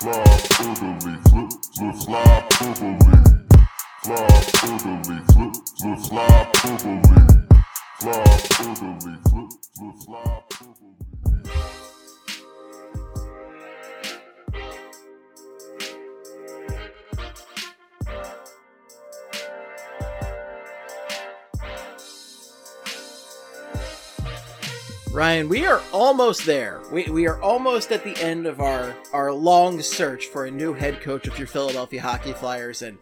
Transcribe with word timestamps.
Fly 0.00 0.12
orderly, 0.12 1.16
flip, 1.28 1.50
flip, 1.74 1.96
fly 2.04 2.48
orderly. 2.62 3.18
Fly 4.04 4.28
orderly, 4.62 5.18
flip, 5.32 5.54
flip, 5.76 5.98
fly 6.06 6.46
orderly. 6.64 7.22
Fly 7.98 8.22
orderly, 8.60 9.16
flip, 9.28 9.50
flip, 9.74 9.94
fly 10.06 10.47
Ryan, 25.18 25.48
we 25.48 25.66
are 25.66 25.82
almost 25.92 26.46
there. 26.46 26.80
We, 26.92 27.10
we 27.10 27.26
are 27.26 27.42
almost 27.42 27.90
at 27.90 28.04
the 28.04 28.16
end 28.22 28.46
of 28.46 28.60
our, 28.60 28.94
our 29.12 29.32
long 29.32 29.82
search 29.82 30.26
for 30.26 30.44
a 30.44 30.50
new 30.52 30.74
head 30.74 31.00
coach 31.00 31.26
of 31.26 31.36
your 31.36 31.48
Philadelphia 31.48 32.00
Hockey 32.00 32.32
Flyers, 32.32 32.82
and 32.82 32.98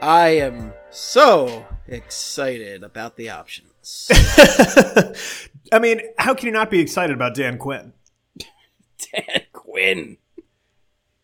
I 0.00 0.28
am 0.38 0.72
so 0.88 1.66
excited 1.86 2.82
about 2.82 3.18
the 3.18 3.28
options. 3.28 4.08
I 5.70 5.78
mean, 5.80 6.00
how 6.16 6.32
can 6.32 6.46
you 6.46 6.52
not 6.52 6.70
be 6.70 6.80
excited 6.80 7.14
about 7.14 7.34
Dan 7.34 7.58
Quinn? 7.58 7.92
Dan 8.38 9.42
Quinn. 9.52 10.16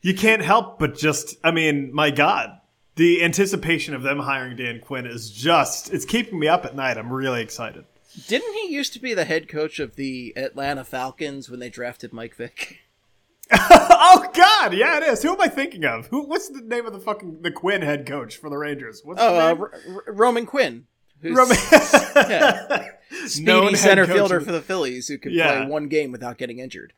You 0.03 0.13
can't 0.13 0.43
help 0.43 0.79
but 0.79 0.99
just, 0.99 1.39
I 1.43 1.51
mean, 1.51 1.95
my 1.95 2.11
God. 2.11 2.61
The 2.97 3.25
anticipation 3.25 3.95
of 3.95 4.03
them 4.03 4.19
hiring 4.19 4.59
Dan 4.59 4.81
Quinn 4.81 5.07
is 5.07 5.31
just, 5.31 5.91
it's 5.95 6.05
keeping 6.05 6.39
me 6.39 6.47
up 6.47 6.67
at 6.67 6.77
night. 6.77 6.99
I'm 6.99 7.11
really 7.11 7.41
excited. 7.41 7.87
Didn't 8.29 8.55
he 8.55 8.73
used 8.75 8.93
to 8.95 8.99
be 9.01 9.15
the 9.15 9.25
head 9.25 9.49
coach 9.49 9.79
of 9.79 9.97
the 9.97 10.33
Atlanta 10.37 10.85
Falcons 10.85 11.49
when 11.49 11.61
they 11.61 11.69
drafted 11.71 12.13
Mike 12.13 12.35
Vick? 12.35 12.79
oh 13.53 14.27
God, 14.35 14.75
yeah, 14.75 14.99
it 14.99 15.03
is. 15.05 15.23
Who 15.23 15.33
am 15.33 15.41
I 15.41 15.49
thinking 15.49 15.85
of? 15.85 16.07
Who? 16.09 16.23
What's 16.27 16.49
the 16.49 16.61
name 16.63 16.87
of 16.87 16.93
the 16.93 17.01
fucking 17.01 17.43
the 17.43 17.51
Quinn 17.51 17.83
head 17.83 18.07
coach 18.07 18.37
for 18.37 18.49
the 18.51 18.57
Rangers? 18.57 19.03
What's 19.05 19.21
Oh, 19.21 19.39
uh, 19.39 19.49
name? 19.53 19.61
R- 19.61 19.73
R- 20.07 20.13
Roman 20.15 20.47
Quinn. 20.47 20.87
Who's 21.21 21.37
Roman- 21.37 21.57
yeah. 22.31 22.87
speedy 23.27 23.45
Known 23.47 23.77
center 23.77 24.07
fielder 24.07 24.37
of- 24.39 24.45
for 24.45 24.53
the 24.53 24.63
Phillies 24.63 25.09
who 25.09 25.19
could 25.19 25.33
Yeah. 25.33 25.59
play 25.63 25.67
one 25.67 25.89
game 25.89 26.13
without 26.13 26.39
getting 26.39 26.59
injured. 26.61 26.93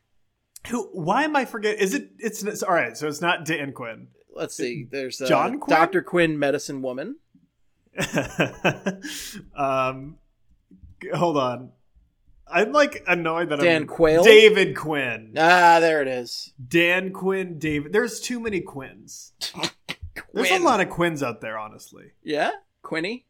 Who? 0.67 0.83
Why 0.93 1.23
am 1.23 1.35
I 1.35 1.45
forgetting? 1.45 1.79
Is 1.79 1.93
it? 1.93 2.11
It's, 2.19 2.41
it's 2.43 2.63
all 2.63 2.73
right. 2.73 2.95
So 2.95 3.07
it's 3.07 3.19
not 3.21 3.45
Dan 3.45 3.73
Quinn. 3.73 4.07
Let's 4.35 4.55
see. 4.55 4.87
There's 4.89 5.19
uh, 5.21 5.27
John 5.27 5.59
Quinn? 5.59 5.75
Dr. 5.77 6.01
Quinn, 6.01 6.39
medicine 6.39 6.81
woman. 6.81 7.17
um, 9.55 10.17
hold 11.13 11.37
on. 11.37 11.71
I'm 12.47 12.71
like 12.71 13.03
annoyed 13.07 13.49
that 13.49 13.59
Dan 13.59 13.83
I'm 13.83 13.87
Quayle? 13.87 14.23
David 14.23 14.75
Quinn. 14.75 15.33
Ah, 15.37 15.79
there 15.79 16.01
it 16.01 16.07
is. 16.07 16.53
Dan 16.67 17.11
Quinn. 17.11 17.57
David. 17.57 17.93
There's 17.93 18.19
too 18.19 18.39
many 18.39 18.61
Quins. 18.61 19.33
There's 20.33 20.51
a 20.51 20.59
lot 20.59 20.79
of 20.81 20.89
Quins 20.89 21.23
out 21.23 21.41
there, 21.41 21.57
honestly. 21.57 22.11
Yeah, 22.23 22.51
Quinny, 22.81 23.25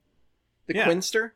the 0.68 0.76
Yeah. 0.76 0.86
Quinster. 0.86 1.32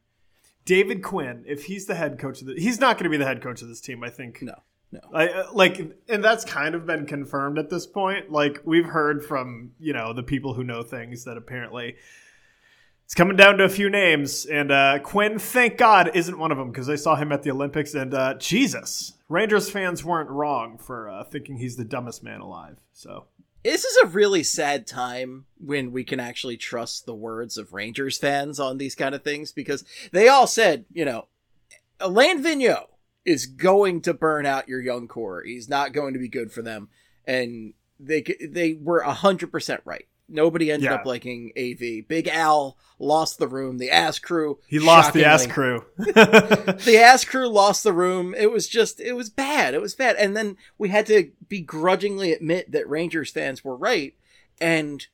David 0.66 1.02
Quinn, 1.02 1.46
if 1.48 1.66
he's 1.66 1.86
the 1.86 1.96
head 1.96 2.20
coach 2.20 2.42
of 2.42 2.48
the, 2.48 2.56
he's 2.56 2.80
not 2.80 2.98
going 2.98 3.06
to 3.06 3.10
be 3.10 3.16
the 3.18 3.26
head 3.26 3.42
coach 3.42 3.62
of 3.62 3.70
this 3.70 3.80
team. 3.80 4.04
I 4.04 4.10
think. 4.10 4.42
No, 4.42 4.56
no. 4.92 5.00
I 5.14 5.30
uh, 5.30 5.48
like, 5.54 5.80
and 6.10 6.22
that's 6.24 6.44
kind 6.44 6.76
of 6.76 6.86
been 6.86 7.06
confirmed 7.06 7.58
at 7.58 7.70
this 7.70 7.88
point. 7.88 8.32
Like 8.32 8.62
we've 8.66 8.86
heard 8.86 9.24
from 9.24 9.72
you 9.80 9.94
know 9.94 10.12
the 10.14 10.24
people 10.24 10.54
who 10.54 10.64
know 10.66 10.84
things 10.84 11.24
that 11.24 11.38
apparently 11.38 11.96
it's 13.08 13.14
coming 13.14 13.38
down 13.38 13.58
to 13.60 13.64
a 13.64 13.70
few 13.70 13.90
names, 13.90 14.46
and 14.46 14.70
uh, 14.70 15.00
Quinn, 15.00 15.40
thank 15.40 15.78
God, 15.78 16.12
isn't 16.14 16.38
one 16.38 16.52
of 16.52 16.58
them 16.58 16.72
because 16.72 16.90
I 16.90 16.98
saw 16.98 17.16
him 17.16 17.32
at 17.32 17.42
the 17.42 17.52
Olympics, 17.52 17.94
and 17.94 18.14
uh, 18.14 18.34
Jesus, 18.34 19.14
Rangers 19.30 19.70
fans 19.70 20.04
weren't 20.04 20.30
wrong 20.30 20.78
for 20.78 21.10
uh, 21.10 21.24
thinking 21.24 21.56
he's 21.56 21.78
the 21.78 21.86
dumbest 21.86 22.22
man 22.22 22.42
alive. 22.42 22.76
So 22.92 23.28
This 23.64 23.86
is 23.86 23.96
a 24.04 24.08
really 24.08 24.44
sad 24.44 24.86
time 24.86 25.46
when 25.58 25.94
we 25.94 26.04
can 26.04 26.20
actually 26.20 26.58
trust 26.58 27.06
the 27.06 27.16
words 27.16 27.58
of 27.58 27.72
Rangers 27.72 28.18
fans 28.18 28.60
on 28.60 28.78
these 28.78 28.94
kind 28.94 29.16
of 29.16 29.24
things 29.24 29.54
because 29.54 29.86
they 30.12 30.28
all 30.28 30.46
said, 30.46 30.84
you 30.92 31.06
know, 31.06 31.28
Alain 32.02 32.44
Vigneault 32.44 32.88
is 33.24 33.46
going 33.46 34.02
to 34.02 34.14
burn 34.14 34.46
out 34.46 34.68
your 34.68 34.82
young 34.82 35.08
core. 35.08 35.44
He's 35.44 35.70
not 35.70 35.94
going 35.94 36.12
to 36.14 36.20
be 36.20 36.28
good 36.28 36.52
for 36.52 36.62
them, 36.62 36.90
and 37.26 37.74
they 38.02 38.22
they 38.46 38.74
were 38.74 39.02
hundred 39.04 39.50
percent 39.50 39.80
right. 39.86 40.08
Nobody 40.30 40.72
ended 40.72 40.90
Yeah. 40.90 40.96
up 40.96 41.06
liking 41.06 41.52
AV. 41.58 42.02
Big 42.08 42.28
Al 42.28 42.78
lost 43.00 43.40
the 43.40 43.48
room. 43.48 43.78
The 43.78 43.92
ass 43.92 44.20
crew. 44.20 44.60
he 44.68 44.80
lost 44.80 45.14
the 45.14 45.24
ass 45.26 45.48
crew. 45.48 45.86
the 45.98 47.00
ass 47.02 47.24
crew 47.24 47.48
lost 47.48 47.84
the 47.84 47.94
room. 47.94 48.34
It 48.36 48.52
was 48.52 48.68
just, 48.68 49.00
it 49.00 49.14
was 49.14 49.30
bad. 49.30 49.74
It 49.74 49.82
was 49.82 49.96
bad. 49.96 50.16
And 50.18 50.36
then 50.36 50.58
we 50.78 50.90
had 50.90 51.06
to 51.08 51.32
begrudgingly 51.48 52.34
admit 52.34 52.72
that 52.72 52.90
Rangers 52.90 53.32
fans 53.32 53.64
were 53.64 53.76
right. 53.78 54.16
And 54.60 55.06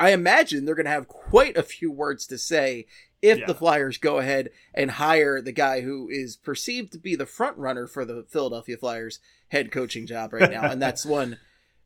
I 0.00 0.10
imagine 0.10 0.64
they're 0.64 0.74
going 0.74 0.86
to 0.86 0.90
have 0.90 1.08
quite 1.08 1.56
a 1.56 1.62
few 1.62 1.90
words 1.92 2.26
to 2.28 2.38
say 2.38 2.86
if 3.20 3.38
Yeah. 3.38 3.46
the 3.46 3.54
Flyers 3.54 3.98
go 3.98 4.18
ahead 4.18 4.50
and 4.74 4.92
hire 4.92 5.40
the 5.42 5.52
guy 5.52 5.80
who 5.82 6.08
is 6.08 6.36
perceived 6.36 6.92
to 6.92 6.98
be 6.98 7.14
the 7.16 7.26
front 7.26 7.56
runner 7.58 7.86
for 7.86 8.04
the 8.04 8.24
Philadelphia 8.28 8.76
Flyers 8.76 9.18
head 9.48 9.70
coaching 9.72 10.06
job 10.06 10.32
right 10.32 10.50
now. 10.50 10.70
and 10.70 10.80
that's 10.80 11.04
one 11.06 11.38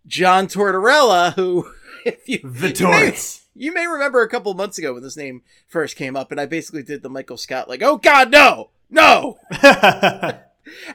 John 0.07 0.47
Tortorella, 0.47 1.35
who, 1.35 1.71
if 2.05 2.29
you, 2.29 2.39
the 2.43 2.69
you 2.69 2.89
may- 2.89 3.01
Torts. 3.11 3.47
you 3.55 3.73
may 3.73 3.87
remember 3.87 4.23
a 4.23 4.29
couple 4.29 4.53
months 4.55 4.79
ago 4.79 4.95
when 4.95 5.03
this 5.03 5.17
name 5.17 5.43
first 5.69 5.97
came 5.97 6.17
up, 6.17 6.31
and 6.31 6.41
I 6.41 6.47
basically 6.47 6.83
did 6.83 7.03
the 7.03 7.09
Michael 7.11 7.37
Scott, 7.37 7.69
like, 7.69 7.83
oh 7.83 7.97
God, 7.99 8.31
no, 8.31 8.71
no. 8.91 9.39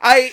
I, 0.01 0.31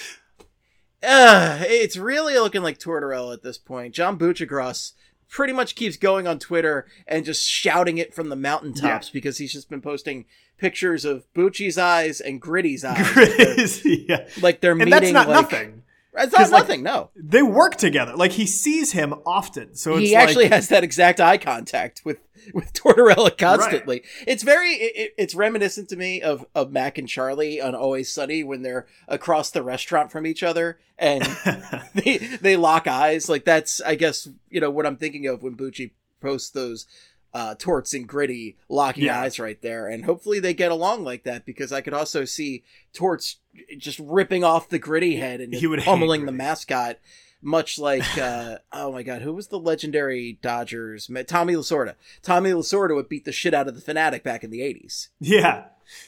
uh, 1.03 1.59
it's 1.63 1.97
really 1.97 2.35
looking 2.35 2.63
like 2.63 2.79
Tortorella 2.79 3.35
at 3.35 3.43
this 3.43 3.59
point. 3.59 3.95
John 3.95 4.19
Buchagros 4.19 4.93
pretty 5.29 5.53
much 5.53 5.75
keeps 5.75 5.97
going 5.97 6.27
on 6.27 6.39
Twitter 6.39 6.87
and 7.07 7.25
just 7.25 7.49
shouting 7.49 7.99
it 7.99 8.15
from 8.15 8.29
the 8.29 8.37
mountaintops 8.37 9.11
because 9.11 9.39
he's 9.39 9.53
just 9.53 9.69
been 9.69 9.81
posting 9.83 10.25
pictures 10.59 11.05
of 11.05 11.25
Bucci's 11.35 11.77
eyes 11.77 12.21
and 12.21 12.41
Gritty's 12.41 12.85
eyes. 12.85 13.07
Crazy, 13.09 14.07
yeah. 14.09 14.29
Like 14.41 14.61
they're 14.61 14.73
And 14.73 14.79
meeting. 14.79 14.91
that's 14.93 15.13
not 15.13 15.29
like, 15.29 15.51
nothing. 15.51 15.83
It's 16.17 16.33
not 16.33 16.51
like, 16.51 16.63
nothing. 16.63 16.83
no, 16.83 17.11
They 17.17 17.43
work 17.43 17.77
together. 17.77 18.15
Like 18.17 18.33
he 18.33 18.47
sees 18.47 18.93
him 18.93 19.15
often, 19.27 19.75
so 19.75 19.95
it's 19.97 20.09
he 20.11 20.15
actually 20.17 20.45
like, 20.45 20.53
has 20.53 20.69
that 20.69 20.85
exact 20.85 21.21
eye 21.21 21.39
contact 21.39 22.03
with 22.05 22.19
with 22.53 22.73
Tortorella 22.75 23.37
constantly. 23.37 24.03
It's 24.27 24.43
very 24.43 24.71
it- 24.75 25.15
it's 25.19 25.35
reminiscent 25.35 25.89
to 25.89 25.97
me 25.97 26.23
of 26.23 26.45
of 26.55 26.71
Mac 26.71 26.99
and 26.99 27.09
Charlie 27.09 27.61
on 27.61 27.75
Always 27.75 28.13
Sunny 28.13 28.45
when 28.45 28.63
they're 28.63 28.87
across 29.09 29.51
the 29.51 29.63
restaurant 29.63 30.13
from 30.13 30.27
each 30.27 30.43
other 30.43 30.79
and 30.99 31.23
they 31.95 32.19
they 32.41 32.57
lock 32.57 32.87
eyes. 32.87 33.29
Like 33.29 33.45
that's 33.45 33.81
I 33.81 33.95
guess 33.97 34.29
you 34.51 34.61
know 34.61 34.71
what 34.71 34.87
I'm 34.87 34.97
thinking 34.97 35.27
of 35.27 35.43
when 35.43 35.57
Bucci 35.57 35.91
posts 36.21 36.51
those. 36.51 36.87
Uh, 37.35 37.53
torts 37.59 37.93
and 37.95 38.07
gritty 38.07 38.57
locking 38.69 39.05
Yeah. 39.07 39.21
eyes 39.21 39.41
right 39.41 39.61
there, 39.61 39.89
and 39.89 40.05
hopefully 40.05 40.39
they 40.39 40.55
get 40.55 40.71
along 40.71 41.03
like 41.03 41.25
that 41.25 41.45
because 41.45 41.73
I 41.73 41.81
could 41.81 41.93
also 41.93 42.25
see 42.25 42.63
torts 42.93 43.39
just 43.77 43.99
ripping 43.99 44.45
off 44.45 44.69
the 44.69 44.79
gritty 44.79 45.17
head 45.17 45.41
and 45.41 45.53
He 45.53 45.67
would 45.67 45.81
pummeling 45.81 46.27
the 46.27 46.33
mascot 46.33 46.99
much 47.43 47.77
like 47.79 48.17
uh 48.19 48.59
oh 48.73 48.91
my 48.93 49.03
god 49.03 49.21
who 49.21 49.33
was 49.35 49.49
the 49.49 49.59
legendary 49.59 50.39
dodgers 50.41 51.11
tommy 51.27 51.55
lasorda 51.55 51.95
tommy 52.23 52.51
lasorda 52.51 52.95
would 52.95 53.09
beat 53.09 53.25
the 53.27 53.33
shit 53.33 53.53
out 53.53 53.69
of 53.69 53.75
the 53.75 53.93
Phanatic 53.93 54.23
back 54.23 54.43
in 54.45 54.51
the 54.51 54.61
80s 54.61 55.09
yeah. 55.21 55.65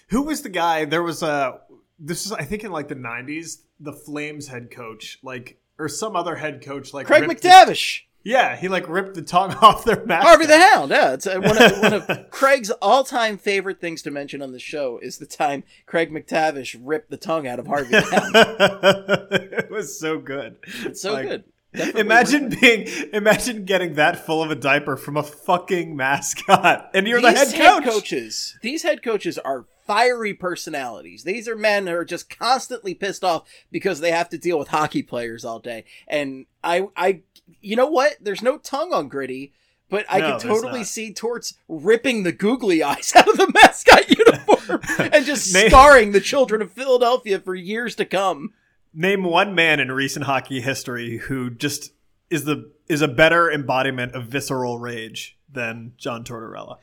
Who 0.09 0.23
was 0.23 0.41
the 0.43 0.49
guy? 0.49 0.87
There 0.87 1.03
was 1.03 1.23
a. 1.23 1.61
This 1.99 2.25
is 2.25 2.33
I 2.33 2.45
think 2.45 2.65
in 2.65 2.71
like 2.73 2.89
the 2.89 2.95
'90s. 2.97 3.59
The 3.79 3.93
Flames 3.93 4.49
head 4.49 4.71
coach, 4.71 5.19
like 5.23 5.59
or 5.79 5.89
some 5.89 6.17
other 6.17 6.35
head 6.37 6.63
coach, 6.65 6.95
like 6.95 7.07
craig 7.07 7.25
mactavish 7.25 8.03
yeah, 8.27 8.57
he 8.57 8.67
like 8.69 8.89
ripped 8.89 9.15
the 9.15 9.23
tongue 9.23 9.53
off 9.63 9.85
their 9.85 10.05
mask. 10.05 10.27
harvey 10.27 10.47
the 10.47 10.59
hound 10.59 10.91
yeah 10.91 11.13
it's 11.13 11.27
uh, 11.27 11.39
one 11.41 11.63
of, 11.63 11.79
one 11.81 11.93
of 11.95 12.31
craig's 12.31 12.71
all-time 12.83 13.39
favorite 13.39 13.81
things 13.81 14.03
to 14.03 14.11
mention 14.11 14.43
on 14.43 14.51
the 14.53 14.59
show 14.59 14.99
is 15.01 15.19
the 15.19 15.27
time 15.27 15.63
craig 15.87 16.11
mactavish 16.11 16.77
ripped 16.83 17.09
the 17.11 17.17
tongue 17.17 17.47
out 17.47 17.59
of 17.61 17.67
harvey 17.69 17.91
the 17.91 18.03
hound 18.03 18.35
it 19.53 19.71
was 19.71 19.99
so 19.99 20.19
good. 20.19 20.57
it's 20.85 21.01
so 21.01 21.13
Like, 21.13 21.29
good 21.29 21.45
Definitely 21.77 22.01
Imagine 22.01 22.49
being, 22.49 22.89
imagine 23.13 23.65
getting 23.65 23.95
that 23.95 24.25
full 24.25 24.43
of 24.43 24.51
a 24.51 24.55
diaper 24.55 24.97
from 24.97 25.17
a 25.17 25.23
fucking 25.23 25.95
mascot, 25.95 26.91
and 26.95 27.07
you're 27.07 27.21
these 27.21 27.51
the 27.51 27.57
head 27.57 27.83
coach. 27.83 27.84
coaches, 27.84 28.59
these 28.63 28.83
head 28.83 29.03
coaches 29.03 29.39
are 29.39 29.67
fiery 29.87 30.34
personalities. 30.34 31.25
These 31.25 31.49
are 31.49 31.57
men 31.57 31.87
who 31.87 31.95
are 31.95 32.05
just 32.05 32.28
constantly 32.28 32.95
pissed 32.95 33.23
off 33.23 33.49
because 33.71 34.01
they 34.01 34.11
have 34.11 34.28
to 34.31 34.39
deal 34.39 34.59
with 34.59 34.69
hockey 34.69 35.03
players 35.03 35.45
all 35.45 35.61
day. 35.61 35.84
And 36.09 36.47
I, 36.65 36.89
I, 36.97 37.23
you 37.61 37.77
know 37.77 37.87
what? 37.87 38.17
There's 38.21 38.43
no 38.43 38.59
tongue 38.59 38.93
on 38.93 39.09
Gritty, 39.09 39.53
but 39.89 40.05
I 40.09 40.19
No, 40.19 40.31
there's 40.31 40.43
totally 40.43 40.84
see 40.84 41.13
Torts 41.13 41.55
ripping 41.69 42.25
the 42.25 42.33
googly 42.33 42.83
eyes 42.83 43.13
out 43.17 43.29
of 43.29 43.37
the 43.37 43.53
mascot 43.55 44.11
uniform 44.11 44.81
and 45.13 45.25
just 45.25 45.53
scarring 45.53 46.13
the 46.13 46.21
children 46.21 46.61
of 46.63 46.72
Philadelphia 46.72 47.39
for 47.39 47.55
years 47.55 47.95
to 47.97 48.05
come. 48.05 48.53
Name 48.98 49.25
one 49.25 49.54
man 49.54 49.78
in 49.78 49.93
recent 49.93 50.25
hockey 50.25 50.63
history 50.63 51.19
who 51.19 51.51
just 51.51 51.93
is 52.31 52.45
the 52.45 52.72
is 52.89 53.03
a 53.03 53.09
better 53.09 53.51
embodiment 53.51 54.15
of 54.15 54.25
visceral 54.25 54.78
rage 54.78 55.39
than 55.53 55.93
John 55.98 56.25
Tortorella. 56.25 56.78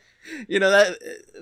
You 0.47 0.59
know 0.59 0.69
that 0.69 0.99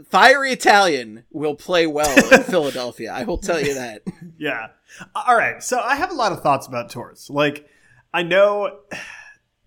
fiery 0.09 0.51
Italian 0.51 1.25
will 1.29 1.55
play 1.55 1.85
well 1.85 2.09
in 2.31 2.43
Philadelphia. 2.43 3.11
I 3.11 3.23
will 3.25 3.37
tell 3.37 3.59
you 3.59 3.73
that. 3.73 4.03
Yeah. 4.37 4.67
All 5.13 5.35
right. 5.35 5.61
So 5.61 5.79
I 5.79 5.95
have 5.95 6.09
a 6.09 6.15
lot 6.15 6.31
of 6.31 6.41
thoughts 6.41 6.67
about 6.67 6.89
Torts. 6.89 7.29
Like, 7.29 7.67
I 8.13 8.23
know 8.23 8.79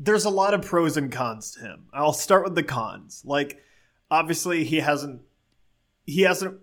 there's 0.01 0.25
a 0.25 0.31
lot 0.31 0.55
of 0.55 0.63
pros 0.63 0.97
and 0.97 1.13
cons 1.13 1.53
to 1.53 1.61
him. 1.61 1.87
I'll 1.93 2.13
start 2.13 2.45
with 2.45 2.55
the 2.55 2.63
cons. 2.63 3.23
Like 3.25 3.63
obviously 4.11 4.65
he 4.65 4.77
hasn't 4.77 5.23
he 6.05 6.23
hasn't 6.23 6.61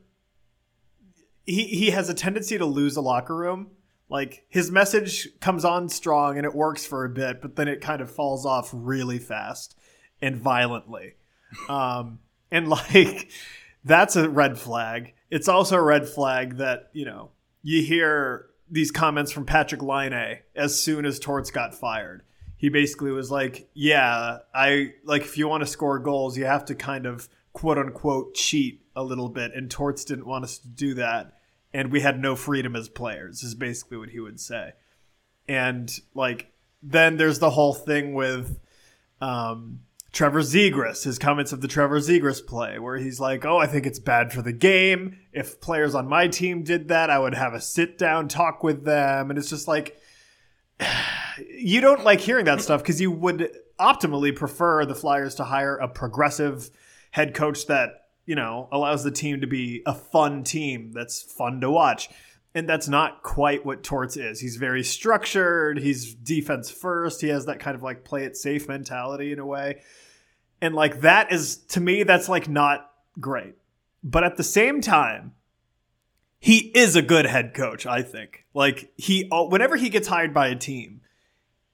he 1.46 1.64
he 1.66 1.92
has 1.92 2.10
a 2.10 2.14
tendency 2.14 2.58
to 2.58 2.66
lose 2.66 2.96
a 2.96 3.02
locker 3.02 3.36
room. 3.36 3.72
Like 4.12 4.46
his 4.50 4.70
message 4.70 5.30
comes 5.40 5.66
on 5.66 5.90
strong 5.90 6.38
and 6.38 6.46
it 6.46 6.54
works 6.54 6.86
for 6.86 7.06
a 7.06 7.10
bit, 7.10 7.42
but 7.42 7.56
then 7.56 7.68
it 7.68 7.82
kind 7.82 8.02
of 8.02 8.12
falls 8.12 8.46
off 8.46 8.70
really 8.74 9.18
fast 9.18 9.78
and 10.22 10.36
violently. 10.36 11.16
Um 11.68 12.20
and 12.52 12.68
like 12.68 13.32
that's 13.84 14.16
a 14.16 14.30
red 14.30 14.60
flag. 14.60 15.14
It's 15.32 15.48
also 15.48 15.78
a 15.78 15.82
red 15.82 16.08
flag 16.08 16.58
that, 16.58 16.90
you 16.94 17.06
know, 17.06 17.32
you 17.64 17.82
hear 17.82 18.48
these 18.70 18.92
comments 18.92 19.32
from 19.32 19.46
Patrik 19.46 19.82
Laine 19.82 20.40
as 20.56 20.80
soon 20.80 21.06
as 21.06 21.18
Torts 21.18 21.50
got 21.50 21.74
fired 21.74 22.24
he 22.62 22.70
basically 22.70 23.10
was 23.10 23.32
like, 23.32 23.68
"Yeah, 23.74 24.38
I 24.54 24.94
like 25.04 25.24
if 25.24 25.36
you 25.36 25.48
want 25.48 25.62
to 25.64 25.68
score 25.68 25.98
goals, 25.98 26.38
you 26.38 26.46
have 26.46 26.66
to 26.66 26.76
kind 26.76 27.08
of 27.08 27.28
quote 27.54 27.80
unquote 27.80 28.36
cheat 28.36 28.86
a 28.96 29.04
little 29.04 29.30
bit." 29.30 29.52
And 29.56 29.70
Torts 29.70 30.06
didn't 30.06 30.28
want 30.28 30.44
us 30.44 30.60
to 30.60 30.68
do 30.68 30.94
that, 30.94 31.40
and 31.74 31.92
we 31.92 32.02
had 32.02 32.20
no 32.20 32.36
freedom 32.36 32.76
as 32.76 32.90
players. 32.90 33.44
Is 33.44 33.56
basically 33.56 33.98
what 33.98 34.10
he 34.10 34.20
would 34.20 34.40
say. 34.40 34.74
And 35.48 35.92
like 36.14 36.52
then 36.84 37.18
there's 37.18 37.40
the 37.40 37.52
whole 37.52 37.74
thing 37.74 38.14
with 38.14 38.60
um, 39.20 39.82
Trevor 40.12 40.42
Zegras, 40.42 41.04
his 41.04 41.20
comments 41.20 41.54
of 41.54 41.62
the 41.62 41.68
Trevor 41.68 42.00
Zegras 42.00 42.46
play, 42.46 42.80
where 42.80 42.98
he's 42.98 43.20
like, 43.20 43.46
"Oh, 43.46 43.58
I 43.58 43.68
think 43.68 43.86
it's 43.86 44.00
bad 44.00 44.34
for 44.34 44.42
the 44.42 44.54
game. 44.54 45.20
If 45.32 45.62
players 45.62 45.96
on 45.96 46.08
my 46.08 46.28
team 46.28 46.64
did 46.64 46.90
that, 46.90 47.10
I 47.10 47.20
would 47.20 47.36
have 47.36 47.54
a 47.54 47.62
sit 47.62 47.98
down 47.98 48.28
talk 48.28 48.64
with 48.64 48.84
them." 48.84 49.30
And 49.30 49.40
it's 49.40 49.50
just 49.50 49.68
like 49.68 49.98
you 51.58 51.82
don't 51.82 52.04
like 52.04 52.20
hearing 52.20 52.46
that 52.46 52.62
stuff 52.62 52.82
because 52.82 53.00
you 53.00 53.12
would 53.12 53.52
optimally 53.80 54.36
prefer 54.36 54.86
the 54.86 54.96
Flyers 54.96 55.36
to 55.36 55.44
hire 55.44 55.78
a 55.78 55.88
progressive 55.88 56.70
head 57.12 57.34
coach 57.34 57.68
that, 57.68 58.01
you 58.26 58.36
know, 58.36 58.68
allows 58.72 59.04
the 59.04 59.12
team 59.12 59.42
to 59.42 59.48
be 59.48 59.82
a 59.86 59.94
fun 59.94 60.44
team 60.44 60.92
that's 60.94 61.22
fun 61.22 61.62
to 61.62 61.70
watch. 61.70 62.10
And 62.54 62.68
that's 62.68 62.90
not 62.90 63.24
quite 63.24 63.66
what 63.66 63.82
Torts 63.82 64.18
is. 64.18 64.40
He's 64.42 64.58
very 64.58 64.84
structured. 64.84 65.80
He's 65.80 66.14
defense 66.14 66.70
first. 66.70 67.22
He 67.22 67.30
has 67.30 67.46
that 67.46 67.60
kind 67.60 67.76
of 67.76 67.84
like 67.84 68.04
play 68.04 68.26
it 68.26 68.36
safe 68.36 68.68
mentality 68.68 69.32
in 69.32 69.40
a 69.40 69.46
way. 69.46 69.82
And 70.62 70.76
like 70.76 71.02
that 71.02 71.32
is, 71.32 71.58
to 71.70 71.80
me, 71.80 72.04
that's 72.04 72.28
like 72.28 72.50
not 72.50 72.92
great. 73.20 73.56
But 74.04 74.24
at 74.24 74.36
the 74.36 74.44
same 74.44 74.82
time, 74.82 75.34
he 76.40 76.72
is 76.74 76.96
a 76.96 77.02
good 77.02 77.26
head 77.26 77.54
coach, 77.54 77.86
I 77.86 78.02
think. 78.02 78.46
Like 78.54 78.92
he 78.98 79.30
uh, 79.32 79.44
whenever 79.44 79.78
he 79.78 79.90
gets 79.90 80.08
hired 80.08 80.34
by 80.34 80.48
a 80.48 80.56
team, 80.56 81.02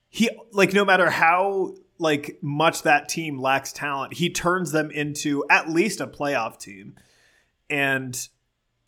he 0.09 0.29
like 0.51 0.73
no 0.73 0.85
matter 0.85 1.09
how 1.09 1.73
like 1.99 2.39
much 2.41 2.83
that 2.83 3.09
team 3.09 3.39
lacks 3.39 3.71
talent, 3.71 4.13
he 4.13 4.29
turns 4.29 4.71
them 4.71 4.91
into 4.91 5.43
at 5.49 5.69
least 5.69 6.01
a 6.01 6.07
playoff 6.07 6.59
team. 6.59 6.95
And 7.69 8.27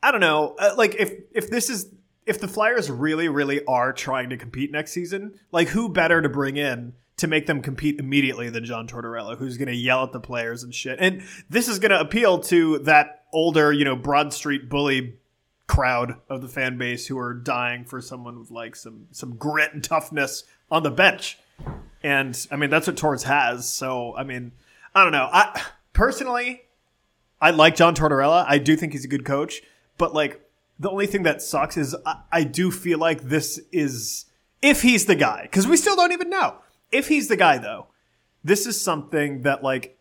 I 0.01 0.11
don't 0.11 0.21
know, 0.21 0.55
uh, 0.59 0.75
like 0.77 0.95
if 0.95 1.13
if 1.33 1.49
this 1.49 1.69
is 1.69 1.91
if 2.25 2.39
the 2.39 2.47
Flyers 2.47 2.89
really 2.89 3.29
really 3.29 3.63
are 3.65 3.91
trying 3.91 4.29
to 4.29 4.37
compete 4.37 4.71
next 4.71 4.91
season, 4.91 5.39
like 5.51 5.69
who 5.69 5.89
better 5.89 6.21
to 6.21 6.29
bring 6.29 6.57
in 6.57 6.93
to 7.17 7.27
make 7.27 7.47
them 7.47 7.61
compete 7.61 7.99
immediately 7.99 8.49
than 8.49 8.63
John 8.63 8.87
Tortorella, 8.87 9.37
who's 9.37 9.57
going 9.57 9.67
to 9.67 9.75
yell 9.75 10.03
at 10.03 10.13
the 10.13 10.21
players 10.21 10.63
and 10.63 10.73
shit. 10.73 10.99
And 11.01 11.21
this 11.49 11.67
is 11.67 11.77
going 11.79 11.91
to 11.91 11.99
appeal 11.99 12.39
to 12.43 12.79
that 12.79 13.25
older, 13.33 13.73
you 13.73 13.83
know, 13.83 13.95
Broad 13.97 14.33
Street 14.33 14.69
bully 14.69 15.17
crowd 15.67 16.15
of 16.29 16.41
the 16.41 16.47
fan 16.47 16.77
base 16.77 17.05
who 17.05 17.17
are 17.19 17.33
dying 17.33 17.85
for 17.85 18.01
someone 18.01 18.39
with 18.39 18.51
like 18.51 18.75
some 18.75 19.07
some 19.11 19.35
grit 19.35 19.73
and 19.73 19.83
toughness 19.83 20.43
on 20.71 20.83
the 20.83 20.91
bench. 20.91 21.37
And 22.03 22.47
I 22.51 22.55
mean 22.55 22.69
that's 22.69 22.87
what 22.87 22.97
Torres 22.97 23.23
has. 23.23 23.71
So 23.71 24.15
I 24.15 24.23
mean, 24.23 24.51
I 24.95 25.03
don't 25.03 25.11
know. 25.11 25.29
I 25.31 25.61
personally 25.93 26.63
I 27.41 27.51
like 27.51 27.75
John 27.75 27.95
Tortorella. 27.95 28.45
I 28.47 28.57
do 28.57 28.75
think 28.75 28.93
he's 28.93 29.05
a 29.05 29.09
good 29.09 29.25
coach, 29.25 29.61
but 29.97 30.13
like 30.13 30.41
the 30.79 30.89
only 30.89 31.07
thing 31.07 31.23
that 31.23 31.41
sucks 31.41 31.77
is 31.77 31.95
I, 32.05 32.21
I 32.31 32.43
do 32.43 32.71
feel 32.71 32.99
like 32.99 33.21
this 33.21 33.59
is 33.71 34.25
if 34.61 34.81
he's 34.81 35.05
the 35.05 35.15
guy 35.15 35.43
because 35.43 35.67
we 35.67 35.77
still 35.77 35.95
don't 35.95 36.11
even 36.11 36.29
know 36.29 36.55
if 36.91 37.07
he's 37.07 37.27
the 37.27 37.37
guy 37.37 37.57
though. 37.57 37.87
This 38.43 38.65
is 38.65 38.79
something 38.79 39.41
that 39.41 39.63
like 39.63 39.98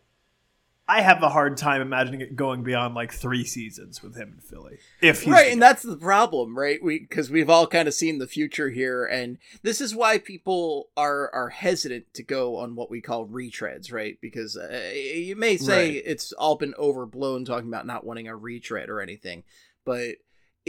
I 0.89 1.01
have 1.01 1.21
a 1.21 1.29
hard 1.29 1.55
time 1.55 1.81
imagining 1.81 2.21
it 2.21 2.35
going 2.35 2.63
beyond 2.63 2.95
like 2.95 3.13
three 3.13 3.45
seasons 3.45 4.01
with 4.01 4.15
him 4.15 4.33
in 4.33 4.39
Philly. 4.39 4.79
If 5.01 5.27
right, 5.27 5.51
and 5.51 5.61
that's 5.61 5.83
the 5.83 5.95
problem, 5.95 6.57
right? 6.57 6.83
We 6.83 6.97
because 6.97 7.29
we've 7.29 7.49
all 7.49 7.67
kind 7.67 7.87
of 7.87 7.93
seen 7.93 8.17
the 8.17 8.25
future 8.25 8.71
here, 8.71 9.05
and 9.05 9.37
this 9.61 9.81
is 9.81 9.93
why 9.93 10.17
people 10.17 10.89
are 10.97 11.29
are 11.31 11.49
hesitant 11.49 12.11
to 12.15 12.23
go 12.23 12.57
on 12.57 12.75
what 12.75 12.89
we 12.89 13.01
call 13.01 13.27
retreads, 13.27 13.93
right? 13.93 14.17
Because 14.19 14.57
uh, 14.57 14.91
you 14.95 15.35
may 15.35 15.57
say 15.57 15.93
right. 15.93 16.03
it's 16.03 16.33
all 16.33 16.55
been 16.55 16.73
overblown 16.79 17.45
talking 17.45 17.67
about 17.67 17.85
not 17.85 18.03
wanting 18.03 18.27
a 18.27 18.35
retread 18.35 18.89
or 18.89 18.99
anything, 18.99 19.43
but 19.85 20.15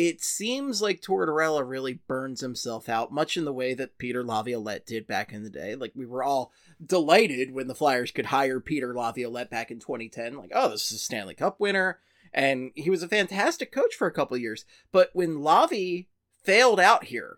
it 0.02 0.22
seems 0.22 0.80
like 0.80 1.02
Tortorella 1.02 1.62
really 1.68 1.92
burns 1.92 2.40
himself 2.40 2.88
out, 2.88 3.12
much 3.12 3.36
in 3.36 3.44
the 3.44 3.52
way 3.52 3.74
that 3.74 3.98
Peter 3.98 4.24
Laviolette 4.24 4.86
did 4.86 5.06
back 5.06 5.30
in 5.30 5.42
the 5.42 5.50
day. 5.50 5.74
Like 5.74 5.92
we 5.94 6.06
were 6.06 6.22
all 6.22 6.52
delighted 6.84 7.52
when 7.52 7.68
the 7.68 7.74
Flyers 7.74 8.10
could 8.10 8.26
hire 8.26 8.60
Peter 8.60 8.94
Laviolette 8.94 9.50
back 9.50 9.70
in 9.70 9.78
2010. 9.78 10.38
Like, 10.38 10.52
oh, 10.54 10.70
this 10.70 10.86
is 10.90 10.92
a 10.92 10.98
Stanley 10.98 11.34
Cup 11.34 11.60
winner, 11.60 11.98
and 12.32 12.70
he 12.74 12.88
was 12.88 13.02
a 13.02 13.08
fantastic 13.08 13.72
coach 13.72 13.94
for 13.94 14.06
a 14.06 14.12
couple 14.12 14.38
years. 14.38 14.64
But 14.90 15.10
when 15.12 15.40
Lavi 15.40 16.06
failed 16.42 16.80
out 16.80 17.04
here, 17.04 17.36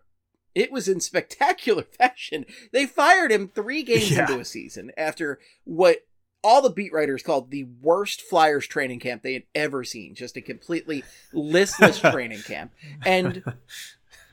it 0.55 0.71
was 0.71 0.87
in 0.87 0.99
spectacular 1.01 1.83
fashion. 1.83 2.45
They 2.71 2.85
fired 2.85 3.33
him 3.33 3.49
three 3.49 3.83
games 3.83 4.11
yeah. 4.11 4.21
into 4.21 4.39
a 4.39 4.45
season 4.45 4.93
after 4.95 5.37
what 5.65 6.05
all 6.43 6.61
the 6.61 6.69
beat 6.69 6.91
writers 6.91 7.23
called 7.23 7.51
the 7.51 7.65
worst 7.81 8.21
Flyers 8.21 8.67
training 8.67 8.99
camp 8.99 9.23
they 9.23 9.33
had 9.33 9.43
ever 9.55 9.83
seen. 9.83 10.13
Just 10.13 10.37
a 10.37 10.41
completely 10.41 11.03
listless 11.31 11.99
training 11.99 12.41
camp. 12.41 12.73
And 13.05 13.43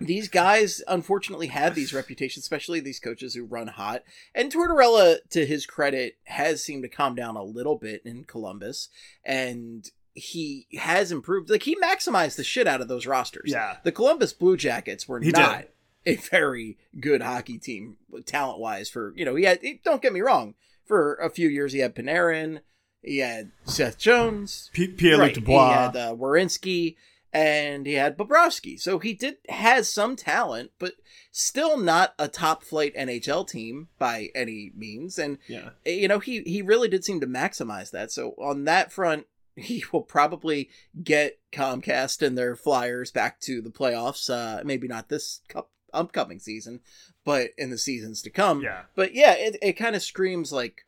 these 0.00 0.28
guys 0.28 0.82
unfortunately 0.88 1.48
have 1.48 1.74
these 1.74 1.92
reputations, 1.92 2.44
especially 2.44 2.80
these 2.80 2.98
coaches 2.98 3.34
who 3.34 3.44
run 3.44 3.68
hot. 3.68 4.02
And 4.34 4.52
Tortorella, 4.52 5.18
to 5.30 5.46
his 5.46 5.66
credit, 5.66 6.16
has 6.24 6.62
seemed 6.64 6.82
to 6.82 6.88
calm 6.88 7.14
down 7.14 7.36
a 7.36 7.42
little 7.42 7.76
bit 7.76 8.02
in 8.04 8.24
Columbus. 8.24 8.88
And 9.24 9.88
he 10.14 10.66
has 10.78 11.12
improved. 11.12 11.50
Like 11.50 11.62
he 11.62 11.76
maximized 11.76 12.36
the 12.36 12.44
shit 12.44 12.66
out 12.66 12.80
of 12.80 12.88
those 12.88 13.06
rosters. 13.06 13.50
Yeah. 13.52 13.76
The 13.84 13.92
Columbus 13.92 14.32
Blue 14.32 14.56
Jackets 14.56 15.06
were 15.06 15.20
he 15.20 15.30
not 15.30 15.66
did. 16.04 16.18
a 16.18 16.20
very 16.28 16.78
good 16.98 17.22
hockey 17.22 17.58
team 17.58 17.98
talent 18.26 18.58
wise 18.58 18.88
for, 18.88 19.12
you 19.16 19.24
know, 19.24 19.34
he 19.36 19.44
had, 19.44 19.60
don't 19.84 20.02
get 20.02 20.12
me 20.12 20.20
wrong, 20.20 20.54
for 20.90 21.14
a 21.14 21.30
few 21.30 21.48
years. 21.48 21.72
He 21.72 21.78
had 21.78 21.94
Panarin, 21.94 22.62
he 23.00 23.18
had 23.18 23.52
Seth 23.64 23.96
Jones, 23.96 24.70
P- 24.72 24.88
Pierre 24.88 25.18
right. 25.18 25.32
Dubois, 25.32 25.68
he 25.68 25.74
had 25.74 25.96
uh, 25.96 26.14
Werenski, 26.16 26.96
and 27.32 27.86
he 27.86 27.92
had 27.92 28.18
Bobrovsky. 28.18 28.78
So 28.80 28.98
he 28.98 29.14
did 29.14 29.36
has 29.48 29.88
some 29.88 30.16
talent, 30.16 30.72
but 30.80 30.94
still 31.30 31.78
not 31.78 32.14
a 32.18 32.26
top 32.26 32.64
flight 32.64 32.92
NHL 32.96 33.48
team 33.48 33.86
by 34.00 34.30
any 34.34 34.72
means. 34.76 35.16
And 35.16 35.38
yeah. 35.46 35.70
you 35.86 36.08
know, 36.08 36.18
he 36.18 36.42
he 36.42 36.60
really 36.60 36.88
did 36.88 37.04
seem 37.04 37.20
to 37.20 37.26
maximize 37.28 37.92
that. 37.92 38.10
So 38.10 38.30
on 38.32 38.64
that 38.64 38.90
front, 38.90 39.26
he 39.56 39.84
will 39.92 40.02
probably 40.02 40.70
get 41.00 41.38
Comcast 41.52 42.26
and 42.26 42.36
their 42.36 42.56
Flyers 42.56 43.12
back 43.12 43.38
to 43.42 43.62
the 43.62 43.70
playoffs. 43.70 44.28
Uh, 44.28 44.64
maybe 44.64 44.88
not 44.88 45.08
this 45.08 45.42
cup 45.48 45.70
upcoming 45.92 46.38
season, 46.38 46.80
but 47.24 47.50
in 47.58 47.70
the 47.70 47.78
seasons 47.78 48.22
to 48.22 48.30
come. 48.30 48.62
Yeah. 48.62 48.82
But 48.94 49.14
yeah, 49.14 49.34
it, 49.34 49.56
it 49.62 49.72
kind 49.74 49.96
of 49.96 50.02
screams 50.02 50.52
like 50.52 50.86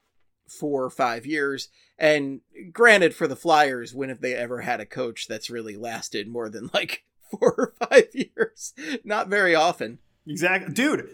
four 0.49 0.85
or 0.85 0.91
five 0.91 1.27
years. 1.27 1.69
And 1.99 2.41
granted, 2.73 3.15
for 3.15 3.27
the 3.27 3.37
Flyers, 3.37 3.95
when 3.95 4.09
have 4.09 4.21
they 4.21 4.35
ever 4.35 4.63
had 4.63 4.81
a 4.81 4.87
coach 4.87 5.27
that's 5.29 5.51
really 5.51 5.77
lasted 5.77 6.29
more 6.29 6.49
than 6.49 6.71
like 6.73 7.05
four 7.31 7.55
or 7.57 7.75
five 7.89 8.09
years? 8.15 8.73
Not 9.05 9.29
very 9.29 9.55
often. 9.55 9.99
Exactly. 10.27 10.73
Dude. 10.73 11.09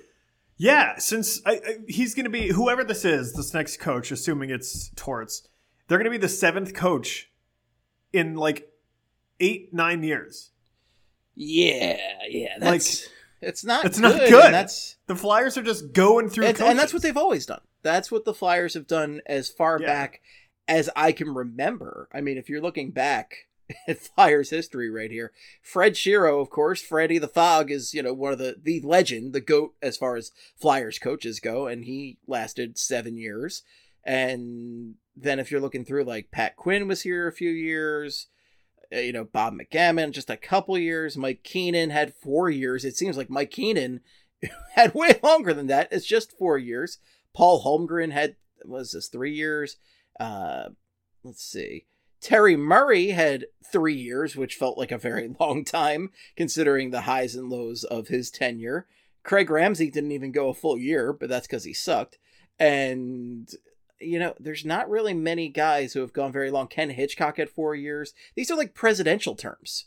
Yeah, 0.60 0.98
since 0.98 1.40
I, 1.46 1.52
I, 1.52 1.76
he's 1.86 2.16
going 2.16 2.24
to 2.24 2.30
be 2.30 2.48
whoever 2.48 2.82
this 2.82 3.04
is, 3.04 3.32
this 3.32 3.54
next 3.54 3.78
coach, 3.78 4.10
assuming 4.10 4.50
it's 4.50 4.90
Torts, 4.96 5.46
they're 5.86 5.98
going 5.98 6.04
to 6.04 6.10
be 6.10 6.18
the 6.18 6.28
seventh 6.28 6.74
coach 6.74 7.30
in 8.12 8.34
like 8.34 8.68
eight, 9.38 9.72
nine 9.72 10.02
years. 10.02 10.50
Yeah, 11.36 11.96
yeah, 12.28 12.58
that's 12.58 13.04
like 13.04 13.12
it's 13.40 13.64
not. 13.64 13.84
It's 13.84 14.00
good, 14.00 14.16
not 14.16 14.28
good. 14.28 14.52
That's 14.52 14.96
the 15.06 15.16
Flyers 15.16 15.56
are 15.56 15.62
just 15.62 15.92
going 15.92 16.28
through, 16.28 16.46
and 16.46 16.78
that's 16.78 16.92
what 16.92 17.02
they've 17.02 17.16
always 17.16 17.46
done. 17.46 17.60
That's 17.82 18.10
what 18.10 18.24
the 18.24 18.34
Flyers 18.34 18.74
have 18.74 18.86
done 18.86 19.20
as 19.26 19.48
far 19.48 19.80
yeah. 19.80 19.86
back 19.86 20.20
as 20.66 20.90
I 20.96 21.12
can 21.12 21.34
remember. 21.34 22.08
I 22.12 22.20
mean, 22.20 22.36
if 22.36 22.48
you're 22.48 22.60
looking 22.60 22.90
back 22.90 23.46
at 23.88 23.98
Flyers 23.98 24.50
history 24.50 24.90
right 24.90 25.10
here, 25.10 25.32
Fred 25.62 25.94
Shero, 25.94 26.40
of 26.40 26.50
course, 26.50 26.82
Freddie 26.82 27.18
the 27.18 27.28
Fog 27.28 27.70
is 27.70 27.94
you 27.94 28.02
know 28.02 28.12
one 28.12 28.32
of 28.32 28.38
the 28.38 28.56
the 28.62 28.80
legend, 28.82 29.32
the 29.32 29.40
goat 29.40 29.74
as 29.82 29.96
far 29.96 30.16
as 30.16 30.32
Flyers 30.56 30.98
coaches 30.98 31.40
go, 31.40 31.66
and 31.66 31.84
he 31.84 32.18
lasted 32.26 32.78
seven 32.78 33.16
years. 33.16 33.62
And 34.04 34.94
then 35.16 35.38
if 35.38 35.50
you're 35.50 35.60
looking 35.60 35.84
through, 35.84 36.04
like 36.04 36.30
Pat 36.30 36.56
Quinn 36.56 36.88
was 36.88 37.02
here 37.02 37.28
a 37.28 37.32
few 37.32 37.50
years. 37.50 38.28
Uh, 38.94 39.00
you 39.00 39.12
know, 39.12 39.24
Bob 39.24 39.54
McCammon, 39.54 40.12
just 40.12 40.30
a 40.30 40.36
couple 40.36 40.78
years. 40.78 41.16
Mike 41.16 41.42
Keenan 41.42 41.90
had 41.90 42.14
four 42.14 42.48
years. 42.48 42.84
It 42.84 42.96
seems 42.96 43.16
like 43.16 43.30
Mike 43.30 43.50
Keenan 43.50 44.00
had 44.74 44.94
way 44.94 45.18
longer 45.22 45.52
than 45.52 45.66
that. 45.66 45.88
It's 45.92 46.06
just 46.06 46.36
four 46.38 46.58
years. 46.58 46.98
Paul 47.34 47.62
Holmgren 47.64 48.12
had 48.12 48.36
was 48.64 48.92
this 48.92 49.08
three 49.08 49.34
years. 49.34 49.76
Uh, 50.18 50.70
let's 51.22 51.44
see. 51.44 51.86
Terry 52.20 52.56
Murray 52.56 53.10
had 53.10 53.46
three 53.70 53.94
years, 53.94 54.34
which 54.34 54.56
felt 54.56 54.78
like 54.78 54.90
a 54.90 54.98
very 54.98 55.34
long 55.40 55.64
time 55.64 56.10
considering 56.36 56.90
the 56.90 57.02
highs 57.02 57.34
and 57.34 57.48
lows 57.48 57.84
of 57.84 58.08
his 58.08 58.30
tenure. 58.30 58.86
Craig 59.22 59.50
Ramsay 59.50 59.90
didn't 59.90 60.12
even 60.12 60.32
go 60.32 60.48
a 60.48 60.54
full 60.54 60.78
year, 60.78 61.12
but 61.12 61.28
that's 61.28 61.46
because 61.46 61.64
he 61.64 61.74
sucked. 61.74 62.18
And 62.58 63.48
you 64.00 64.18
know, 64.18 64.34
there's 64.38 64.64
not 64.64 64.88
really 64.88 65.14
many 65.14 65.48
guys 65.48 65.92
who 65.92 66.00
have 66.00 66.12
gone 66.12 66.32
very 66.32 66.50
long. 66.50 66.68
Ken 66.68 66.90
Hitchcock 66.90 67.36
had 67.36 67.50
four 67.50 67.74
years. 67.74 68.14
These 68.34 68.50
are 68.50 68.56
like 68.56 68.74
presidential 68.74 69.34
terms. 69.34 69.86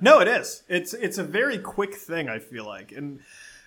No, 0.00 0.20
it 0.20 0.28
is. 0.28 0.64
It's 0.68 0.94
it's 0.94 1.18
a 1.18 1.24
very 1.24 1.58
quick 1.58 1.94
thing. 1.94 2.28
I 2.28 2.38
feel 2.38 2.66
like, 2.66 2.92
and 2.92 3.20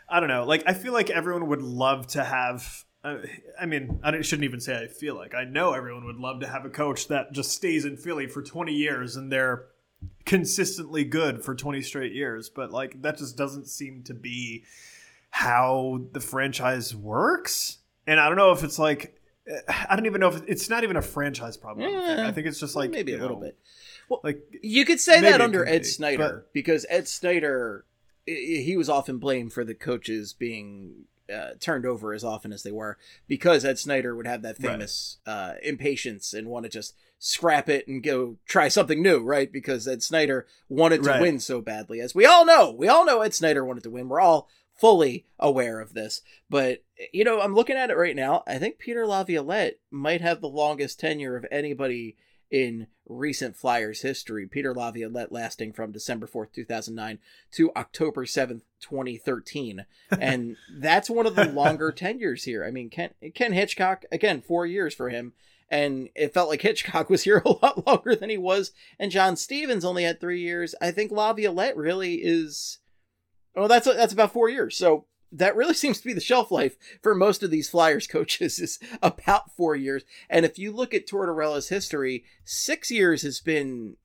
I 0.10 0.20
don't 0.20 0.30
know. 0.30 0.46
Like 0.46 0.64
I 0.68 0.74
feel 0.74 0.94
like 0.94 1.10
everyone 1.10 1.48
would 1.48 1.62
love 1.62 2.08
to 2.08 2.24
have. 2.24 2.84
Uh, 3.04 3.18
I 3.60 3.66
mean, 3.68 4.00
I 4.04 4.20
shouldn't 4.22 4.46
even 4.46 4.60
say 4.60 4.84
I 4.84 4.88
feel 4.88 5.16
like. 5.16 5.34
I 5.36 5.44
know 5.44 5.74
everyone 5.74 6.06
would 6.06 6.18
love 6.18 6.42
to 6.42 6.48
have 6.48 6.66
a 6.66 6.70
coach 6.70 7.08
that 7.08 7.32
just 7.32 7.52
stays 7.52 7.86
in 7.86 7.98
Philly 7.98 8.28
for 8.28 8.42
20 8.42 8.74
years 8.74 9.16
and 9.16 9.32
they're 9.32 9.68
consistently 10.26 11.04
good 11.04 11.44
for 11.44 11.56
20 11.56 11.82
straight 11.84 12.14
years. 12.14 12.50
But 12.50 12.72
like 12.72 13.02
that 13.04 13.18
just 13.18 13.38
doesn't 13.38 13.68
seem 13.68 14.04
to 14.04 14.14
be 14.14 14.66
how 15.30 16.02
the 16.12 16.20
franchise 16.20 16.96
works. 16.96 17.78
And 18.08 18.20
I 18.20 18.28
don't 18.28 18.38
know 18.38 18.52
if 18.52 18.64
it's 18.64 18.80
like 18.80 19.22
I 19.68 19.96
don't 19.96 20.06
even 20.06 20.22
know 20.22 20.30
if 20.30 20.42
it's 20.48 20.70
not 20.70 20.84
even 20.84 20.96
a 20.96 21.02
franchise 21.02 21.58
problem. 21.58 21.90
Yeah. 21.92 22.26
I 22.28 22.32
think 22.32 22.48
it's 22.48 22.60
just 22.60 22.76
like 22.76 22.90
maybe 22.92 23.12
a 23.14 23.16
you 23.16 23.22
little 23.22 23.38
bit. 23.40 23.58
Well, 24.10 24.22
Like 24.24 24.42
You 24.64 24.86
could 24.86 25.00
say 25.00 25.22
that 25.22 25.42
under 25.42 25.68
Ed 25.68 25.80
be, 25.80 25.84
Snider 25.86 26.46
because 26.54 26.86
Ed 26.90 27.08
Snider, 27.08 27.86
he 28.26 28.76
was 28.78 28.90
often 28.90 29.18
blamed 29.20 29.54
for 29.54 29.64
the 29.64 29.76
coaches 29.76 30.34
being 30.34 31.06
uh, 31.34 31.52
turned 31.60 31.86
over 31.86 32.14
as 32.14 32.24
often 32.24 32.52
as 32.54 32.62
they 32.64 32.72
were 32.72 32.98
because 33.28 33.66
Ed 33.66 33.80
Snider 33.80 34.16
would 34.16 34.28
have 34.28 34.42
that 34.44 34.58
Right. 34.60 34.72
famous 34.74 35.18
uh, 35.26 35.54
impatience 35.64 36.34
and 36.34 36.48
want 36.48 36.66
to 36.66 36.70
just 36.70 36.96
scrap 37.18 37.68
it 37.70 37.88
and 37.88 38.04
go 38.04 38.38
try 38.48 38.68
something 38.68 39.02
new, 39.02 39.20
right? 39.24 39.52
Because 39.52 39.88
Ed 39.88 40.04
Snider 40.04 40.46
wanted 40.70 41.02
to 41.04 41.10
Right. 41.10 41.22
win 41.22 41.40
so 41.40 41.62
badly, 41.62 42.00
as 42.00 42.14
we 42.14 42.26
all 42.26 42.46
know. 42.46 42.72
We 42.72 42.88
all 42.88 43.06
know 43.06 43.22
Ed 43.22 43.34
Snider 43.34 43.66
wanted 43.66 43.84
to 43.84 43.90
win. 43.90 44.08
We're 44.10 44.20
all 44.22 44.48
fully 44.76 45.26
aware 45.40 45.80
of 45.80 45.94
this. 45.94 46.22
But, 46.50 46.84
you 47.14 47.24
know, 47.24 47.42
I'm 47.42 47.56
looking 47.56 47.78
at 47.78 47.90
it 47.90 47.98
right 47.98 48.16
now. 48.16 48.44
I 48.46 48.58
think 48.58 48.78
Peter 48.78 49.06
Laviolette 49.06 49.80
might 49.90 50.22
have 50.22 50.42
the 50.42 50.48
longest 50.48 51.00
tenure 51.00 51.36
of 51.36 51.46
anybody 51.52 52.16
in 52.52 52.88
recent 53.08 53.56
Flyers 53.56 54.02
history. 54.02 54.48
Peter 54.48 54.74
Laviolette 54.74 55.32
lasting 55.32 55.74
from 55.74 55.92
December 55.92 56.28
4th, 56.28 56.54
2009 56.54 57.20
to 57.52 57.72
October 57.76 58.26
7th, 58.26 58.62
2013. 58.82 59.86
And 60.20 60.56
that's 60.80 61.10
one 61.10 61.26
of 61.26 61.36
the 61.36 61.46
longer 61.46 61.92
tenures 61.92 62.44
here. 62.44 62.64
I 62.64 62.72
mean, 62.72 62.90
Ken, 62.90 63.12
Ken 63.34 63.54
Hitchcock, 63.54 64.06
again, 64.12 64.42
four 64.42 64.66
years 64.66 64.94
for 64.94 65.10
him. 65.10 65.34
And 65.70 66.10
it 66.16 66.34
felt 66.34 66.50
like 66.50 66.62
Hitchcock 66.62 67.10
was 67.10 67.24
here 67.24 67.42
a 67.46 67.50
lot 67.50 67.86
longer 67.86 68.16
than 68.16 68.30
he 68.30 68.38
was. 68.38 68.72
And 69.00 69.12
John 69.12 69.36
Stevens 69.36 69.84
only 69.84 70.04
had 70.04 70.20
three 70.20 70.42
years. 70.42 70.76
I 70.80 70.92
think 70.92 71.12
Laviolette 71.12 71.76
really 71.76 72.16
is. 72.16 72.80
Well, 73.56 73.68
that's 73.68 73.86
that's 73.86 74.14
about 74.14 74.34
four 74.34 74.50
years. 74.50 74.78
So 74.78 75.06
that 75.32 75.56
really 75.56 75.74
seems 75.76 76.00
to 76.00 76.06
be 76.06 76.14
the 76.14 76.22
shelf 76.22 76.52
life 76.52 76.76
for 77.02 77.16
most 77.16 77.44
of 77.44 77.52
these 77.52 77.70
Flyers 77.70 78.08
coaches 78.08 78.60
is 78.60 78.80
about 79.02 79.56
four 79.56 79.76
years. 79.76 80.04
And 80.30 80.46
if 80.46 80.60
you 80.60 80.72
look 80.72 80.94
at 80.94 81.08
Tortorella's 81.08 81.70
history, 81.70 82.26
six 82.44 82.92
years 82.92 83.22
has 83.24 83.40
been 83.40 83.98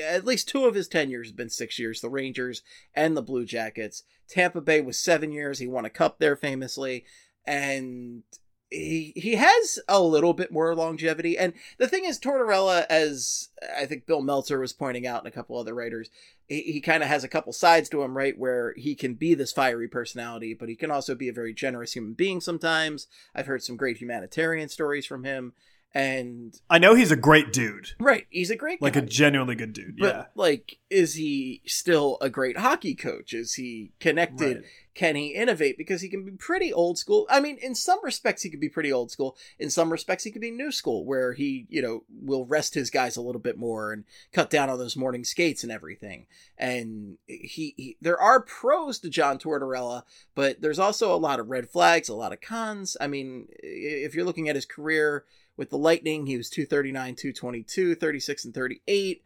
at 0.00 0.24
least 0.24 0.48
two 0.48 0.64
of 0.64 0.74
his 0.74 0.88
tenures 0.88 1.28
have 1.28 1.36
been 1.36 1.50
six 1.50 1.78
years. 1.78 2.00
The 2.00 2.08
Rangers 2.08 2.62
and 2.94 3.16
the 3.16 3.22
Blue 3.22 3.44
Jackets. 3.44 4.04
Tampa 4.28 4.60
Bay 4.60 4.80
was 4.80 4.98
seven 4.98 5.32
years. 5.32 5.58
He 5.58 5.66
won 5.66 5.84
a 5.84 5.90
cup 5.90 6.18
there 6.18 6.36
famously, 6.36 7.04
and 7.46 8.22
he 8.70 9.12
he 9.16 9.34
has 9.34 9.78
a 9.88 10.00
little 10.02 10.34
bit 10.34 10.52
more 10.52 10.74
longevity. 10.74 11.38
And 11.38 11.54
the 11.78 11.88
thing 11.88 12.04
is, 12.04 12.18
Tortorella, 12.18 12.84
as 12.90 13.48
I 13.76 13.86
think 13.86 14.06
Bill 14.06 14.22
Meltzer 14.22 14.60
was 14.60 14.72
pointing 14.72 15.06
out, 15.06 15.20
and 15.24 15.28
a 15.28 15.34
couple 15.34 15.56
other 15.56 15.74
writers, 15.74 16.10
he, 16.46 16.60
he 16.62 16.80
kind 16.80 17.02
of 17.02 17.08
has 17.08 17.24
a 17.24 17.28
couple 17.28 17.52
sides 17.52 17.88
to 17.90 18.02
him, 18.02 18.16
right? 18.16 18.38
Where 18.38 18.74
he 18.76 18.94
can 18.94 19.14
be 19.14 19.34
this 19.34 19.52
fiery 19.52 19.88
personality, 19.88 20.54
but 20.54 20.68
he 20.68 20.76
can 20.76 20.90
also 20.90 21.14
be 21.14 21.28
a 21.28 21.32
very 21.32 21.54
generous 21.54 21.94
human 21.94 22.12
being 22.12 22.40
sometimes. 22.40 23.06
I've 23.34 23.46
heard 23.46 23.62
some 23.62 23.76
great 23.76 23.98
humanitarian 23.98 24.68
stories 24.68 25.06
from 25.06 25.24
him. 25.24 25.54
And 25.94 26.54
I 26.68 26.78
know 26.78 26.94
he's 26.94 27.10
a 27.10 27.16
great 27.16 27.50
dude, 27.50 27.92
right, 27.98 28.26
he's 28.28 28.50
a 28.50 28.56
great 28.56 28.82
like 28.82 28.92
guy. 28.92 29.00
a 29.00 29.06
genuinely 29.06 29.54
good 29.54 29.72
dude. 29.72 29.96
But 29.98 30.14
yeah, 30.14 30.24
like, 30.34 30.78
is 30.90 31.14
he 31.14 31.62
still 31.64 32.18
a 32.20 32.28
great 32.28 32.58
hockey 32.58 32.94
coach? 32.94 33.32
Is 33.32 33.54
he 33.54 33.92
connected? 33.98 34.58
Right. 34.58 34.66
Can 34.94 35.16
he 35.16 35.28
innovate? 35.28 35.78
Because 35.78 36.02
he 36.02 36.08
can 36.08 36.24
be 36.24 36.32
pretty 36.32 36.72
old 36.72 36.98
school. 36.98 37.26
I 37.30 37.40
mean, 37.40 37.56
in 37.62 37.74
some 37.74 38.00
respects, 38.02 38.42
he 38.42 38.50
could 38.50 38.60
be 38.60 38.68
pretty 38.68 38.92
old 38.92 39.10
school. 39.10 39.36
In 39.58 39.70
some 39.70 39.90
respects, 39.90 40.24
he 40.24 40.30
could 40.30 40.42
be 40.42 40.50
new 40.50 40.70
school, 40.72 41.06
where 41.06 41.32
he, 41.32 41.66
you 41.70 41.80
know, 41.80 42.02
will 42.10 42.44
rest 42.44 42.74
his 42.74 42.90
guys 42.90 43.16
a 43.16 43.22
little 43.22 43.40
bit 43.40 43.56
more 43.56 43.92
and 43.92 44.04
cut 44.32 44.50
down 44.50 44.68
on 44.68 44.78
those 44.78 44.96
morning 44.96 45.24
skates 45.24 45.62
and 45.62 45.72
everything. 45.72 46.26
And 46.58 47.16
he, 47.26 47.74
he 47.76 47.96
there 48.02 48.20
are 48.20 48.40
pros 48.42 48.98
to 48.98 49.08
John 49.08 49.38
Tortorella, 49.38 50.02
but 50.34 50.60
there's 50.60 50.78
also 50.78 51.14
a 51.14 51.16
lot 51.16 51.40
of 51.40 51.48
red 51.48 51.70
flags, 51.70 52.10
a 52.10 52.14
lot 52.14 52.32
of 52.32 52.42
cons. 52.42 52.94
I 53.00 53.06
mean, 53.06 53.48
if 53.62 54.14
you're 54.14 54.26
looking 54.26 54.50
at 54.50 54.56
his 54.56 54.66
career 54.66 55.24
with 55.58 55.70
the 55.70 55.76
Lightning, 55.76 56.24
he 56.26 56.36
was 56.38 56.48
239, 56.48 57.16
222, 57.16 57.94
36 57.96 58.44
and 58.46 58.54
38. 58.54 59.24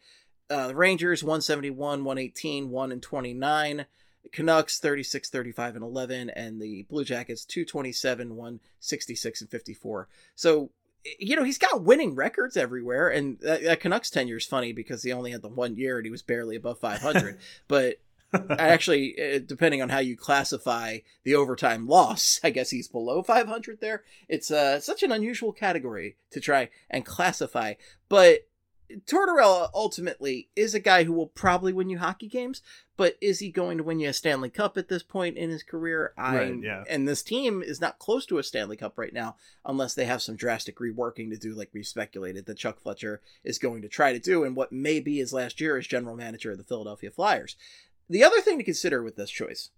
Uh, 0.50 0.66
the 0.66 0.74
Rangers 0.74 1.22
171, 1.22 2.02
118, 2.02 2.70
1 2.70 2.92
and 2.92 3.02
29. 3.02 3.86
The 4.24 4.28
Canucks 4.30 4.80
36, 4.80 5.30
35 5.30 5.76
and 5.76 5.84
11 5.84 6.30
and 6.30 6.60
the 6.60 6.82
Blue 6.84 7.04
Jackets 7.04 7.44
227, 7.44 8.34
166 8.34 9.40
and 9.42 9.50
54. 9.50 10.08
So 10.34 10.70
you 11.18 11.34
know, 11.34 11.42
he's 11.42 11.58
got 11.58 11.82
winning 11.82 12.14
records 12.14 12.56
everywhere 12.56 13.08
and 13.08 13.38
that, 13.40 13.64
that 13.64 13.80
Canucks 13.80 14.08
tenure 14.08 14.36
is 14.36 14.46
funny 14.46 14.72
because 14.72 15.02
he 15.02 15.12
only 15.12 15.32
had 15.32 15.42
the 15.42 15.48
one 15.48 15.76
year 15.76 15.98
and 15.98 16.06
he 16.06 16.12
was 16.12 16.22
barely 16.22 16.56
above 16.56 16.78
500, 16.78 17.38
but 17.68 17.96
actually 18.50 19.14
uh, 19.18 19.38
depending 19.44 19.82
on 19.82 19.88
how 19.88 19.98
you 19.98 20.16
classify 20.16 20.98
the 21.24 21.34
overtime 21.34 21.86
loss 21.86 22.40
i 22.44 22.50
guess 22.50 22.70
he's 22.70 22.88
below 22.88 23.22
500 23.22 23.80
there. 23.80 24.02
It's 24.28 24.50
uh, 24.50 24.80
such 24.80 25.02
an 25.02 25.12
unusual 25.12 25.52
category 25.52 26.16
to 26.30 26.40
try 26.40 26.70
and 26.90 27.04
classify. 27.04 27.74
But 28.08 28.48
tortorella 29.06 29.70
ultimately 29.72 30.50
is 30.54 30.74
a 30.74 30.80
guy 30.80 31.04
who 31.04 31.14
will 31.14 31.28
probably 31.28 31.72
win 31.72 31.88
you 31.88 31.96
hockey 31.96 32.28
games 32.28 32.60
but 32.98 33.16
is 33.22 33.38
he 33.38 33.50
going 33.50 33.78
to 33.78 33.84
win 33.84 34.00
you 34.00 34.10
a 34.10 34.12
stanley 34.12 34.50
cup 34.50 34.76
at 34.76 34.88
this 34.88 35.02
point 35.02 35.38
in 35.38 35.48
his 35.48 35.62
career? 35.62 36.12
I 36.18 36.36
Right, 36.36 36.54
yeah. 36.62 36.84
and 36.90 37.08
this 37.08 37.22
team 37.22 37.62
is 37.62 37.80
not 37.80 37.98
close 37.98 38.26
to 38.26 38.36
a 38.36 38.42
stanley 38.42 38.76
cup 38.76 38.98
right 38.98 39.14
now 39.14 39.36
unless 39.64 39.94
they 39.94 40.04
have 40.04 40.20
some 40.20 40.36
drastic 40.36 40.76
reworking 40.76 41.30
to 41.30 41.38
do 41.38 41.54
like 41.54 41.70
we've 41.72 41.86
speculated 41.86 42.44
that 42.44 42.58
chuck 42.58 42.80
fletcher 42.80 43.22
is 43.44 43.58
going 43.58 43.80
to 43.80 43.88
try 43.88 44.12
to 44.12 44.18
do 44.18 44.44
and 44.44 44.56
what 44.56 44.72
may 44.72 45.00
be 45.00 45.16
his 45.16 45.32
last 45.32 45.58
year 45.58 45.78
as 45.78 45.86
general 45.86 46.14
manager 46.14 46.50
of 46.50 46.58
the 46.58 46.64
philadelphia 46.64 47.10
flyers 47.10 47.56
the 48.12 48.24
other 48.24 48.40
thing 48.40 48.58
to 48.58 48.64
consider 48.64 49.02
with 49.02 49.16
this 49.16 49.30
choice 49.30 49.70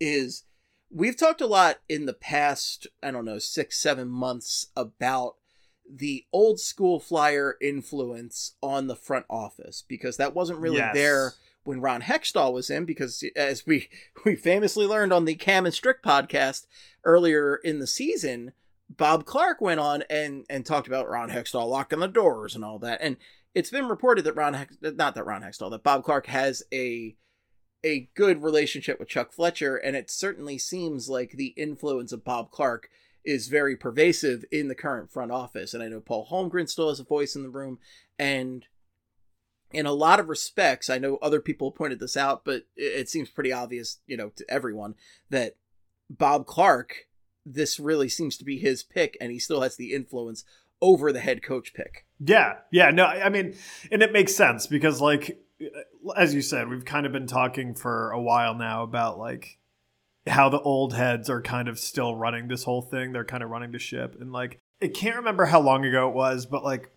is 0.00 0.44
we've 0.90 1.16
talked 1.16 1.40
a 1.40 1.46
lot 1.46 1.76
in 1.88 2.06
the 2.06 2.12
past, 2.12 2.86
I 3.02 3.10
don't 3.10 3.24
know, 3.24 3.38
six, 3.38 3.78
seven 3.78 4.08
months 4.08 4.66
about 4.76 5.36
the 5.88 6.24
old 6.32 6.58
school 6.58 6.98
flyer 6.98 7.56
influence 7.60 8.56
on 8.60 8.88
the 8.88 8.96
front 8.96 9.24
office 9.30 9.84
because 9.86 10.16
that 10.16 10.34
wasn't 10.34 10.58
really 10.58 10.78
Yes. 10.78 10.94
there 10.94 11.32
when 11.62 11.80
Ron 11.80 12.02
Hextall 12.02 12.52
was 12.52 12.70
in 12.70 12.84
because 12.84 13.22
as 13.36 13.66
we 13.66 13.88
we 14.24 14.34
famously 14.34 14.86
learned 14.86 15.12
on 15.12 15.24
the 15.24 15.36
Cam 15.36 15.64
and 15.64 15.74
Strick 15.74 16.02
podcast 16.02 16.66
earlier 17.04 17.56
in 17.56 17.78
the 17.78 17.86
season, 17.86 18.52
Bob 18.90 19.26
Clarke 19.26 19.60
went 19.60 19.80
on 19.80 20.02
and 20.10 20.44
and 20.50 20.66
talked 20.66 20.88
about 20.88 21.08
Ron 21.08 21.30
Hextall 21.30 21.68
locking 21.68 22.00
the 22.00 22.08
doors 22.08 22.56
and 22.56 22.64
all 22.64 22.80
that. 22.80 22.98
And 23.00 23.16
it's 23.54 23.70
been 23.70 23.88
reported 23.88 24.24
that 24.24 24.34
Ron 24.36 24.54
Hex, 24.54 24.76
not 24.82 25.14
that 25.14 25.24
Ron 25.24 25.42
Hextall, 25.42 25.70
that 25.70 25.84
Bob 25.84 26.02
Clarke 26.04 26.26
has 26.26 26.64
a 26.72 27.16
a 27.84 28.08
good 28.14 28.42
relationship 28.42 28.98
with 28.98 29.08
Chuck 29.08 29.32
Fletcher, 29.32 29.76
and 29.76 29.96
it 29.96 30.10
certainly 30.10 30.58
seems 30.58 31.08
like 31.08 31.32
the 31.32 31.54
influence 31.56 32.12
of 32.12 32.24
Bob 32.24 32.50
Clarke 32.50 32.88
is 33.24 33.48
very 33.48 33.76
pervasive 33.76 34.44
in 34.50 34.68
the 34.68 34.74
current 34.74 35.10
front 35.10 35.32
office. 35.32 35.74
And 35.74 35.82
I 35.82 35.88
know 35.88 36.00
Paul 36.00 36.28
Holmgren 36.30 36.68
still 36.68 36.88
has 36.88 37.00
a 37.00 37.04
voice 37.04 37.34
in 37.34 37.42
the 37.42 37.48
room, 37.48 37.78
and 38.18 38.64
in 39.72 39.86
a 39.86 39.92
lot 39.92 40.20
of 40.20 40.28
respects, 40.28 40.88
I 40.88 40.98
know 40.98 41.16
other 41.16 41.40
people 41.40 41.72
pointed 41.72 42.00
this 42.00 42.16
out, 42.16 42.44
but 42.44 42.66
it, 42.76 43.08
seems 43.08 43.28
pretty 43.30 43.52
obvious, 43.52 43.98
you 44.06 44.16
know, 44.16 44.30
to 44.36 44.44
everyone 44.48 44.94
that 45.28 45.56
Bob 46.08 46.46
Clarke, 46.46 47.08
this 47.44 47.80
really 47.80 48.08
seems 48.08 48.36
to 48.38 48.44
be 48.44 48.58
his 48.58 48.82
pick, 48.82 49.16
and 49.20 49.32
he 49.32 49.38
still 49.38 49.62
has 49.62 49.76
the 49.76 49.92
influence 49.92 50.44
over 50.80 51.12
the 51.12 51.20
head 51.20 51.42
coach 51.42 51.74
pick. 51.74 52.06
Yeah, 52.20 52.54
yeah, 52.70 52.90
no, 52.90 53.06
I 53.06 53.28
mean, 53.28 53.54
and 53.90 54.02
it 54.02 54.12
makes 54.12 54.34
sense 54.34 54.66
because, 54.66 55.00
like, 55.00 55.40
Uh, 55.60 56.10
as 56.16 56.34
you 56.34 56.42
said, 56.42 56.68
we've 56.68 56.84
kind 56.84 57.06
of 57.06 57.12
been 57.12 57.26
talking 57.26 57.74
for 57.74 58.10
a 58.10 58.20
while 58.20 58.54
now 58.54 58.82
about 58.82 59.18
like 59.18 59.58
how 60.26 60.48
the 60.48 60.60
old 60.60 60.94
heads 60.94 61.30
are 61.30 61.40
kind 61.40 61.68
of 61.68 61.78
still 61.78 62.14
running 62.14 62.48
this 62.48 62.64
whole 62.64 62.82
thing. 62.82 63.12
They're 63.12 63.24
kind 63.24 63.42
of 63.42 63.50
running 63.50 63.72
the 63.72 63.78
ship, 63.78 64.16
and 64.20 64.32
like, 64.32 64.60
I 64.82 64.88
can't 64.88 65.16
remember 65.16 65.46
how 65.46 65.60
long 65.60 65.84
ago 65.84 66.08
it 66.08 66.14
was, 66.14 66.46
but 66.46 66.64
like, 66.64 66.90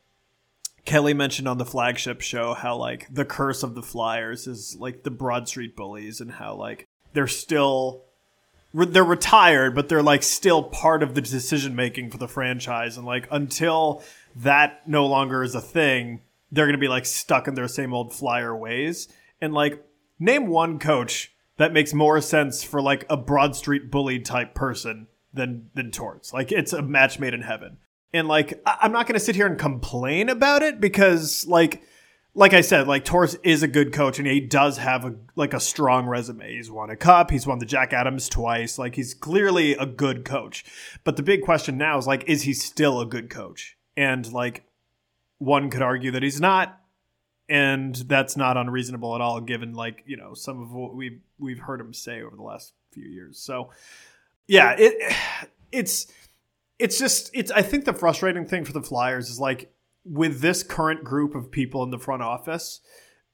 Kelly 0.85 1.13
mentioned 1.13 1.47
on 1.47 1.57
the 1.57 1.65
flagship 1.65 2.21
show 2.21 2.53
how 2.53 2.75
like 2.75 3.13
the 3.13 3.25
curse 3.25 3.63
of 3.63 3.75
the 3.75 3.83
Flyers 3.83 4.47
is 4.47 4.75
like 4.79 5.03
the 5.03 5.11
Broad 5.11 5.47
Street 5.47 5.75
Bullies, 5.75 6.19
and 6.21 6.31
how 6.31 6.55
like 6.55 6.87
they're 7.13 7.27
still 7.27 8.03
they're 8.73 9.03
retired, 9.03 9.75
but 9.75 9.89
they're 9.89 10.03
like 10.03 10.23
still 10.23 10.63
part 10.63 11.03
of 11.03 11.15
the 11.15 11.21
decision 11.21 11.75
making 11.75 12.11
for 12.11 12.17
the 12.17 12.27
franchise. 12.27 12.97
And 12.97 13.05
like 13.05 13.27
until 13.31 14.03
that 14.35 14.87
no 14.87 15.05
longer 15.05 15.43
is 15.43 15.55
a 15.55 15.61
thing, 15.61 16.21
they're 16.51 16.65
going 16.65 16.73
to 16.73 16.79
be 16.79 16.87
like 16.87 17.05
stuck 17.05 17.47
in 17.47 17.53
their 17.55 17.67
same 17.67 17.93
old 17.93 18.13
flyer 18.13 18.55
ways. 18.55 19.07
And 19.41 19.53
like, 19.53 19.83
name 20.19 20.47
one 20.47 20.79
coach 20.79 21.31
that 21.57 21.73
makes 21.73 21.93
more 21.93 22.21
sense 22.21 22.63
for 22.63 22.81
like 22.81 23.05
a 23.09 23.17
Broad 23.17 23.55
Street 23.55 23.91
bully 23.91 24.19
type 24.19 24.53
person 24.55 25.07
than 25.33 25.69
than 25.75 25.91
Torts. 25.91 26.33
Like, 26.33 26.51
it's 26.51 26.73
a 26.73 26.81
match 26.81 27.19
made 27.19 27.33
in 27.33 27.41
heaven. 27.41 27.77
And 28.13 28.27
like, 28.27 28.61
I- 28.65 28.79
I'm 28.81 28.91
not 28.91 29.05
going 29.05 29.13
to 29.13 29.23
sit 29.23 29.35
here 29.35 29.45
and 29.47 29.59
complain 29.59 30.29
about 30.29 30.61
it 30.61 30.79
because 30.79 31.45
like. 31.47 31.83
Like 32.35 32.53
I 32.53 32.61
said, 32.61 32.87
like 32.87 33.03
Torres 33.05 33.35
is 33.43 33.63
a 33.63 33.67
good 33.67 33.91
coach 33.91 34.19
and 34.19 34.27
he 34.27 34.39
does 34.39 34.77
have 34.77 35.03
a 35.03 35.15
like 35.35 35.53
a 35.55 35.59
strong 35.59 36.05
resume. 36.05 36.53
He's 36.55 36.69
won 36.69 36.91
a 36.91 36.95
cup, 36.95 37.31
he's 37.31 37.47
won 37.47 37.57
the 37.57 37.65
Jack 37.65 37.91
Adams 37.91 38.29
twice. 38.29 38.77
Like 38.77 38.95
he's 38.95 39.15
clearly 39.15 39.73
a 39.73 39.87
good 39.87 40.23
coach. 40.23 40.63
But 41.03 41.17
the 41.17 41.23
big 41.23 41.41
question 41.41 41.75
now 41.77 41.97
is 41.97 42.05
like 42.05 42.23
is 42.29 42.43
he 42.43 42.53
still 42.53 43.01
a 43.01 43.05
good 43.05 43.31
coach? 43.31 43.77
And 43.97 44.31
like 44.31 44.63
one 45.39 45.69
could 45.69 45.81
argue 45.81 46.11
that 46.11 46.23
he's 46.23 46.39
not 46.39 46.79
and 47.49 47.95
that's 47.95 48.37
not 48.37 48.55
unreasonable 48.55 49.15
at 49.15 49.21
all 49.21 49.41
given 49.41 49.73
like 49.73 50.03
you 50.05 50.15
know 50.15 50.33
some 50.33 50.61
of 50.61 50.71
what 50.71 50.95
we've 50.95 51.19
we've 51.39 51.59
heard 51.59 51.81
him 51.81 51.93
say 51.93 52.21
over 52.21 52.35
the 52.35 52.43
last 52.43 52.73
few 52.93 53.05
years. 53.05 53.39
So 53.39 53.71
yeah 54.49 54.75
it 54.77 55.15
it's 55.71 56.11
it's 56.79 56.97
just 56.97 57.29
it's 57.33 57.51
i 57.51 57.61
think 57.61 57.85
the 57.85 57.93
frustrating 57.93 58.45
thing 58.45 58.65
for 58.65 58.73
the 58.73 58.81
flyers 58.81 59.29
is 59.29 59.39
like 59.39 59.71
with 60.03 60.41
this 60.41 60.63
current 60.63 61.03
group 61.03 61.35
of 61.35 61.51
people 61.51 61.83
in 61.83 61.91
the 61.91 61.99
front 61.99 62.21
office 62.21 62.81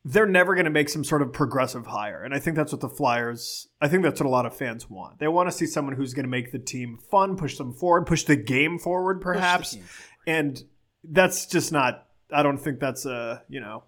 they're 0.07 0.27
never 0.27 0.53
going 0.53 0.65
to 0.65 0.71
make 0.71 0.89
some 0.89 1.03
sort 1.03 1.23
of 1.23 1.31
progressive 1.31 1.87
hire 1.87 2.21
and 2.21 2.33
i 2.33 2.39
think 2.39 2.55
that's 2.55 2.71
what 2.71 2.81
the 2.81 2.89
flyers 2.89 3.67
i 3.81 3.87
think 3.87 4.03
that's 4.03 4.19
what 4.19 4.27
a 4.27 4.29
lot 4.29 4.45
of 4.45 4.55
fans 4.55 4.89
want. 4.89 5.17
They 5.17 5.27
want 5.27 5.49
to 5.49 5.55
see 5.55 5.65
someone 5.65 5.95
who's 5.95 6.13
going 6.13 6.25
to 6.25 6.29
make 6.29 6.51
the 6.51 6.59
team 6.59 6.99
fun 7.09 7.37
push 7.37 7.57
them 7.57 7.73
forward 7.73 8.05
push 8.05 8.23
the 8.23 8.35
game 8.35 8.77
forward 8.77 9.21
perhaps 9.21 9.71
team 9.71 9.85
and 10.27 10.63
that's 11.11 11.45
just 11.45 11.71
not 11.71 12.07
i 12.31 12.41
don't 12.43 12.57
think 12.57 12.79
that's 12.79 13.05
a 13.05 13.43
you 13.49 13.59
know 13.59 13.83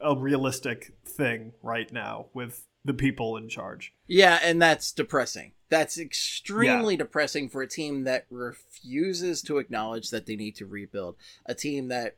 a 0.00 0.16
realistic 0.16 0.92
thing 1.06 1.52
right 1.62 1.92
now 1.92 2.26
with 2.34 2.66
the 2.84 2.92
people 2.94 3.36
in 3.36 3.48
charge 3.48 3.92
Yeah, 4.08 4.40
and 4.42 4.60
that's 4.60 4.90
depressing. 4.90 5.52
That's 5.68 5.96
extremely 5.98 6.96
depressing 6.96 7.48
for 7.48 7.62
a 7.62 7.68
team 7.68 8.02
that 8.04 8.26
refuses 8.28 9.40
to 9.42 9.58
acknowledge 9.58 10.10
that 10.10 10.26
they 10.26 10.34
need 10.34 10.56
to 10.56 10.66
rebuild. 10.66 11.14
A 11.46 11.54
team 11.54 11.86
that 11.88 12.16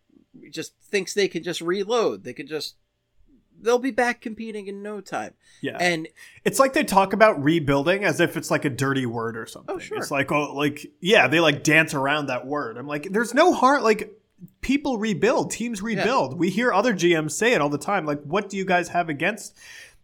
just 0.51 0.73
thinks 0.81 1.13
they 1.13 1.29
can 1.29 1.43
just 1.43 1.61
reload. 1.61 2.25
They 2.25 2.33
can 2.33 2.47
just 2.47 2.77
they'll 3.61 3.79
be 3.79 3.91
back 3.91 4.23
competing 4.23 4.67
in 4.67 4.83
no 4.83 5.01
time. 5.03 5.35
yeah 5.61 5.77
And 5.79 6.09
it's 6.45 6.59
like 6.59 6.73
they 6.73 6.83
talk 6.83 7.13
about 7.13 7.45
rebuilding 7.45 8.05
as 8.05 8.19
if 8.21 8.37
it's 8.39 8.51
like 8.51 8.65
a 8.65 8.71
dirty 8.71 9.05
word 9.07 9.37
or 9.37 9.43
oh, 9.43 9.47
something 9.47 9.77
Oh, 9.77 9.79
sure. 9.79 9.99
it's 9.99 10.11
like 10.11 10.33
oh 10.33 10.55
like 10.55 10.87
yeah 11.01 11.29
they 11.29 11.41
like 11.41 11.63
dance 11.63 11.93
around 11.95 12.27
that 12.27 12.47
word 12.47 12.77
i'm 12.79 12.89
like 12.89 13.09
there's 13.13 13.33
no 13.35 13.53
heart 13.53 13.83
like 13.83 14.19
people 14.61 14.99
rebuild 14.99 15.51
teams 15.51 15.83
rebuild. 15.83 16.39
We 16.39 16.51
hear 16.51 16.73
other 16.73 16.95
gms 16.95 17.33
say 17.33 17.53
it 17.53 17.61
all 17.61 17.69
the 17.69 17.79
time 17.79 18.07
like 18.07 18.23
what 18.23 18.49
do 18.49 18.57
you 18.57 18.65
guys 18.65 18.89
have 18.89 19.09
against 19.09 19.57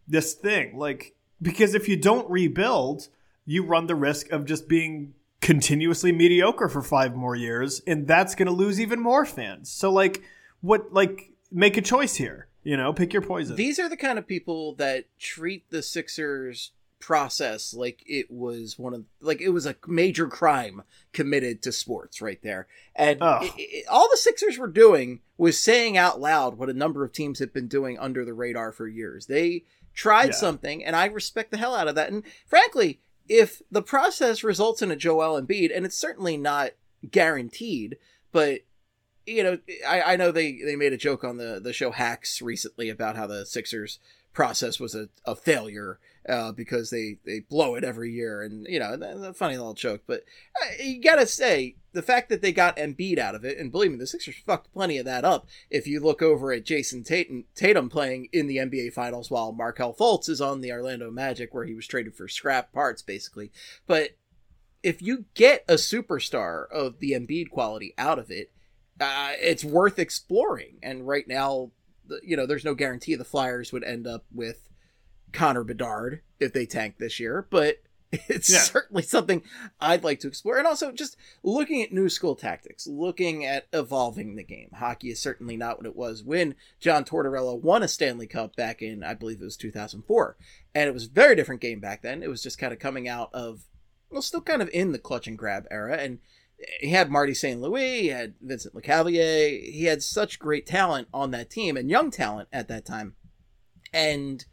this 0.07 0.33
thing? 0.33 0.77
Like 0.77 1.15
because 1.41 1.75
if 1.75 1.87
you 1.87 1.97
don't 1.97 2.29
rebuild 2.29 3.09
you 3.45 3.63
run 3.63 3.87
the 3.87 3.95
risk 3.95 4.31
of 4.31 4.45
just 4.45 4.67
being 4.67 5.13
continuously 5.41 6.11
mediocre 6.11 6.69
for 6.69 6.81
five 6.81 7.15
more 7.15 7.35
years 7.35 7.81
and 7.87 8.07
that's 8.07 8.35
going 8.35 8.45
to 8.45 8.53
lose 8.53 8.79
even 8.79 8.99
more 8.99 9.25
fans. 9.25 9.71
So 9.71 9.91
like 9.91 10.21
what 10.61 10.93
like 10.93 11.31
make 11.51 11.77
a 11.77 11.81
choice 11.81 12.15
here 12.15 12.47
you 12.63 12.77
know? 12.77 12.93
Pick 12.93 13.13
your 13.13 13.21
poison. 13.21 13.55
These 13.55 13.79
are 13.79 13.89
the 13.89 13.97
kind 13.97 14.19
of 14.19 14.27
people 14.27 14.75
that 14.75 15.05
treat 15.19 15.69
the 15.69 15.81
Sixers 15.81 16.71
process 17.01 17.73
like 17.73 18.01
it 18.05 18.29
was 18.31 18.77
one 18.79 18.93
of 18.93 19.03
like 19.19 19.41
it 19.41 19.49
was 19.49 19.65
a 19.65 19.75
major 19.87 20.27
crime 20.27 20.83
committed 21.11 21.61
to 21.61 21.71
sports 21.71 22.21
right 22.21 22.41
there 22.43 22.67
and 22.95 23.17
Ugh. 23.21 23.43
it- 23.43 23.53
it- 23.57 23.85
all 23.89 24.07
the 24.09 24.17
sixers 24.17 24.57
were 24.57 24.67
doing 24.67 25.19
was 25.37 25.57
saying 25.59 25.97
out 25.97 26.21
loud 26.21 26.57
what 26.57 26.69
a 26.69 26.73
number 26.73 27.03
of 27.03 27.11
teams 27.11 27.39
have 27.39 27.53
been 27.53 27.67
doing 27.67 27.97
under 27.99 28.23
the 28.23 28.33
radar 28.33 28.71
for 28.71 28.87
years 28.87 29.25
they 29.25 29.63
tried 29.93 30.27
Yeah. 30.27 30.31
something 30.35 30.85
and 30.85 30.95
i 30.95 31.05
respect 31.07 31.51
the 31.51 31.57
hell 31.57 31.75
out 31.75 31.87
of 31.87 31.95
that 31.95 32.11
and 32.11 32.23
frankly 32.45 33.01
if 33.27 33.61
the 33.71 33.81
process 33.81 34.43
results 34.43 34.81
in 34.81 34.91
a 34.91 34.95
joel 34.95 35.41
Embiid, 35.41 35.75
and 35.75 35.85
it's 35.85 35.97
certainly 35.97 36.37
not 36.37 36.71
guaranteed 37.09 37.97
but 38.31 38.61
you 39.27 39.43
know, 39.43 39.59
I, 39.87 40.01
I 40.01 40.15
know 40.15 40.31
they, 40.31 40.59
they 40.65 40.75
made 40.75 40.93
a 40.93 40.97
joke 40.97 41.23
on 41.23 41.37
the, 41.37 41.59
the 41.63 41.73
show 41.73 41.91
Hacks 41.91 42.41
recently 42.41 42.89
about 42.89 43.15
how 43.15 43.27
the 43.27 43.45
Sixers 43.45 43.99
process 44.33 44.79
was 44.79 44.95
a, 44.95 45.09
a 45.25 45.35
failure 45.35 45.99
uh, 46.27 46.51
because 46.51 46.89
they, 46.89 47.17
they 47.25 47.39
blow 47.39 47.75
it 47.75 47.83
every 47.83 48.11
year. 48.11 48.41
And, 48.41 48.65
you 48.67 48.79
know, 48.79 48.97
that's 48.97 49.21
a 49.21 49.33
funny 49.33 49.57
little 49.57 49.73
joke. 49.73 50.01
But 50.07 50.23
uh, 50.61 50.83
you 50.83 51.01
got 51.01 51.15
to 51.15 51.27
say, 51.27 51.75
the 51.93 52.01
fact 52.01 52.29
that 52.29 52.41
they 52.41 52.53
got 52.53 52.77
Embiid 52.77 53.17
out 53.17 53.35
of 53.35 53.43
it, 53.43 53.57
and 53.57 53.71
believe 53.71 53.91
me, 53.91 53.97
the 53.97 54.07
Sixers 54.07 54.35
fucked 54.45 54.71
plenty 54.73 54.97
of 54.97 55.05
that 55.05 55.25
up. 55.25 55.47
If 55.69 55.87
you 55.87 55.99
look 55.99 56.21
over 56.21 56.53
at 56.53 56.65
Jayson 56.65 57.03
Tatum, 57.03 57.45
Tatum 57.55 57.89
playing 57.89 58.29
in 58.31 58.47
the 58.47 58.57
NBA 58.57 58.93
Finals 58.93 59.29
while 59.29 59.51
Markelle 59.51 59.93
Fultz 59.93 60.29
is 60.29 60.41
on 60.41 60.61
the 60.61 60.71
Orlando 60.71 61.11
Magic, 61.11 61.53
where 61.53 61.65
he 61.65 61.73
was 61.73 61.87
traded 61.87 62.15
for 62.15 62.27
scrap 62.27 62.71
parts, 62.71 63.01
basically. 63.01 63.51
But 63.87 64.11
if 64.83 65.01
you 65.01 65.25
get 65.33 65.65
a 65.67 65.73
superstar 65.73 66.69
of 66.71 66.99
the 66.99 67.11
Embiid 67.11 67.49
quality 67.49 67.93
out 67.97 68.19
of 68.19 68.31
it, 68.31 68.51
uh, 68.99 69.33
it's 69.39 69.63
worth 69.63 69.99
exploring. 69.99 70.77
And 70.81 71.07
right 71.07 71.27
now, 71.27 71.71
you 72.23 72.37
know, 72.37 72.45
there's 72.45 72.65
no 72.65 72.75
guarantee 72.75 73.15
the 73.15 73.23
Flyers 73.23 73.71
would 73.71 73.83
end 73.83 74.07
up 74.07 74.25
with 74.33 74.69
Connor 75.33 75.63
Bedard 75.63 76.21
if 76.39 76.53
they 76.53 76.65
tank 76.65 76.95
this 76.97 77.19
year, 77.19 77.47
but 77.49 77.77
it's 78.11 78.49
Yeah. 78.49 78.59
certainly 78.59 79.03
something 79.03 79.41
I'd 79.79 80.03
like 80.03 80.19
to 80.19 80.27
explore. 80.27 80.57
And 80.57 80.67
also 80.67 80.91
just 80.91 81.15
looking 81.43 81.81
at 81.81 81.93
new 81.93 82.09
school 82.09 82.35
tactics, 82.35 82.85
looking 82.85 83.45
at 83.45 83.67
evolving 83.71 84.35
the 84.35 84.43
game. 84.43 84.69
Hockey 84.75 85.09
is 85.11 85.21
certainly 85.21 85.55
not 85.55 85.77
what 85.77 85.85
it 85.85 85.95
was 85.95 86.21
when 86.23 86.55
John 86.79 87.05
Tortorella 87.05 87.57
won 87.59 87.83
a 87.83 87.87
Stanley 87.87 88.27
Cup 88.27 88.55
back 88.55 88.81
in, 88.81 89.03
I 89.03 89.13
believe 89.13 89.39
it 89.41 89.45
was 89.45 89.55
2004. 89.55 90.35
And 90.75 90.89
it 90.89 90.93
was 90.93 91.05
a 91.05 91.09
very 91.09 91.35
different 91.35 91.61
game 91.61 91.79
back 91.79 92.01
then. 92.01 92.21
It 92.21 92.29
was 92.29 92.43
just 92.43 92.57
kind 92.57 92.73
of 92.73 92.79
coming 92.79 93.07
out 93.07 93.29
of, 93.33 93.61
well, 94.09 94.21
still 94.21 94.41
kind 94.41 94.61
of 94.61 94.69
in 94.73 94.91
the 94.91 94.99
clutch 94.99 95.27
and 95.27 95.37
grab 95.37 95.65
era. 95.71 95.95
And 95.97 96.19
he 96.81 96.89
had 96.89 97.09
Marty 97.09 97.33
St. 97.33 97.61
Louis, 97.61 98.01
he 98.01 98.07
had 98.09 98.33
Vincent 98.41 98.75
LeCavalier. 98.75 99.63
He 99.71 99.85
had 99.85 100.03
such 100.03 100.37
great 100.37 100.65
talent 100.67 101.07
on 101.13 101.31
that 101.31 101.49
team 101.49 101.77
and 101.77 101.89
young 101.89 102.11
talent 102.11 102.49
at 102.51 102.67
that 102.67 102.85
time. 102.85 103.15
And 103.93 104.45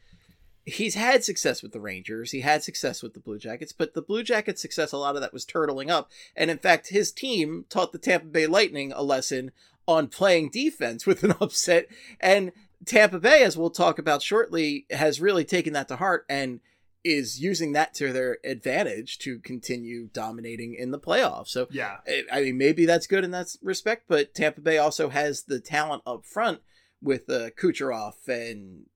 he's 0.69 0.95
had 0.95 1.25
success 1.25 1.63
with 1.63 1.73
the 1.73 1.81
Rangers. 1.81 2.31
He 2.31 2.41
had 2.41 2.63
success 2.63 3.03
with 3.03 3.15
the 3.15 3.21
Blue 3.21 3.39
Jackets, 3.39 3.73
but 3.73 3.95
the 3.95 4.03
Blue 4.03 4.23
Jackets' 4.23 4.63
success, 4.63 4.93
a 4.93 4.97
lot 4.99 5.15
of 5.17 5.21
that 5.23 5.33
was 5.33 5.45
turtling 5.47 5.91
up. 5.91 6.11
And 6.37 6.51
in 6.51 6.59
fact, 6.59 6.89
his 6.89 7.13
team 7.13 7.65
taught 7.69 7.93
the 7.93 7.99
Tampa 7.99 8.27
Bay 8.27 8.47
Lightning 8.47 8.93
a 8.93 9.03
lesson 9.03 9.51
on 9.87 10.09
playing 10.09 10.51
defense 10.51 11.07
with 11.07 11.25
an 11.25 11.33
upset. 11.41 11.87
And 12.21 12.53
Tampa 12.85 13.19
Bay, 13.19 13.43
as 13.43 13.57
we'll 13.57 13.71
talk 13.71 13.99
about 13.99 14.23
shortly, 14.23 14.87
has 14.91 15.21
really 15.21 15.45
taken 15.45 15.73
that 15.73 15.89
to 15.89 15.97
heart 15.97 16.25
and 16.29 16.61
is 17.05 17.41
using 17.41 17.73
that 17.73 17.95
to 17.95 18.13
their 18.13 18.39
advantage 18.45 19.19
to 19.19 19.39
continue 19.39 20.09
dominating 20.13 20.75
in 20.75 20.91
the 20.91 20.99
playoffs. 20.99 21.49
So 21.49 21.69
yeah 21.71 21.99
I- 22.33 22.43
mean, 22.43 22.59
maybe 22.59 22.85
that's 22.87 23.07
good 23.07 23.25
in 23.25 23.31
that 23.31 23.57
respect, 23.63 24.05
but 24.09 24.35
Tampa 24.35 24.61
Bay 24.61 24.79
also 24.79 25.09
has 25.09 25.45
the 25.45 25.61
talent 25.61 26.03
up 26.07 26.25
front 26.27 26.61
with 27.01 27.31
uh, 27.31 27.51
Kucherov 27.51 28.15
and 28.27 28.87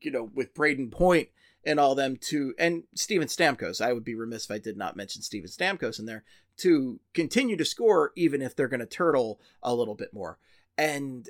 you 0.00 0.10
know 0.10 0.30
with 0.34 0.54
Brayden 0.54 0.90
Point 0.90 1.28
and 1.64 1.78
all 1.78 1.94
them 1.94 2.16
to 2.28 2.54
and 2.58 2.84
Steven 2.94 3.28
Stamkos. 3.28 3.80
I 3.80 3.92
would 3.92 4.04
be 4.04 4.14
remiss 4.14 4.44
if 4.44 4.50
I 4.50 4.58
did 4.58 4.76
not 4.76 4.96
mention 4.96 5.22
Steven 5.22 5.48
Stamkos 5.48 5.98
in 5.98 6.06
there 6.06 6.24
to 6.58 7.00
continue 7.14 7.56
to 7.56 7.64
score 7.64 8.12
even 8.16 8.42
if 8.42 8.54
they're 8.54 8.68
going 8.68 8.80
to 8.80 8.86
turtle 8.86 9.40
a 9.62 9.74
little 9.74 9.94
bit 9.94 10.12
more. 10.12 10.38
And 10.76 11.28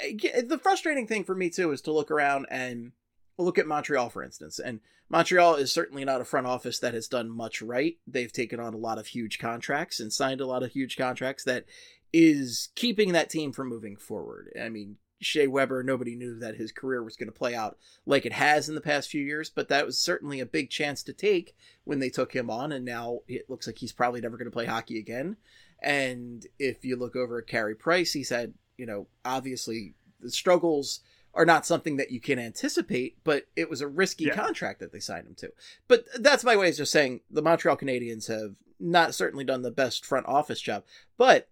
I, 0.00 0.16
the 0.46 0.58
frustrating 0.58 1.06
thing 1.06 1.24
for 1.24 1.34
me 1.34 1.50
too 1.50 1.72
is 1.72 1.80
to 1.82 1.92
look 1.92 2.10
around 2.10 2.46
and 2.50 2.92
look 3.38 3.58
at 3.58 3.66
Montreal, 3.66 4.10
for 4.10 4.22
instance. 4.22 4.58
And 4.58 4.80
Montreal 5.08 5.56
is 5.56 5.72
certainly 5.72 6.04
not 6.04 6.20
a 6.20 6.24
front 6.24 6.46
office 6.46 6.78
that 6.78 6.94
has 6.94 7.08
done 7.08 7.30
much 7.30 7.62
right. 7.62 7.96
They've 8.06 8.32
taken 8.32 8.60
on 8.60 8.74
a 8.74 8.78
lot 8.78 8.98
of 8.98 9.08
huge 9.08 9.38
contracts 9.38 10.00
and 10.00 10.12
signed 10.12 10.40
a 10.40 10.46
lot 10.46 10.62
of 10.62 10.72
huge 10.72 10.96
contracts 10.96 11.44
that 11.44 11.64
is 12.12 12.70
keeping 12.74 13.12
that 13.12 13.30
team 13.30 13.52
from 13.52 13.68
moving 13.68 13.96
forward. 13.96 14.50
I 14.60 14.68
mean, 14.68 14.96
Shea 15.24 15.46
Weber, 15.46 15.82
nobody 15.82 16.14
knew 16.16 16.38
that 16.38 16.56
his 16.56 16.72
career 16.72 17.02
was 17.02 17.16
going 17.16 17.28
to 17.30 17.38
play 17.38 17.54
out 17.54 17.78
like 18.06 18.26
it 18.26 18.32
has 18.32 18.68
in 18.68 18.74
the 18.74 18.80
past 18.80 19.08
few 19.10 19.22
years, 19.24 19.50
but 19.50 19.68
that 19.68 19.86
was 19.86 19.98
certainly 19.98 20.40
a 20.40 20.46
big 20.46 20.70
chance 20.70 21.02
to 21.04 21.12
take 21.12 21.54
when 21.84 21.98
they 21.98 22.10
took 22.10 22.34
him 22.34 22.50
on. 22.50 22.72
And 22.72 22.84
now 22.84 23.20
it 23.28 23.48
looks 23.48 23.66
like 23.66 23.78
he's 23.78 23.92
probably 23.92 24.20
never 24.20 24.36
going 24.36 24.46
to 24.46 24.52
play 24.54 24.66
hockey 24.66 24.98
again. 24.98 25.36
And 25.80 26.46
if 26.58 26.84
you 26.84 26.96
look 26.96 27.16
over 27.16 27.38
at 27.38 27.46
Carey 27.46 27.74
Price, 27.74 28.12
he's 28.12 28.30
had, 28.30 28.54
you 28.76 28.86
know, 28.86 29.06
obviously 29.24 29.94
the 30.20 30.30
struggles 30.30 31.00
are 31.34 31.46
not 31.46 31.64
something 31.66 31.96
that 31.96 32.10
you 32.10 32.20
can 32.20 32.38
anticipate, 32.38 33.16
but 33.24 33.46
it 33.56 33.70
was 33.70 33.80
a 33.80 33.88
risky 33.88 34.24
Yeah. 34.24 34.34
contract 34.36 34.80
that 34.80 34.92
they 34.92 35.00
signed 35.00 35.26
him 35.26 35.34
to. 35.36 35.52
But 35.88 36.04
that's 36.20 36.44
my 36.44 36.56
way 36.56 36.68
of 36.68 36.76
just 36.76 36.92
saying 36.92 37.22
the 37.30 37.42
Montreal 37.42 37.76
Canadiens 37.76 38.28
have 38.28 38.54
not 38.78 39.14
certainly 39.14 39.44
done 39.44 39.62
the 39.62 39.70
best 39.70 40.04
front 40.04 40.26
office 40.26 40.60
job, 40.60 40.84
but 41.16 41.48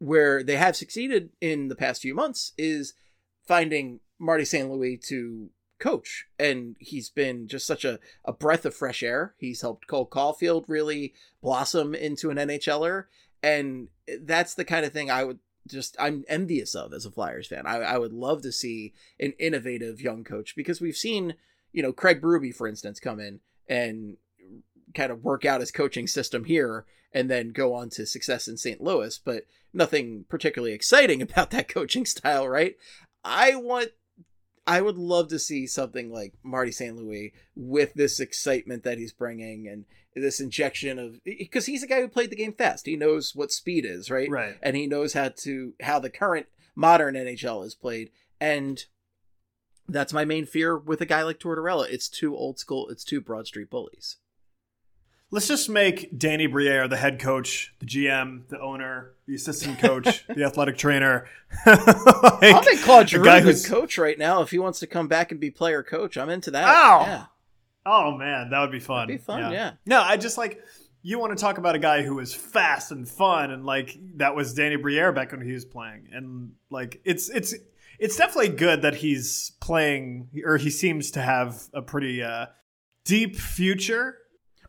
where 0.00 0.42
they 0.42 0.56
have 0.56 0.74
succeeded 0.74 1.30
in 1.40 1.68
the 1.68 1.76
past 1.76 2.02
few 2.02 2.14
months 2.14 2.52
is 2.58 2.94
finding 3.46 4.00
Marty 4.18 4.44
St. 4.44 4.68
Louis 4.68 4.96
to 5.08 5.50
coach. 5.78 6.26
And 6.38 6.76
he's 6.80 7.08
been 7.08 7.46
just 7.46 7.66
such 7.66 7.84
a, 7.84 8.00
a 8.24 8.32
breath 8.32 8.66
of 8.66 8.74
fresh 8.74 9.02
air. 9.02 9.34
He's 9.38 9.60
helped 9.60 9.86
cole 9.86 10.08
caufield 10.08 10.64
really 10.66 11.14
blossom 11.40 11.94
into 11.94 12.30
an 12.30 12.36
nhler 12.36 13.04
and 13.42 13.88
that's 14.22 14.54
the 14.54 14.64
kind 14.64 14.84
of 14.84 14.92
thing 14.92 15.10
i 15.10 15.24
would 15.24 15.38
just 15.66 15.96
i'm 15.98 16.24
envious 16.28 16.74
of 16.74 16.92
as 16.92 17.06
a 17.06 17.10
flyers 17.10 17.46
fan. 17.46 17.66
I, 17.66 17.76
I 17.78 17.98
would 17.98 18.12
love 18.12 18.42
to 18.42 18.52
see 18.52 18.92
an 19.18 19.32
innovative 19.38 20.00
young 20.00 20.24
coach 20.24 20.54
because 20.56 20.80
we've 20.80 20.96
seen 20.96 21.34
you 21.72 21.82
know 21.82 21.92
craig 21.92 22.20
Berube, 22.20 22.54
for 22.54 22.66
instance 22.66 22.98
come 22.98 23.20
in 23.20 23.40
and 23.68 24.16
kind 24.94 25.12
of 25.12 25.24
work 25.24 25.44
out 25.44 25.60
his 25.60 25.70
coaching 25.70 26.06
system 26.06 26.44
here 26.44 26.84
and 27.12 27.30
then 27.30 27.50
go 27.50 27.74
on 27.74 27.90
to 27.90 28.06
success 28.06 28.48
in 28.48 28.56
st 28.56 28.80
louis 28.80 29.18
but 29.18 29.44
nothing 29.72 30.24
particularly 30.28 30.72
exciting 30.72 31.22
about 31.22 31.50
that 31.50 31.68
coaching 31.68 32.06
style 32.06 32.48
right 32.48 32.76
i 33.24 33.54
want 33.54 33.90
I 34.66 34.80
would 34.80 34.98
love 34.98 35.28
to 35.28 35.38
see 35.40 35.66
something 35.66 36.12
like 36.12 36.34
Marty 36.44 36.70
St. 36.70 36.96
Louis 36.96 37.32
with 37.56 37.94
this 37.94 38.20
excitement 38.20 38.84
that 38.84 38.98
he's 38.98 39.12
bringing 39.12 39.66
and 39.66 39.84
this 40.14 40.38
injection 40.38 40.98
of 40.98 41.18
because 41.24 41.66
he's 41.66 41.82
a 41.82 41.88
guy 41.88 42.00
who 42.00 42.08
played 42.08 42.30
the 42.30 42.36
game 42.36 42.52
fast. 42.52 42.86
He 42.86 42.94
knows 42.94 43.34
what 43.34 43.50
speed 43.50 43.84
is, 43.84 44.10
right? 44.10 44.30
Right. 44.30 44.56
And 44.62 44.76
he 44.76 44.86
knows 44.86 45.14
how 45.14 45.30
to 45.38 45.74
how 45.80 45.98
the 45.98 46.08
current 46.08 46.46
modern 46.76 47.14
NHL 47.14 47.64
is 47.64 47.74
played. 47.74 48.10
And 48.40 48.84
that's 49.88 50.12
my 50.12 50.24
main 50.24 50.46
fear 50.46 50.78
with 50.78 51.00
a 51.00 51.06
guy 51.06 51.22
like 51.22 51.40
Tortorella. 51.40 51.88
It's 51.90 52.08
too 52.08 52.36
old 52.36 52.58
school. 52.58 52.88
It's 52.90 53.04
too 53.04 53.20
Broad 53.20 53.46
Street 53.46 53.70
bullies. 53.70 54.18
Let's 55.32 55.46
just 55.46 55.68
make 55.68 56.18
Danny 56.18 56.46
Briere 56.46 56.88
the 56.88 56.96
head 56.96 57.20
coach, 57.20 57.72
the 57.78 57.86
GM, 57.86 58.48
the 58.48 58.60
owner, 58.60 59.12
the 59.26 59.36
assistant 59.36 59.78
coach, 59.78 60.26
the 60.28 60.44
athletic 60.44 60.76
trainer. 60.76 61.26
like, 61.64 61.78
I'll 62.42 62.64
make 62.64 62.80
Claude 62.82 63.08
Giroux 63.08 63.24
guy 63.24 63.40
who's- 63.40 63.66
coach 63.68 63.96
right 63.96 64.18
now 64.18 64.42
if 64.42 64.50
he 64.50 64.58
wants 64.58 64.80
to 64.80 64.86
come 64.88 65.06
back 65.06 65.30
and 65.30 65.40
be 65.40 65.50
player 65.50 65.82
coach. 65.82 66.16
I'm 66.16 66.30
into 66.30 66.50
that. 66.50 66.64
Ow! 66.66 67.00
Yeah. 67.06 67.24
Oh 67.86 68.16
man, 68.16 68.50
that 68.50 68.60
would 68.60 68.72
be 68.72 68.80
fun. 68.80 69.06
That'd 69.08 69.20
be 69.20 69.24
fun, 69.24 69.52
yeah. 69.52 69.72
No, 69.86 70.00
I 70.02 70.16
just 70.16 70.36
like 70.36 70.60
you 71.02 71.18
want 71.18 71.36
to 71.36 71.40
talk 71.40 71.56
about 71.58 71.74
a 71.74 71.78
guy 71.78 72.02
who 72.02 72.14
was 72.16 72.34
fast 72.34 72.90
and 72.92 73.08
fun, 73.08 73.50
and 73.50 73.64
like 73.64 73.96
that 74.16 74.34
was 74.34 74.52
Danny 74.52 74.76
Briere 74.76 75.12
back 75.12 75.32
when 75.32 75.40
he 75.40 75.52
was 75.52 75.64
playing, 75.64 76.08
and 76.12 76.52
like 76.70 77.00
it's 77.04 77.30
it's 77.30 77.54
it's 77.98 78.16
definitely 78.16 78.50
good 78.50 78.82
that 78.82 78.96
he's 78.96 79.52
playing, 79.60 80.28
or 80.44 80.56
he 80.56 80.70
seems 80.70 81.12
to 81.12 81.22
have 81.22 81.62
a 81.72 81.80
pretty 81.82 82.22
uh, 82.22 82.46
deep 83.04 83.36
future. 83.36 84.16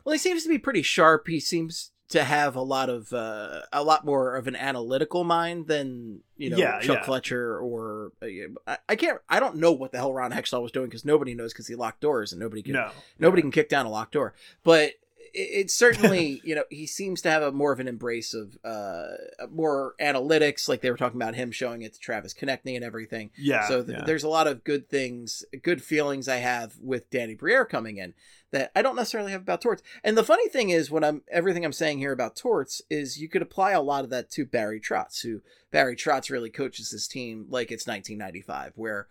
Well, 0.04 0.12
he 0.12 0.18
seems 0.18 0.42
to 0.42 0.48
be 0.48 0.58
pretty 0.58 0.82
sharp. 0.82 1.26
He 1.28 1.40
seems 1.40 1.90
to 2.12 2.24
have 2.24 2.56
a 2.56 2.60
lot 2.60 2.90
of 2.90 3.12
uh, 3.12 3.60
a 3.72 3.82
lot 3.82 4.04
more 4.04 4.36
of 4.36 4.46
an 4.46 4.54
analytical 4.54 5.24
mind 5.24 5.66
than 5.66 6.20
you 6.36 6.50
know 6.50 6.58
Yeah, 6.58 6.78
Chuck 6.80 6.98
yeah. 6.98 7.04
Fletcher 7.04 7.58
or 7.58 8.12
uh, 8.22 8.26
I, 8.66 8.78
I 8.90 8.96
can't 8.96 9.18
I 9.28 9.40
don't 9.40 9.56
know 9.56 9.72
what 9.72 9.92
the 9.92 9.98
hell 9.98 10.12
Ron 10.12 10.30
Hextall 10.30 10.62
was 10.62 10.72
doing 10.72 10.88
because 10.88 11.04
nobody 11.06 11.34
knows 11.34 11.52
because 11.52 11.68
he 11.68 11.74
locked 11.74 12.00
doors 12.02 12.32
and 12.32 12.40
nobody 12.40 12.62
can 12.62 12.74
No, 12.74 12.90
nobody 13.18 13.40
can 13.40 13.50
kick 13.50 13.70
down 13.70 13.86
a 13.86 13.90
locked 13.90 14.12
door. 14.12 14.34
But 14.62 14.90
it, 15.32 15.38
it's 15.40 15.74
certainly 15.74 16.42
you 16.44 16.54
know 16.54 16.64
he 16.68 16.86
seems 16.86 17.22
to 17.22 17.30
have 17.30 17.42
a 17.42 17.50
more 17.50 17.72
of 17.72 17.80
an 17.80 17.88
embrace 17.88 18.34
of 18.34 18.58
uh 18.62 19.06
more 19.50 19.94
analytics 19.98 20.68
like 20.68 20.82
they 20.82 20.90
were 20.90 20.98
talking 20.98 21.20
about 21.20 21.34
him 21.34 21.50
showing 21.50 21.80
it 21.80 21.94
to 21.94 21.98
Travis 21.98 22.34
Konecny 22.34 22.76
and 22.76 22.84
everything. 22.84 23.30
yeah. 23.38 23.66
So 23.68 23.82
th- 23.82 23.98
yeah. 23.98 24.04
there's 24.04 24.24
a 24.24 24.28
lot 24.28 24.46
of 24.46 24.64
good 24.64 24.90
things, 24.90 25.46
good 25.62 25.82
feelings 25.82 26.28
I 26.28 26.36
have 26.36 26.74
with 26.78 27.08
Danny 27.08 27.34
Briere 27.34 27.64
coming 27.64 27.96
in 27.96 28.12
that 28.52 28.70
I 28.76 28.82
don't 28.82 28.96
necessarily 28.96 29.32
have 29.32 29.40
about 29.40 29.60
Torts. 29.60 29.82
And 30.04 30.16
the 30.16 30.22
funny 30.22 30.48
thing 30.48 30.70
is, 30.70 30.90
when 30.90 31.02
I'm 31.02 31.22
everything 31.30 31.64
I'm 31.64 31.72
saying 31.72 31.98
here 31.98 32.12
about 32.12 32.36
Torts 32.36 32.80
is 32.88 33.20
you 33.20 33.28
could 33.28 33.42
apply 33.42 33.72
a 33.72 33.82
lot 33.82 34.04
of 34.04 34.10
that 34.10 34.30
to 34.32 34.46
Barry 34.46 34.78
Trotz, 34.78 35.22
who 35.22 35.40
Barry 35.70 35.96
Trotz 35.96 36.30
really 36.30 36.50
coaches 36.50 36.90
his 36.90 37.08
team 37.08 37.46
like 37.48 37.72
it's 37.72 37.86
1995, 37.86 38.72
where 38.76 39.08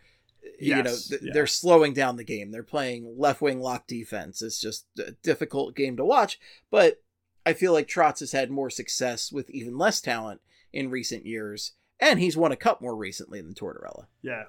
you 0.59 0.75
know 0.75 0.95
th- 0.95 1.21
yeah. 1.21 1.33
they're 1.33 1.47
slowing 1.47 1.93
down 1.93 2.15
the 2.15 2.23
game. 2.23 2.51
They're 2.51 2.63
playing 2.63 3.15
left 3.17 3.41
wing 3.41 3.59
lock 3.59 3.87
defense. 3.87 4.41
It's 4.41 4.61
just 4.61 4.85
a 4.97 5.11
difficult 5.23 5.75
game 5.75 5.97
to 5.97 6.05
watch, 6.05 6.39
but 6.69 7.01
I 7.45 7.53
feel 7.53 7.73
like 7.73 7.87
Trotz 7.87 8.19
has 8.19 8.31
had 8.31 8.51
more 8.51 8.69
success 8.69 9.31
with 9.31 9.49
even 9.49 9.77
less 9.77 9.99
talent 10.01 10.41
in 10.71 10.91
recent 10.91 11.25
years, 11.25 11.73
and 11.99 12.19
he's 12.19 12.37
won 12.37 12.51
a 12.51 12.55
cup 12.55 12.79
more 12.79 12.95
recently 12.95 13.41
than 13.41 13.55
Tortorella. 13.55 14.05
Yeah, 14.21 14.43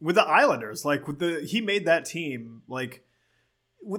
with 0.00 0.14
the 0.14 0.22
Islanders, 0.22 0.84
like 0.84 1.08
with 1.08 1.18
the 1.18 1.40
he 1.40 1.60
made 1.60 1.86
that 1.86 2.04
team 2.04 2.62
like 2.68 3.04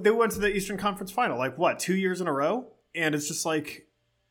they 0.00 0.10
went 0.10 0.32
to 0.32 0.38
the 0.38 0.54
Eastern 0.54 0.76
Conference 0.76 1.10
Final 1.10 1.38
like 1.38 1.58
what 1.58 1.78
two 1.78 1.94
years 1.94 2.20
in 2.20 2.26
a 2.26 2.32
row, 2.32 2.66
and 2.94 3.14
it's 3.14 3.28
just 3.28 3.46
like 3.46 3.86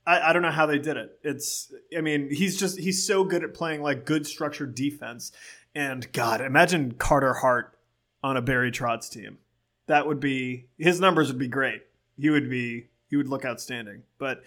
I, 0.05 0.29
I 0.29 0.33
don't 0.33 0.41
know 0.41 0.51
how 0.51 0.65
they 0.65 0.79
did 0.79 0.97
it. 0.97 1.19
It's 1.23 1.73
I 1.95 2.01
mean 2.01 2.29
he's 2.29 2.57
just 2.57 2.79
he's 2.79 3.05
so 3.05 3.23
good 3.23 3.43
at 3.43 3.53
playing 3.53 3.81
like 3.81 4.05
good 4.05 4.25
structured 4.25 4.75
defense, 4.75 5.31
and 5.75 6.11
God, 6.11 6.41
imagine 6.41 6.93
Carter 6.93 7.33
Hart 7.33 7.77
on 8.23 8.37
a 8.37 8.41
Barry 8.41 8.71
Trotz 8.71 9.09
team. 9.09 9.37
That 9.87 10.07
would 10.07 10.19
be 10.19 10.67
his 10.77 10.99
numbers 10.99 11.29
would 11.29 11.39
be 11.39 11.47
great. 11.47 11.81
He 12.17 12.29
would 12.29 12.49
be 12.49 12.89
he 13.09 13.15
would 13.15 13.27
look 13.27 13.45
outstanding. 13.45 14.03
But 14.17 14.43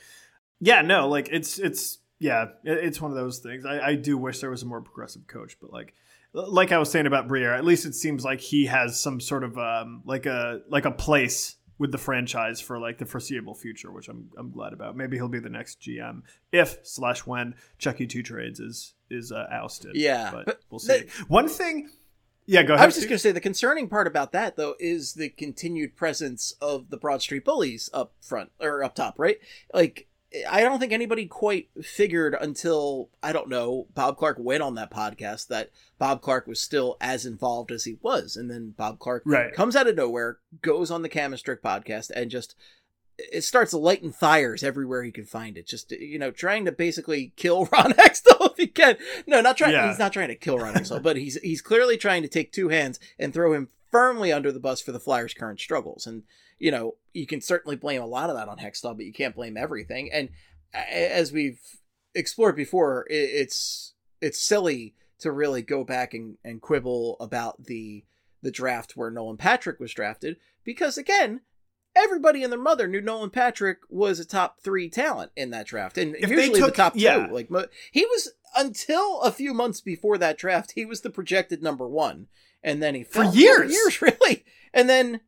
yeah, 0.60 0.82
no, 0.82 1.08
like 1.08 1.28
it's 1.30 1.58
it's 1.58 1.98
yeah, 2.18 2.46
it's 2.62 3.00
one 3.00 3.10
of 3.10 3.16
those 3.16 3.40
things. 3.40 3.66
I, 3.66 3.80
I 3.80 3.94
do 3.96 4.16
wish 4.16 4.38
there 4.38 4.50
was 4.50 4.62
a 4.62 4.66
more 4.66 4.80
progressive 4.80 5.26
coach, 5.26 5.56
but 5.60 5.72
like 5.72 5.92
like 6.32 6.72
I 6.72 6.78
was 6.78 6.90
saying 6.90 7.06
about 7.06 7.28
Briere, 7.28 7.54
at 7.54 7.64
least 7.64 7.84
it 7.86 7.94
seems 7.94 8.24
like 8.24 8.40
he 8.40 8.66
has 8.66 9.00
some 9.00 9.20
sort 9.20 9.44
of 9.44 9.58
um, 9.58 10.02
like 10.04 10.26
a 10.26 10.60
like 10.68 10.84
a 10.84 10.90
place 10.90 11.56
with 11.78 11.90
the 11.92 11.98
franchise 11.98 12.60
for 12.60 12.78
like 12.78 12.98
the 12.98 13.06
foreseeable 13.06 13.54
future, 13.54 13.90
which 13.90 14.08
I'm 14.08 14.30
I'm 14.38 14.50
glad 14.50 14.72
about. 14.72 14.96
Maybe 14.96 15.16
he'll 15.16 15.28
be 15.28 15.40
the 15.40 15.48
next 15.50 15.80
GM 15.80 16.22
if 16.52 16.78
slash 16.84 17.26
when 17.26 17.54
Chucky 17.78 18.06
Two 18.06 18.22
Trades 18.22 18.60
is 18.60 18.94
is 19.10 19.32
uh, 19.32 19.46
ousted. 19.50 19.92
Yeah, 19.94 20.30
but, 20.32 20.46
but 20.46 20.60
we'll 20.70 20.78
see. 20.78 21.00
the- 21.00 21.24
One 21.28 21.48
thing, 21.48 21.90
yeah, 22.46 22.62
go 22.62 22.74
ahead. 22.74 22.84
I 22.84 22.86
was 22.86 22.94
just 22.94 23.08
going 23.08 23.16
to 23.16 23.22
say 23.22 23.32
the 23.32 23.40
concerning 23.40 23.88
part 23.88 24.06
about 24.06 24.32
that 24.32 24.56
though 24.56 24.74
is 24.80 25.14
the 25.14 25.28
continued 25.28 25.96
presence 25.96 26.54
of 26.62 26.88
the 26.90 26.96
Broad 26.96 27.20
Street 27.20 27.44
Bullies 27.44 27.90
up 27.92 28.14
front 28.22 28.52
or 28.60 28.82
up 28.84 28.94
top, 28.94 29.18
right? 29.18 29.38
Like 29.74 30.06
I 30.48 30.60
don't 30.62 30.78
think 30.78 30.92
anybody 30.92 31.26
quite 31.26 31.68
figured 31.82 32.34
until 32.40 33.10
I 33.22 33.32
don't 33.32 33.48
know 33.48 33.86
Bob 33.94 34.16
Clarke 34.16 34.38
went 34.40 34.62
on 34.62 34.74
that 34.76 34.90
podcast 34.90 35.48
that 35.48 35.70
Bob 35.98 36.22
Clarke 36.22 36.46
was 36.46 36.60
still 36.60 36.96
as 37.00 37.26
involved 37.26 37.70
as 37.70 37.84
he 37.84 37.96
was, 38.02 38.36
and 38.36 38.50
then 38.50 38.74
Bob 38.76 38.98
Clarke 38.98 39.22
Right. 39.26 39.52
comes 39.52 39.76
out 39.76 39.86
of 39.88 39.96
nowhere, 39.96 40.38
goes 40.62 40.90
on 40.90 41.02
the 41.02 41.08
Cam 41.08 41.32
and 41.32 41.38
Strick 41.38 41.62
podcast, 41.62 42.10
and 42.14 42.30
just 42.30 42.54
it 43.18 43.42
starts 43.44 43.74
lighting 43.74 44.10
fires 44.10 44.64
everywhere 44.64 45.02
he 45.04 45.12
can 45.12 45.26
find 45.26 45.58
it. 45.58 45.66
Just 45.66 45.92
you 45.92 46.18
know, 46.18 46.30
trying 46.30 46.64
to 46.64 46.72
basically 46.72 47.32
kill 47.36 47.66
Ron 47.72 47.92
Hextall 47.92 48.50
if 48.52 48.56
he 48.56 48.66
can. 48.66 48.96
No, 49.26 49.40
not 49.42 49.56
trying. 49.58 49.72
Yeah. 49.74 49.88
He's 49.88 49.98
not 49.98 50.12
trying 50.14 50.28
to 50.28 50.34
kill 50.34 50.58
Ron 50.58 50.74
Hextall, 50.74 51.02
but 51.02 51.16
he's 51.16 51.36
he's 51.42 51.60
clearly 51.60 51.96
trying 51.96 52.22
to 52.22 52.28
take 52.28 52.52
two 52.52 52.68
hands 52.70 52.98
and 53.18 53.32
throw 53.34 53.52
him 53.52 53.68
firmly 53.90 54.32
under 54.32 54.50
the 54.50 54.58
bus 54.60 54.80
for 54.80 54.92
the 54.92 54.98
Flyers' 55.00 55.34
current 55.34 55.60
struggles. 55.60 56.06
And 56.06 56.22
you 56.62 56.70
know, 56.70 56.94
you 57.12 57.26
can 57.26 57.40
certainly 57.40 57.74
blame 57.76 58.00
a 58.00 58.06
lot 58.06 58.30
of 58.30 58.36
that 58.36 58.46
on 58.48 58.56
Hextall, 58.58 58.96
but 58.96 59.04
you 59.04 59.12
can't 59.12 59.34
blame 59.34 59.56
everything. 59.56 60.08
And 60.12 60.28
as 60.72 61.32
we've 61.32 61.58
explored 62.14 62.54
before, 62.54 63.04
it's 63.10 63.94
it's 64.20 64.40
silly 64.40 64.94
to 65.18 65.32
really 65.32 65.62
go 65.62 65.82
back 65.82 66.14
and, 66.14 66.38
and 66.44 66.62
quibble 66.62 67.16
about 67.18 67.64
the 67.64 68.04
the 68.42 68.52
draft 68.52 68.92
where 68.96 69.10
Nolan 69.10 69.36
Patrick 69.38 69.80
was 69.80 69.92
drafted 69.92 70.36
because 70.64 70.96
again, 70.96 71.40
everybody 71.96 72.44
and 72.44 72.52
their 72.52 72.60
mother 72.60 72.86
knew 72.86 73.00
Nolan 73.00 73.30
Patrick 73.30 73.78
was 73.90 74.20
a 74.20 74.24
top 74.24 74.60
three 74.62 74.88
talent 74.88 75.32
in 75.36 75.50
that 75.50 75.66
draft, 75.66 75.98
and 75.98 76.14
If 76.14 76.28
they 76.28 76.36
usually 76.36 76.60
the 76.60 76.66
took- 76.66 76.76
top 76.76 76.92
two. 76.94 77.00
yeah. 77.00 77.26
Like 77.28 77.48
he 77.90 78.04
was 78.06 78.30
until 78.56 79.20
a 79.22 79.32
few 79.32 79.52
months 79.52 79.80
before 79.80 80.16
that 80.18 80.38
draft, 80.38 80.72
he 80.76 80.84
was 80.84 81.00
the 81.00 81.10
projected 81.10 81.60
number 81.60 81.88
one, 81.88 82.28
and 82.62 82.80
then 82.80 82.94
he 82.94 83.02
For 83.02 83.24
years. 83.24 83.72
years 83.72 84.00
really, 84.08 84.44
and 84.72 84.88
then 84.88 85.20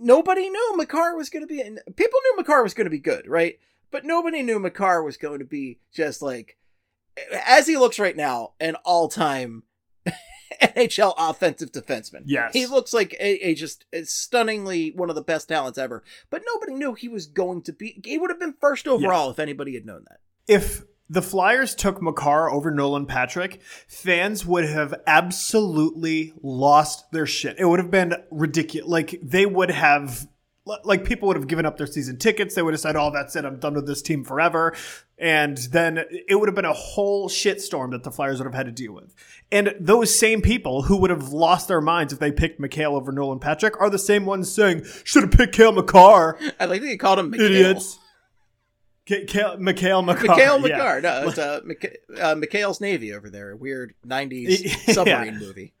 nobody 0.00 0.48
knew 0.48 0.76
Makar 0.76 1.16
was 1.16 1.30
going 1.30 1.42
to 1.42 1.46
be. 1.46 1.60
and 1.60 1.78
People 1.96 2.18
knew 2.24 2.36
Makar 2.36 2.62
was 2.62 2.74
going 2.74 2.86
to 2.86 2.90
be 2.90 2.98
good, 2.98 3.28
right? 3.28 3.58
But 3.90 4.04
nobody 4.04 4.42
knew 4.42 4.58
Makar 4.58 5.02
was 5.02 5.16
going 5.16 5.38
to 5.40 5.44
be 5.44 5.78
just 5.92 6.22
like, 6.22 6.56
as 7.46 7.66
he 7.66 7.76
looks 7.76 7.98
right 7.98 8.16
now, 8.16 8.52
an 8.60 8.76
all-time 8.84 9.64
NHL 10.62 11.14
offensive 11.18 11.72
defenseman. 11.72 12.22
Yes. 12.26 12.52
he 12.52 12.66
looks 12.66 12.92
like 12.92 13.14
a, 13.20 13.48
a 13.48 13.54
just 13.54 13.84
a 13.92 14.04
stunningly 14.04 14.92
one 14.92 15.08
of 15.10 15.16
the 15.16 15.22
best 15.22 15.48
talents 15.48 15.78
ever. 15.78 16.02
But 16.30 16.42
nobody 16.46 16.74
knew 16.74 16.94
he 16.94 17.08
was 17.08 17.26
going 17.26 17.62
to 17.62 17.72
be. 17.72 18.00
He 18.04 18.18
would 18.18 18.30
have 18.30 18.40
been 18.40 18.54
first 18.60 18.86
overall 18.88 19.30
if 19.30 19.38
anybody 19.38 19.74
had 19.74 19.86
known 19.86 20.04
that. 20.08 20.20
if 20.46 20.82
the 21.10 21.20
Flyers 21.20 21.74
took 21.74 22.00
Makar 22.00 22.50
over 22.50 22.70
Nolan 22.70 23.04
Patrick, 23.04 23.60
fans 23.88 24.46
would 24.46 24.64
have 24.64 24.94
absolutely 25.08 26.32
lost 26.40 27.10
their 27.10 27.26
shit. 27.26 27.56
It 27.58 27.64
would 27.64 27.80
have 27.80 27.90
been 27.90 28.14
ridiculous. 28.30 28.88
Like 28.88 29.18
they 29.20 29.44
would 29.44 29.72
have 29.72 30.28
like 30.84 31.04
people 31.04 31.26
would 31.26 31.36
have 31.36 31.48
given 31.48 31.66
up 31.66 31.76
their 31.78 31.86
season 31.86 32.16
tickets. 32.16 32.54
They 32.54 32.62
would 32.62 32.74
have 32.74 32.80
said, 32.80 32.94
"Oh, 32.94 33.10
that's 33.10 33.34
it. 33.34 33.44
I'm 33.44 33.58
done 33.58 33.74
with 33.74 33.88
this 33.88 34.02
team 34.02 34.24
forever." 34.24 34.74
And 35.18 35.56
then 35.58 36.04
it 36.28 36.36
would 36.36 36.48
have 36.48 36.54
been 36.54 36.64
a 36.64 36.72
whole 36.72 37.28
shitstorm 37.28 37.90
that 37.90 38.04
the 38.04 38.10
Flyers 38.10 38.38
would 38.38 38.46
have 38.46 38.54
had 38.54 38.66
to 38.66 38.72
deal 38.72 38.92
with. 38.92 39.12
And 39.50 39.74
those 39.80 40.16
same 40.16 40.40
people 40.40 40.82
who 40.82 40.96
would 40.98 41.10
have 41.10 41.32
lost 41.32 41.66
their 41.66 41.80
minds 41.80 42.12
if 42.12 42.20
they 42.20 42.30
picked 42.30 42.60
McHale 42.60 42.92
over 42.92 43.10
Nolan 43.10 43.40
Patrick 43.40 43.80
are 43.80 43.90
the 43.90 43.98
same 43.98 44.26
ones 44.26 44.52
saying, 44.52 44.84
"Should 45.02 45.24
have 45.24 45.32
picked 45.32 45.54
Kale 45.54 45.72
McCarr." 45.72 46.36
I 46.60 46.66
like 46.66 46.82
that 46.82 46.88
you 46.88 46.98
called 46.98 47.18
him 47.18 47.30
Mikhail. 47.30 47.46
Idiots. 47.46 47.98
Kale, 49.26 49.56
Mikhail 49.58 50.02
McCarr. 50.02 50.28
Mikhail 50.28 50.68
yeah. 50.68 51.00
No, 51.02 51.28
it's 51.28 51.38
uh, 51.38 51.60
Mik- 51.64 52.00
uh, 52.20 52.34
Mikhail's 52.34 52.80
Navy 52.80 53.12
over 53.12 53.28
there. 53.30 53.50
A 53.52 53.56
weird 53.56 53.94
90s 54.06 54.60
Yeah. 54.86 54.92
submarine 54.94 55.38
movie. 55.38 55.74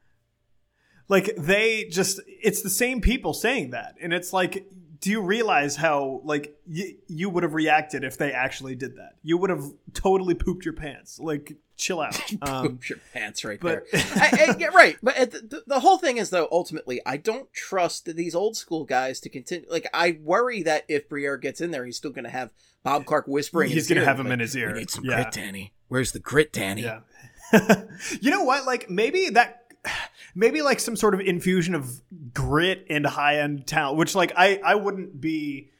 Like 1.08 1.34
they 1.36 1.84
just 1.84 2.20
it's 2.26 2.62
the 2.62 2.70
same 2.70 3.00
people 3.00 3.34
saying 3.34 3.70
that. 3.70 3.94
And 4.00 4.12
it's 4.12 4.32
like 4.32 4.64
do 5.00 5.10
you 5.10 5.22
realize 5.22 5.76
how 5.76 6.20
like 6.24 6.56
y- 6.66 6.94
you 7.08 7.30
would 7.30 7.42
have 7.42 7.54
reacted 7.54 8.04
if 8.04 8.18
they 8.18 8.32
actually 8.32 8.74
did 8.74 8.96
that? 8.96 9.14
You 9.22 9.38
would 9.38 9.50
have 9.50 9.64
totally 9.94 10.34
pooped 10.34 10.64
your 10.64 10.74
pants. 10.74 11.18
Like 11.18 11.56
chill 11.76 12.00
out. 12.00 12.20
Um, 12.42 12.68
Poop 12.68 12.88
your 12.88 12.98
pants 13.12 13.44
right 13.44 13.58
but 13.60 13.84
there. 13.90 14.02
I, 14.16 14.46
I, 14.50 14.56
yeah, 14.58 14.66
right. 14.68 14.96
But 15.02 15.30
the, 15.30 15.40
the, 15.40 15.62
the 15.66 15.80
whole 15.80 15.98
thing 15.98 16.16
is, 16.18 16.30
though, 16.30 16.48
ultimately, 16.52 17.00
I 17.06 17.16
don't 17.16 17.52
trust 17.52 18.04
these 18.14 18.34
old 18.34 18.56
school 18.56 18.84
guys 18.84 19.20
to 19.20 19.28
continue. 19.28 19.66
Like, 19.70 19.88
I 19.92 20.18
worry 20.22 20.62
that 20.64 20.84
if 20.88 21.08
Briere 21.08 21.36
gets 21.38 21.60
in 21.60 21.70
there, 21.70 21.84
he's 21.84 21.96
still 21.96 22.10
going 22.12 22.24
to 22.24 22.30
have 22.30 22.50
Bob 22.82 23.04
Clarke 23.06 23.26
whispering. 23.28 23.70
He's 23.70 23.88
gonna 23.88 24.04
have 24.04 24.18
him 24.20 24.26
like, 24.26 24.34
in 24.34 24.40
his 24.40 24.56
ear. 24.56 24.72
We 24.72 24.80
need 24.80 24.90
some 24.90 25.04
Yeah. 25.04 25.22
grit, 25.22 25.32
Danny. 25.32 25.72
Where's 25.88 26.12
the 26.12 26.18
grit, 26.18 26.52
Danny? 26.52 26.82
Yeah. 26.82 27.00
you 28.20 28.30
know 28.30 28.44
what? 28.44 28.64
Like 28.64 28.88
maybe 28.88 29.30
that 29.30 29.59
maybe 30.34 30.62
like 30.62 30.80
some 30.80 30.96
sort 30.96 31.14
of 31.14 31.20
infusion 31.20 31.74
of 31.74 32.00
grit 32.34 32.86
and 32.88 33.06
high-end 33.06 33.66
talent, 33.66 33.98
which 33.98 34.14
like 34.14 34.32
I 34.36 34.60
I 34.64 34.74
wouldn't 34.74 35.20
be 35.20 35.70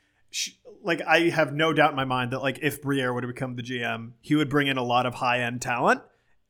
like 0.82 1.02
I 1.06 1.28
have 1.30 1.52
no 1.52 1.72
doubt 1.72 1.90
in 1.90 1.96
my 1.96 2.04
mind 2.04 2.32
that 2.32 2.42
like 2.42 2.58
if 2.62 2.82
Briere 2.82 3.12
would 3.12 3.24
have 3.24 3.32
become 3.34 3.56
the 3.56 3.62
GM, 3.62 4.12
he 4.20 4.34
would 4.34 4.48
bring 4.48 4.66
in 4.66 4.76
a 4.76 4.82
lot 4.82 5.06
of 5.06 5.14
high-end 5.14 5.62
talent, 5.62 6.02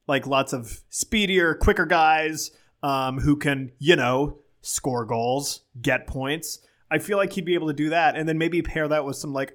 like 0.06 0.26
lots 0.26 0.52
of 0.52 0.80
speedier, 0.90 1.54
quicker 1.54 1.86
guys 1.86 2.50
um, 2.82 3.18
who 3.18 3.36
can, 3.36 3.72
you 3.78 3.96
know, 3.96 4.38
score 4.62 5.04
goals, 5.04 5.62
get 5.80 6.06
points. 6.06 6.60
I 6.90 6.98
feel 6.98 7.16
like 7.16 7.32
he'd 7.32 7.44
be 7.44 7.54
able 7.54 7.68
to 7.68 7.74
do 7.74 7.90
that 7.90 8.16
and 8.16 8.28
then 8.28 8.38
maybe 8.38 8.62
pair 8.62 8.88
that 8.88 9.04
with 9.04 9.16
some 9.16 9.32
like 9.32 9.54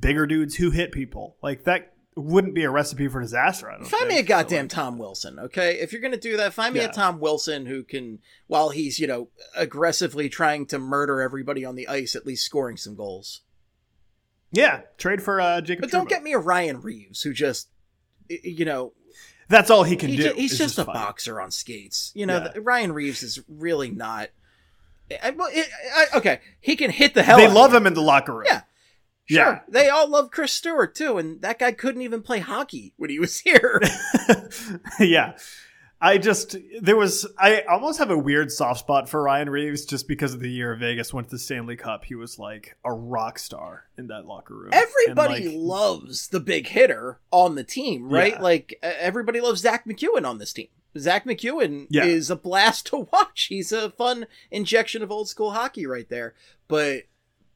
bigger 0.00 0.26
dudes 0.26 0.56
who 0.56 0.70
hit 0.70 0.92
people. 0.92 1.36
Like 1.42 1.64
that 1.64 1.91
wouldn't 2.14 2.54
be 2.54 2.64
a 2.64 2.70
recipe 2.70 3.08
for 3.08 3.20
disaster. 3.20 3.70
I 3.70 3.76
don't 3.78 3.86
Find 3.86 4.06
me 4.08 4.14
a 4.14 4.16
think. 4.18 4.28
goddamn 4.28 4.68
Tom 4.68 4.98
Wilson, 4.98 5.38
okay? 5.38 5.78
If 5.80 5.92
you're 5.92 6.02
gonna 6.02 6.16
do 6.18 6.36
that, 6.36 6.52
find 6.52 6.74
me 6.74 6.80
Yeah. 6.80 6.86
a 6.86 6.92
Tom 6.92 7.20
Wilson 7.20 7.64
who 7.66 7.82
can, 7.84 8.18
while 8.48 8.68
he's 8.70 8.98
you 8.98 9.06
know 9.06 9.28
aggressively 9.56 10.28
trying 10.28 10.66
to 10.66 10.78
murder 10.78 11.20
everybody 11.22 11.64
on 11.64 11.74
the 11.74 11.88
ice, 11.88 12.14
at 12.14 12.26
least 12.26 12.44
scoring 12.44 12.76
some 12.76 12.94
goals. 12.94 13.40
Yeah, 14.50 14.82
trade 14.98 15.22
for 15.22 15.40
uh, 15.40 15.60
Jacob. 15.62 15.82
But 15.82 15.90
don't 15.90 16.08
get 16.08 16.22
me 16.22 16.34
a 16.34 16.38
Ryan 16.38 16.82
Reaves 16.82 17.22
who 17.22 17.32
just, 17.32 17.68
you 18.28 18.66
know, 18.66 18.92
That's 19.48 19.70
all 19.70 19.82
he 19.82 19.96
can 19.96 20.10
he 20.10 20.16
do. 20.16 20.22
ju- 20.24 20.34
he's 20.34 20.52
is 20.52 20.58
just 20.58 20.78
a 20.78 20.84
fight. 20.84 20.92
boxer 20.94 21.40
on 21.40 21.50
skates. 21.50 22.12
You 22.14 22.26
know, 22.26 22.36
Yeah. 22.38 22.48
the- 22.48 22.60
Ryan 22.60 22.92
Reaves 22.92 23.22
is 23.22 23.40
really 23.48 23.90
not. 23.90 24.28
I, 25.10 25.34
I, 25.34 26.06
okay, 26.18 26.40
he 26.60 26.76
can 26.76 26.90
hit 26.90 27.14
the 27.14 27.22
hell. 27.22 27.38
They 27.38 27.48
love 27.48 27.72
him 27.74 27.86
in 27.86 27.94
the 27.94 28.02
locker 28.02 28.34
room. 28.34 28.44
Yeah. 28.46 28.60
Sure, 29.26 29.38
Yeah. 29.38 29.60
they 29.68 29.88
all 29.88 30.08
love 30.08 30.30
Chris 30.30 30.52
Stewart 30.52 30.94
too, 30.94 31.16
and 31.18 31.40
that 31.42 31.58
guy 31.58 31.72
couldn't 31.72 32.02
even 32.02 32.22
play 32.22 32.40
hockey 32.40 32.92
when 32.96 33.10
he 33.10 33.18
was 33.18 33.38
here. 33.40 33.80
yeah. 35.00 35.36
I 36.04 36.18
just 36.18 36.56
there 36.80 36.96
was 36.96 37.28
I 37.38 37.60
almost 37.70 38.00
have 38.00 38.10
a 38.10 38.18
weird 38.18 38.50
soft 38.50 38.80
spot 38.80 39.08
for 39.08 39.22
Ryan 39.22 39.48
Reaves 39.48 39.84
just 39.84 40.08
because 40.08 40.34
of 40.34 40.40
the 40.40 40.50
year 40.50 40.74
Vegas 40.74 41.14
went 41.14 41.28
to 41.28 41.36
the 41.36 41.38
Stanley 41.38 41.76
Cup. 41.76 42.04
He 42.04 42.16
was 42.16 42.40
like 42.40 42.76
a 42.84 42.92
rock 42.92 43.38
star 43.38 43.84
in 43.96 44.08
that 44.08 44.26
locker 44.26 44.52
room. 44.56 44.70
Everybody 44.72 45.46
like, 45.46 45.54
loves 45.56 46.26
the 46.26 46.40
big 46.40 46.66
hitter 46.66 47.20
on 47.30 47.54
the 47.54 47.62
team, 47.62 48.08
right? 48.08 48.32
Yeah. 48.32 48.42
Like 48.42 48.74
everybody 48.82 49.40
loves 49.40 49.60
Zack 49.60 49.86
MacEwen 49.86 50.26
on 50.28 50.38
this 50.38 50.52
team. 50.52 50.66
Zack 50.98 51.24
MacEwen 51.24 51.86
Yeah. 51.88 52.04
is 52.04 52.30
a 52.30 52.36
blast 52.36 52.86
to 52.88 53.06
watch. 53.12 53.44
He's 53.44 53.70
a 53.70 53.90
fun 53.90 54.26
injection 54.50 55.04
of 55.04 55.12
old 55.12 55.28
school 55.28 55.52
hockey 55.52 55.86
right 55.86 56.08
there. 56.08 56.34
But 56.66 57.02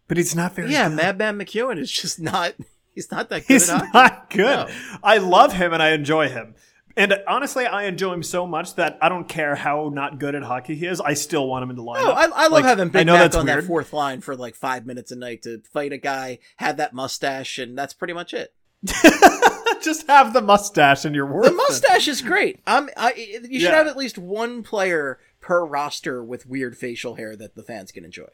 but 0.08 0.16
he's 0.16 0.34
not 0.34 0.54
very 0.54 0.70
yeah, 0.72 0.88
good. 0.88 0.96
Madman 0.96 1.38
MacEwen 1.38 1.78
is 1.78 1.90
just 1.90 2.20
not. 2.20 2.54
He's 2.94 3.10
not 3.12 3.28
that 3.28 3.40
good 3.46 3.52
He's 3.52 3.68
at 3.68 3.78
hockey. 3.88 3.90
not 3.92 4.30
good. 4.30 4.68
No. 4.68 4.68
I 5.02 5.18
love 5.18 5.52
him 5.52 5.74
and 5.74 5.82
I 5.82 5.90
enjoy 5.90 6.30
him. 6.30 6.54
And 6.96 7.14
honestly, 7.28 7.66
I 7.66 7.82
enjoy 7.84 8.14
him 8.14 8.22
so 8.22 8.46
much 8.46 8.76
that 8.76 8.96
I 9.02 9.10
don't 9.10 9.28
care 9.28 9.54
how 9.54 9.90
not 9.92 10.18
good 10.18 10.34
at 10.34 10.42
hockey 10.42 10.74
he 10.76 10.86
is. 10.86 10.98
I 10.98 11.12
still 11.12 11.46
want 11.46 11.62
him 11.62 11.68
in 11.68 11.76
the 11.76 11.82
lineup. 11.82 11.96
Oh, 12.04 12.12
I, 12.12 12.22
I 12.24 12.42
love 12.44 12.52
Like, 12.52 12.64
having 12.64 12.88
I 12.88 12.90
Big 12.90 13.06
know 13.06 13.12
Mac 13.12 13.22
that's 13.24 13.36
on 13.36 13.44
weird. 13.44 13.64
that 13.64 13.66
fourth 13.66 13.92
line 13.92 14.22
for 14.22 14.34
like 14.34 14.54
five 14.54 14.86
minutes 14.86 15.12
a 15.12 15.16
night 15.16 15.42
to 15.42 15.60
fight 15.74 15.92
a 15.92 15.98
guy, 15.98 16.38
have 16.56 16.78
that 16.78 16.94
mustache, 16.94 17.58
and 17.58 17.76
that's 17.76 17.92
pretty 17.92 18.14
much 18.14 18.32
it. 18.32 18.54
Just 19.82 20.06
have 20.06 20.32
the 20.32 20.40
mustache 20.40 21.04
and 21.04 21.14
you're 21.14 21.26
worth 21.26 21.44
The 21.44 21.52
mustache 21.52 22.08
is 22.08 22.22
great. 22.22 22.60
I'm. 22.66 22.88
I, 22.96 23.12
you 23.14 23.60
should 23.60 23.70
Yeah. 23.70 23.76
have 23.76 23.86
at 23.88 23.96
least 23.98 24.16
one 24.16 24.62
player 24.62 25.18
per 25.40 25.64
roster 25.66 26.24
with 26.24 26.46
weird 26.46 26.76
facial 26.78 27.16
hair 27.16 27.36
that 27.36 27.54
the 27.54 27.62
fans 27.62 27.92
can 27.92 28.04
enjoy. 28.06 28.28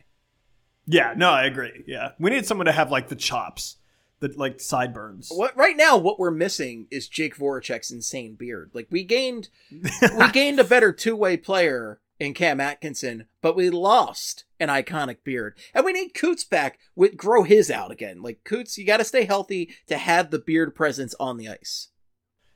Yeah, 0.86 1.14
no, 1.16 1.30
I 1.30 1.44
agree. 1.44 1.84
Yeah, 1.86 2.12
we 2.18 2.30
need 2.30 2.46
someone 2.46 2.66
to 2.66 2.72
have 2.72 2.90
like 2.90 3.08
the 3.08 3.16
chops, 3.16 3.76
the 4.20 4.32
like 4.36 4.60
sideburns. 4.60 5.30
What 5.30 5.56
right 5.56 5.76
now? 5.76 5.96
What 5.96 6.18
we're 6.18 6.30
missing 6.30 6.86
is 6.90 7.08
Jake 7.08 7.36
Voracek's 7.36 7.90
insane 7.90 8.34
beard. 8.34 8.70
Like 8.74 8.88
we 8.90 9.04
gained, 9.04 9.48
we 9.70 10.30
gained 10.32 10.58
a 10.58 10.64
better 10.64 10.92
two 10.92 11.16
way 11.16 11.36
player 11.36 12.00
in 12.18 12.34
Cam 12.34 12.60
Atkinson, 12.60 13.26
but 13.40 13.56
we 13.56 13.70
lost 13.70 14.44
an 14.60 14.68
iconic 14.68 15.18
beard, 15.24 15.56
and 15.74 15.84
we 15.84 15.92
need 15.92 16.14
Coots 16.14 16.44
back. 16.44 16.78
With 16.94 17.16
grow 17.16 17.42
his 17.42 17.70
out 17.70 17.90
again. 17.90 18.22
Like 18.22 18.44
Coots, 18.44 18.76
you 18.76 18.84
got 18.84 18.98
to 18.98 19.04
stay 19.04 19.24
healthy 19.24 19.70
to 19.86 19.98
have 19.98 20.30
the 20.30 20.38
beard 20.38 20.74
presence 20.74 21.14
on 21.20 21.36
the 21.36 21.48
ice. 21.48 21.88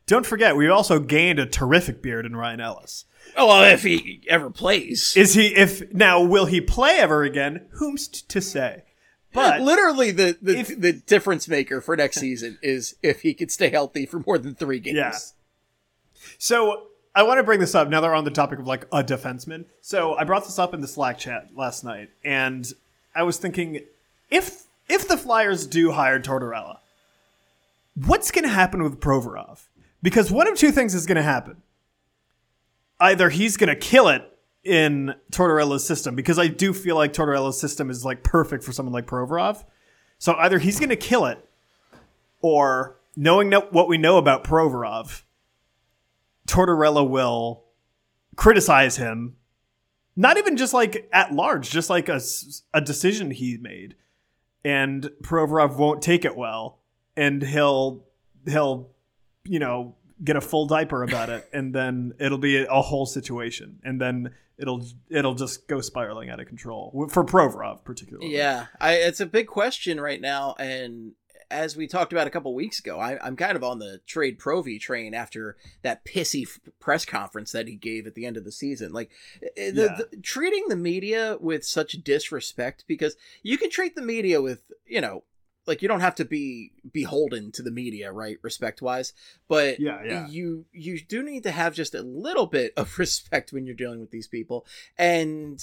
Don't 0.06 0.26
forget, 0.26 0.56
we 0.56 0.68
also 0.68 1.00
gained 1.00 1.40
a 1.40 1.46
terrific 1.46 2.00
beard 2.00 2.26
in 2.26 2.36
Ryan 2.36 2.60
Ellis. 2.60 3.06
Oh, 3.36 3.46
well, 3.48 3.64
if 3.72 3.82
he 3.82 4.22
ever 4.28 4.50
plays. 4.50 5.14
Is 5.16 5.34
he? 5.34 5.48
If 5.54 5.92
now 5.92 6.22
will 6.22 6.46
he 6.46 6.60
play 6.60 6.98
ever 6.98 7.22
again? 7.22 7.66
Whom's 7.72 8.08
t- 8.08 8.22
to 8.28 8.40
say? 8.40 8.82
But 9.32 9.60
literally 9.60 10.10
the 10.10 10.38
the, 10.40 10.58
if- 10.60 10.80
the 10.80 10.92
difference 10.92 11.46
maker 11.48 11.80
for 11.80 11.96
next 11.96 12.18
season 12.18 12.58
is 12.62 12.96
if 13.02 13.20
he 13.20 13.34
could 13.34 13.50
stay 13.52 13.68
healthy 13.68 14.06
for 14.06 14.20
more 14.26 14.38
than 14.38 14.54
three 14.54 14.80
games. 14.80 14.96
Yeah. 14.96 15.12
So 16.38 16.84
I 17.14 17.22
want 17.22 17.38
to 17.38 17.42
bring 17.42 17.60
this 17.60 17.74
up 17.74 17.88
now 17.88 18.00
that 18.00 18.08
we're 18.08 18.14
on 18.14 18.24
the 18.24 18.30
topic 18.30 18.58
of 18.58 18.66
like 18.66 18.84
a 18.92 19.02
defenseman. 19.02 19.66
So 19.80 20.14
I 20.16 20.24
brought 20.24 20.44
this 20.44 20.58
up 20.58 20.72
in 20.74 20.80
the 20.80 20.88
Slack 20.88 21.18
chat 21.18 21.48
last 21.54 21.84
night, 21.84 22.10
and 22.24 22.70
I 23.14 23.22
was 23.24 23.36
thinking, 23.38 23.80
if 24.30 24.64
if 24.88 25.06
the 25.08 25.16
Flyers 25.18 25.66
do 25.66 25.92
hire 25.92 26.20
Tortorella, 26.20 26.78
what's 27.94 28.30
going 28.30 28.44
to 28.44 28.50
happen 28.50 28.82
with 28.82 29.00
Provorov? 29.00 29.64
Because 30.02 30.30
one 30.30 30.46
of 30.48 30.56
two 30.56 30.70
things 30.72 30.94
is 30.94 31.06
going 31.06 31.16
to 31.16 31.22
happen. 31.22 31.62
Either 32.98 33.28
he's 33.30 33.56
going 33.56 33.68
to 33.68 33.76
kill 33.76 34.08
it 34.08 34.22
in 34.64 35.14
Tortorella's 35.30 35.86
system, 35.86 36.14
because 36.14 36.38
I 36.38 36.48
do 36.48 36.72
feel 36.72 36.96
like 36.96 37.12
Tortorella's 37.12 37.60
system 37.60 37.90
is 37.90 38.04
like 38.04 38.22
perfect 38.24 38.64
for 38.64 38.72
someone 38.72 38.92
like 38.92 39.06
Provorov. 39.06 39.64
So 40.18 40.34
either 40.34 40.58
he's 40.58 40.78
going 40.78 40.88
to 40.88 40.96
kill 40.96 41.26
it, 41.26 41.46
or 42.40 42.96
knowing 43.16 43.48
no- 43.48 43.68
what 43.70 43.88
we 43.88 43.98
know 43.98 44.18
about 44.18 44.44
Provorov, 44.44 45.22
Tortorella 46.46 47.08
will 47.08 47.64
criticize 48.36 48.96
him, 48.96 49.36
not 50.14 50.36
even 50.38 50.56
just 50.56 50.72
like 50.72 51.08
at 51.12 51.32
large, 51.32 51.70
just 51.70 51.90
like 51.90 52.08
a, 52.08 52.20
a 52.72 52.80
decision 52.80 53.30
he 53.30 53.56
made, 53.58 53.94
and 54.64 55.10
Provorov 55.22 55.76
won't 55.76 56.02
take 56.02 56.24
it 56.24 56.36
well, 56.36 56.78
and 57.16 57.42
he'll 57.42 58.04
he'll 58.46 58.90
you 59.44 59.58
know 59.58 59.94
get 60.22 60.36
a 60.36 60.40
full 60.40 60.66
diaper 60.66 61.02
about 61.02 61.28
it, 61.28 61.48
and 61.52 61.74
then 61.74 62.12
it'll 62.18 62.38
be 62.38 62.64
a, 62.64 62.82
whole 62.82 63.06
situation, 63.06 63.78
and 63.84 64.00
then 64.00 64.34
it'll 64.58 64.84
it'll 65.10 65.34
just 65.34 65.68
go 65.68 65.80
spiraling 65.80 66.30
out 66.30 66.40
of 66.40 66.46
control 66.46 67.08
for 67.10 67.24
Provorov 67.24 67.84
particularly. 67.84 68.34
Yeah, 68.34 68.66
I, 68.80 68.94
it's 68.94 69.20
a 69.20 69.26
big 69.26 69.46
question 69.46 70.00
right 70.00 70.20
now, 70.20 70.54
and 70.58 71.12
as 71.48 71.76
we 71.76 71.86
talked 71.86 72.12
about 72.12 72.26
a 72.26 72.30
couple 72.30 72.52
weeks 72.54 72.80
ago, 72.80 72.98
I, 72.98 73.24
I'm 73.24 73.36
kind 73.36 73.54
of 73.56 73.62
on 73.62 73.78
the 73.78 74.00
trade 74.06 74.38
Provi 74.38 74.78
train 74.80 75.14
after 75.14 75.56
that 75.82 76.04
pissy 76.04 76.42
f- 76.42 76.58
press 76.80 77.04
conference 77.04 77.52
that 77.52 77.68
he 77.68 77.76
gave 77.76 78.06
at 78.06 78.16
the 78.16 78.26
end 78.26 78.36
of 78.36 78.44
the 78.44 78.50
season. 78.50 78.92
Like 78.92 79.10
eh, 79.56 79.70
the, 79.70 79.82
Yeah. 79.82 79.96
the 80.10 80.16
treating 80.22 80.64
the 80.68 80.76
media 80.76 81.36
with 81.40 81.64
such 81.64 81.92
disrespect 82.02 82.84
because 82.88 83.16
you 83.44 83.58
can 83.58 83.70
treat 83.70 83.94
the 83.94 84.02
media 84.02 84.42
with 84.42 84.62
you 84.86 85.00
know. 85.00 85.22
Like 85.66 85.82
you 85.82 85.88
don't 85.88 86.00
have 86.00 86.14
to 86.16 86.24
be 86.24 86.72
beholden 86.92 87.50
to 87.52 87.62
the 87.62 87.70
media, 87.70 88.12
right? 88.12 88.38
Respect 88.42 88.80
wise, 88.82 89.12
but 89.48 89.80
Yeah, 89.80 90.02
yeah. 90.04 90.26
you 90.28 90.66
you 90.72 91.00
do 91.00 91.22
need 91.22 91.42
to 91.42 91.50
have 91.50 91.74
just 91.74 91.94
a 91.94 92.02
little 92.02 92.46
bit 92.46 92.72
of 92.76 92.98
respect 92.98 93.52
when 93.52 93.66
you're 93.66 93.74
dealing 93.74 94.00
with 94.00 94.10
these 94.10 94.28
people. 94.28 94.66
And 94.96 95.60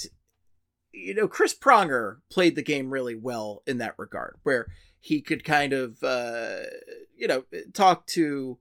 you 0.92 1.14
know, 1.14 1.26
Chris 1.26 1.54
Pronger 1.58 2.18
played 2.30 2.54
the 2.54 2.62
game 2.62 2.90
really 2.90 3.16
well 3.16 3.62
in 3.66 3.78
that 3.78 3.94
regard, 3.98 4.36
where 4.44 4.68
he 5.00 5.20
could 5.20 5.42
kind 5.44 5.72
of 5.72 6.02
uh, 6.02 6.60
you 7.16 7.26
know 7.26 7.44
talk 7.72 8.06
to 8.08 8.58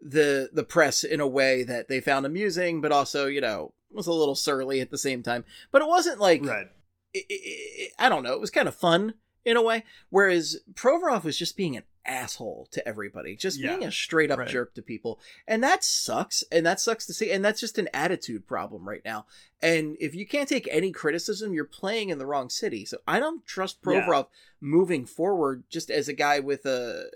the 0.00 0.50
the 0.52 0.64
press 0.64 1.04
in 1.04 1.20
a 1.20 1.26
way 1.26 1.62
that 1.62 1.88
they 1.88 2.00
found 2.00 2.26
amusing, 2.26 2.80
but 2.80 2.92
also 2.92 3.26
you 3.26 3.40
know 3.40 3.72
was 3.92 4.06
a 4.06 4.12
little 4.12 4.34
surly 4.34 4.80
at 4.80 4.90
the 4.90 4.98
same 4.98 5.22
time. 5.22 5.44
But 5.72 5.82
it 5.82 5.88
wasn't 5.88 6.20
like 6.20 6.44
Right. 6.44 6.66
it, 7.14 7.24
it, 7.28 7.32
it- 7.32 7.92
I 7.98 8.08
don't 8.08 8.22
know. 8.22 8.34
It 8.34 8.40
was 8.40 8.50
kind 8.50 8.68
of 8.68 8.74
fun 8.74 9.14
in 9.50 9.56
a 9.56 9.62
way. 9.62 9.84
Whereas 10.08 10.58
Provorov 10.74 11.24
was 11.24 11.36
just 11.36 11.56
being 11.56 11.76
an 11.76 11.82
asshole 12.06 12.66
to 12.70 12.86
everybody, 12.88 13.36
just 13.36 13.58
Yeah, 13.58 13.68
being 13.76 13.84
a 13.88 13.92
straight 13.92 14.30
up 14.30 14.38
right. 14.38 14.48
jerk 14.48 14.74
to 14.74 14.82
people, 14.82 15.20
and 15.46 15.62
that 15.62 15.84
sucks. 15.84 16.42
And 16.50 16.64
that 16.64 16.80
sucks 16.80 17.06
to 17.06 17.12
see. 17.12 17.30
And 17.30 17.44
that's 17.44 17.60
just 17.60 17.78
an 17.78 17.88
attitude 17.92 18.46
problem 18.46 18.88
right 18.88 19.02
now. 19.04 19.26
And 19.62 19.96
if 20.00 20.14
you 20.14 20.26
can't 20.26 20.48
take 20.48 20.66
any 20.70 20.92
criticism, 20.92 21.52
you're 21.52 21.64
playing 21.64 22.08
in 22.08 22.18
the 22.18 22.26
wrong 22.26 22.48
city. 22.48 22.84
So 22.84 22.98
I 23.06 23.20
don't 23.20 23.44
trust 23.46 23.78
Yeah. 23.86 24.02
Provorov 24.06 24.26
moving 24.60 25.04
forward, 25.06 25.64
just 25.68 25.90
as 25.90 26.08
a 26.08 26.14
guy 26.14 26.40
with 26.40 26.64
a 26.66 27.10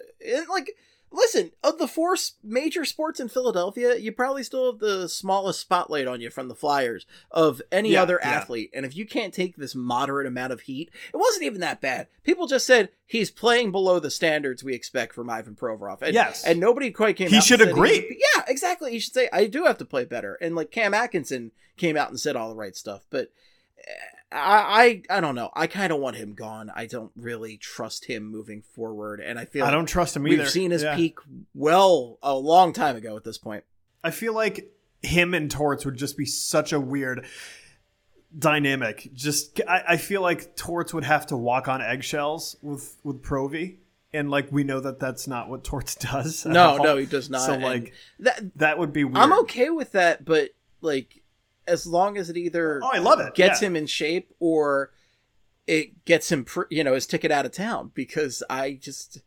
like. 0.51 0.77
Listen, 1.15 1.53
of 1.63 1.79
the 1.79 1.87
four 1.89 2.17
major 2.43 2.85
sports 2.85 3.21
in 3.21 3.29
Philadelphia, 3.29 3.97
you 3.97 4.13
probably 4.13 4.43
still 4.43 4.73
have 4.73 4.81
the 4.81 5.09
smallest 5.09 5.61
spotlight 5.61 6.07
on 6.07 6.21
you 6.21 6.29
from 6.29 6.49
the 6.49 6.55
Flyers 6.55 7.07
of 7.31 7.63
any 7.73 7.93
Yeah, 7.93 8.03
other 8.03 8.19
yeah. 8.23 8.31
athlete. 8.31 8.71
And 8.75 8.85
if 8.85 8.97
you 8.97 9.07
can't 9.07 9.33
take 9.33 9.57
this 9.57 9.75
moderate 9.75 10.27
amount 10.27 10.53
of 10.53 10.63
heat, 10.63 10.91
it 11.13 11.17
wasn't 11.17 11.45
even 11.45 11.61
that 11.61 11.81
bad. 11.81 12.09
People 12.25 12.47
just 12.47 12.67
said 12.67 12.89
he's 13.07 13.31
playing 13.31 13.71
below 13.73 13.99
the 14.01 14.11
standards 14.11 14.65
we 14.65 14.75
expect 14.75 15.15
from 15.15 15.31
Ivan 15.31 15.55
Provorov. 15.55 16.03
And, 16.03 16.13
Yes. 16.15 16.45
and 16.45 16.59
nobody 16.61 16.91
quite 16.91 17.17
came. 17.17 17.29
He 17.29 17.37
out 17.37 17.39
and 17.39 17.45
should 17.45 17.61
said 17.61 17.69
agree. 17.69 18.21
yeah, 18.35 18.43
exactly. 18.49 18.91
He 18.91 18.99
should 18.99 19.15
say 19.15 19.29
I 19.33 19.47
do 19.47 19.65
have 19.65 19.79
to 19.79 19.85
play 19.85 20.05
better. 20.05 20.35
And 20.41 20.55
like 20.57 20.71
Cam 20.71 20.93
Atkinson 20.95 21.53
came 21.77 21.97
out 21.97 22.11
and 22.11 22.19
said 22.21 22.37
all 22.37 22.49
the 22.49 22.57
right 22.57 22.77
stuff, 22.77 23.05
but. 23.11 23.29
Eh, 23.79 23.93
I, 24.35 25.03
I 25.11 25.19
I 25.19 25.21
don't 25.21 25.35
know. 25.35 25.51
I 25.55 25.67
kind 25.69 25.93
of 25.93 26.01
want 26.01 26.17
him 26.17 26.35
gone. 26.35 26.71
I 26.75 26.87
don't 26.87 27.13
really 27.17 27.57
trust 27.57 28.07
him 28.07 28.25
moving 28.31 28.63
forward, 28.63 29.21
and 29.21 29.39
I 29.39 29.45
feel 29.45 29.65
I 29.65 29.71
don't 29.71 29.87
trust 29.87 30.17
him 30.17 30.25
We've 30.25 30.41
either. 30.41 30.47
seen 30.49 30.71
his 30.73 30.83
Yeah. 30.83 30.97
peak 30.97 31.19
well 31.55 32.19
a 32.23 32.35
long 32.37 32.73
time 32.73 32.97
ago 32.97 33.17
at 33.17 33.25
this 33.25 33.39
point. 33.39 33.65
I 34.03 34.11
feel 34.11 34.35
like 34.35 34.71
him 35.03 35.35
and 35.35 35.51
Torts 35.51 35.85
would 35.85 35.97
just 35.97 36.17
be 36.17 36.27
such 36.27 36.73
a 36.73 36.81
weird 36.81 37.27
dynamic. 38.37 39.11
Just 39.15 39.61
I, 39.69 39.83
I 39.91 39.97
feel 39.97 40.23
like 40.23 40.57
Torts 40.57 40.93
would 40.95 41.05
have 41.05 41.27
to 41.29 41.37
walk 41.37 41.69
on 41.69 41.81
eggshells 41.81 42.57
with 42.63 42.97
with 43.05 43.23
Provi, 43.23 43.79
and 44.13 44.31
like 44.31 44.51
we 44.51 44.65
know 44.65 44.81
that 44.81 44.99
that's 44.99 45.27
not 45.29 45.49
what 45.49 45.65
Torts 45.65 45.95
does. 45.95 46.45
No, 46.45 46.71
all. 46.71 46.83
no, 46.83 46.97
he 46.97 47.07
does 47.07 47.31
not. 47.31 47.43
So 47.43 47.55
and 47.55 47.63
like 47.63 47.93
that, 48.21 48.43
that 48.59 48.79
would 48.79 48.93
be 48.93 49.05
weird. 49.05 49.17
I'm 49.19 49.33
okay 49.41 49.71
with 49.71 49.93
that, 49.93 50.25
but 50.25 50.51
like 50.81 51.23
as 51.67 51.87
long 51.87 52.17
as 52.17 52.31
it 52.31 52.37
either 52.37 52.81
Oh, 52.83 52.91
I 52.93 52.99
love 52.99 53.21
it. 53.21 53.35
gets 53.35 53.61
Yeah. 53.63 53.69
him 53.69 53.77
in 53.77 53.87
shape 53.87 54.33
or 54.41 54.93
it 55.67 56.05
gets 56.05 56.31
him, 56.31 56.45
pr- 56.45 56.63
you 56.71 56.85
know, 56.85 56.95
his 56.95 57.07
ticket 57.07 57.31
out 57.31 57.47
of 57.47 57.53
town. 57.53 57.91
Because 57.95 58.43
I 58.51 58.73
just. 58.81 59.21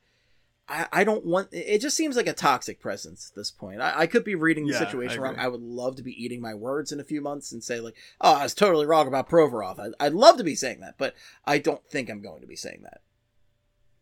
I, 0.69 0.85
I 0.91 1.03
don't 1.05 1.25
want 1.25 1.47
it 1.53 1.79
just 1.79 1.95
seems 1.95 2.17
like 2.17 2.27
a 2.27 2.33
toxic 2.33 2.81
presence 2.81 3.31
at 3.31 3.35
this 3.37 3.51
point. 3.51 3.79
I, 3.81 3.99
I 4.01 4.05
could 4.05 4.25
be 4.25 4.35
reading 4.35 4.65
the 4.67 4.73
Yeah, 4.73 4.81
I 4.81 4.83
situation 4.83 5.21
wrong. 5.21 5.35
I 5.37 5.47
would 5.47 5.61
love 5.61 5.95
to 5.95 6.03
be 6.03 6.11
eating 6.21 6.41
my 6.41 6.53
words 6.53 6.91
in 6.91 6.99
a 6.99 7.05
few 7.05 7.21
months 7.21 7.53
and 7.53 7.63
say 7.63 7.79
like, 7.79 7.95
"Oh, 8.19 8.33
I 8.33 8.43
was 8.43 8.53
totally 8.53 8.85
wrong 8.85 9.07
about 9.07 9.29
Provorov." 9.29 9.79
I, 9.79 10.05
I'd 10.05 10.13
love 10.13 10.35
to 10.39 10.43
be 10.43 10.55
saying 10.55 10.81
that, 10.81 10.95
but 10.97 11.15
I 11.45 11.59
don't 11.59 11.81
think 11.89 12.09
I'm 12.09 12.21
going 12.21 12.41
to 12.41 12.47
be 12.47 12.57
saying 12.57 12.81
that. 12.83 12.99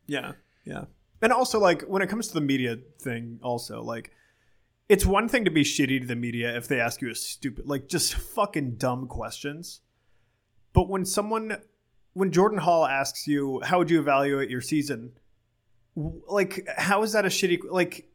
Yeah, 0.08 0.32
yeah. 0.64 0.86
And 1.22 1.32
also, 1.32 1.60
like, 1.60 1.84
when 1.84 2.02
it 2.02 2.10
comes 2.10 2.28
to 2.30 2.34
the 2.34 2.42
media 2.42 2.80
thing, 3.00 3.40
also, 3.44 3.84
like, 3.84 4.10
it's 4.88 5.06
one 5.06 5.28
thing 5.28 5.46
to 5.46 5.52
be 5.52 5.64
shitty 5.64 6.02
to 6.02 6.08
the 6.08 6.16
media 6.16 6.56
if 6.56 6.68
they 6.68 6.80
ask 6.80 7.02
you 7.02 7.10
a 7.10 7.16
stupid, 7.16 7.68
like, 7.68 7.88
just 7.88 8.14
fucking 8.14 8.76
dumb 8.76 9.08
questions. 9.08 9.82
But 10.74 10.90
when 10.90 11.06
someone, 11.06 11.58
when 12.14 12.32
Jordan 12.32 12.60
Hall 12.60 12.86
asks 12.86 13.28
you, 13.28 13.62
how 13.64 13.80
would 13.80 13.90
you 13.90 14.00
evaluate 14.00 14.50
your 14.50 14.62
season? 14.62 15.14
Like, 15.96 16.68
how 16.78 17.04
is 17.04 17.14
that 17.14 17.26
a 17.26 17.30
shitty, 17.30 17.60
like, 17.70 18.10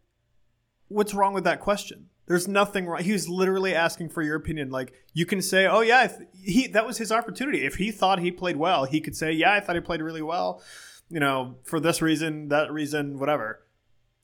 what's 0.89 1.15
wrong 1.15 1.33
with 1.33 1.45
that 1.45 1.61
question? 1.61 2.07
There's 2.27 2.47
nothing 2.47 2.87
wrong. 2.87 3.03
He 3.03 3.13
was 3.13 3.29
literally 3.29 3.75
asking 3.75 4.11
for 4.11 4.23
your 4.23 4.37
opinion. 4.37 4.71
Like, 4.71 4.93
you 5.13 5.27
can 5.27 5.43
say, 5.43 5.67
oh, 5.67 5.81
yeah, 5.81 6.13
he, 6.33 6.69
that 6.69 6.87
was 6.87 6.99
his 6.99 7.11
opportunity. 7.11 7.65
If 7.65 7.75
he 7.77 7.91
thought 7.91 8.21
he 8.21 8.31
played 8.31 8.57
well, 8.57 8.85
he 8.85 9.01
could 9.01 9.17
say, 9.17 9.33
yeah, 9.33 9.53
I 9.53 9.61
thought 9.61 9.75
he 9.75 9.81
played 9.81 10.03
really 10.03 10.23
well 10.23 10.63
you 11.11 11.21
know, 11.21 11.57
for 11.65 11.81
this 11.81 12.01
reason, 12.01 12.49
that 12.49 12.73
reason, 12.73 13.19
whatever. 13.19 13.61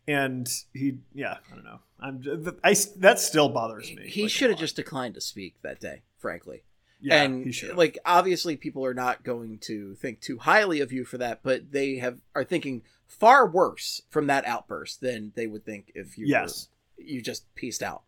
And 0.08 0.48
he, 0.72 0.98
yeah, 1.14 1.38
I 1.50 1.54
don't 1.54 1.64
know. 1.64 1.80
I'm, 1.98 2.58
I, 2.62 2.76
that 2.98 3.18
still 3.18 3.48
bothers 3.48 3.92
me. 3.92 4.08
He 4.08 4.22
like, 4.22 4.30
should 4.30 4.50
have 4.50 4.58
just 4.58 4.76
declined 4.76 5.14
to 5.14 5.20
speak 5.20 5.56
that 5.62 5.80
day, 5.80 6.02
frankly. 6.18 6.62
yeah, 7.00 7.22
and 7.22 7.44
he 7.44 7.52
should. 7.52 7.76
like 7.76 7.98
obviously 8.04 8.56
people 8.56 8.84
are 8.84 8.94
not 8.94 9.24
going 9.24 9.58
to 9.60 9.94
think 9.96 10.20
too 10.20 10.38
highly 10.38 10.80
of 10.80 10.92
you 10.92 11.04
for 11.04 11.18
that, 11.18 11.40
but 11.42 11.72
they 11.72 11.96
have 11.96 12.20
are 12.34 12.44
thinking 12.44 12.82
far 13.06 13.46
worse 13.48 14.02
from 14.10 14.26
that 14.26 14.46
outburst 14.46 15.00
than 15.00 15.32
they 15.34 15.46
would 15.46 15.64
think 15.64 15.90
if 15.94 16.18
you 16.18 16.26
yes, 16.26 16.68
were, 16.98 17.04
you 17.04 17.22
just 17.22 17.52
pieced 17.54 17.82
out. 17.82 18.02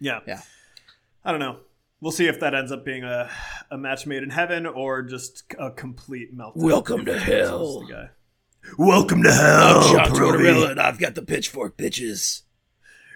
yeah, 0.00 0.20
Yeah. 0.26 0.42
I 1.24 1.30
don't 1.30 1.40
know. 1.40 1.60
We'll 2.00 2.12
see 2.12 2.26
if 2.26 2.38
that 2.40 2.54
ends 2.54 2.70
up 2.70 2.84
being 2.84 3.02
a, 3.02 3.30
a 3.70 3.78
match 3.78 4.04
made 4.06 4.22
in 4.22 4.28
heaven 4.28 4.66
or 4.66 5.00
just 5.00 5.44
a 5.58 5.70
complete 5.70 6.36
meltdown. 6.36 6.56
Welcome 6.56 7.06
to 7.06 7.18
hell. 7.18 7.80
the 7.80 7.86
guy. 7.86 8.10
Welcome 8.78 9.22
to 9.22 9.32
hell, 9.32 9.82
Proby. 10.08 10.70
and 10.70 10.80
I've 10.80 10.98
got 10.98 11.14
the 11.14 11.22
pitchfork 11.22 11.76
bitches. 11.76 12.42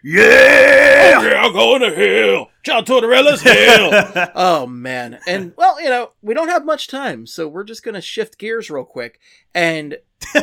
Yeah. 0.04 1.40
I'm 1.42 1.52
going 1.52 1.80
to 1.82 1.94
hell. 1.94 2.50
John 2.62 2.84
Tortorella's 2.84 3.42
hell. 3.42 4.30
oh 4.34 4.66
man, 4.66 5.18
and 5.26 5.54
well, 5.56 5.80
you 5.82 5.88
know, 5.88 6.10
we 6.22 6.34
don't 6.34 6.48
have 6.50 6.64
much 6.64 6.86
time, 6.86 7.26
so 7.26 7.48
we're 7.48 7.64
just 7.64 7.82
gonna 7.82 8.00
shift 8.00 8.38
gears 8.38 8.70
real 8.70 8.84
quick, 8.84 9.18
and 9.54 9.96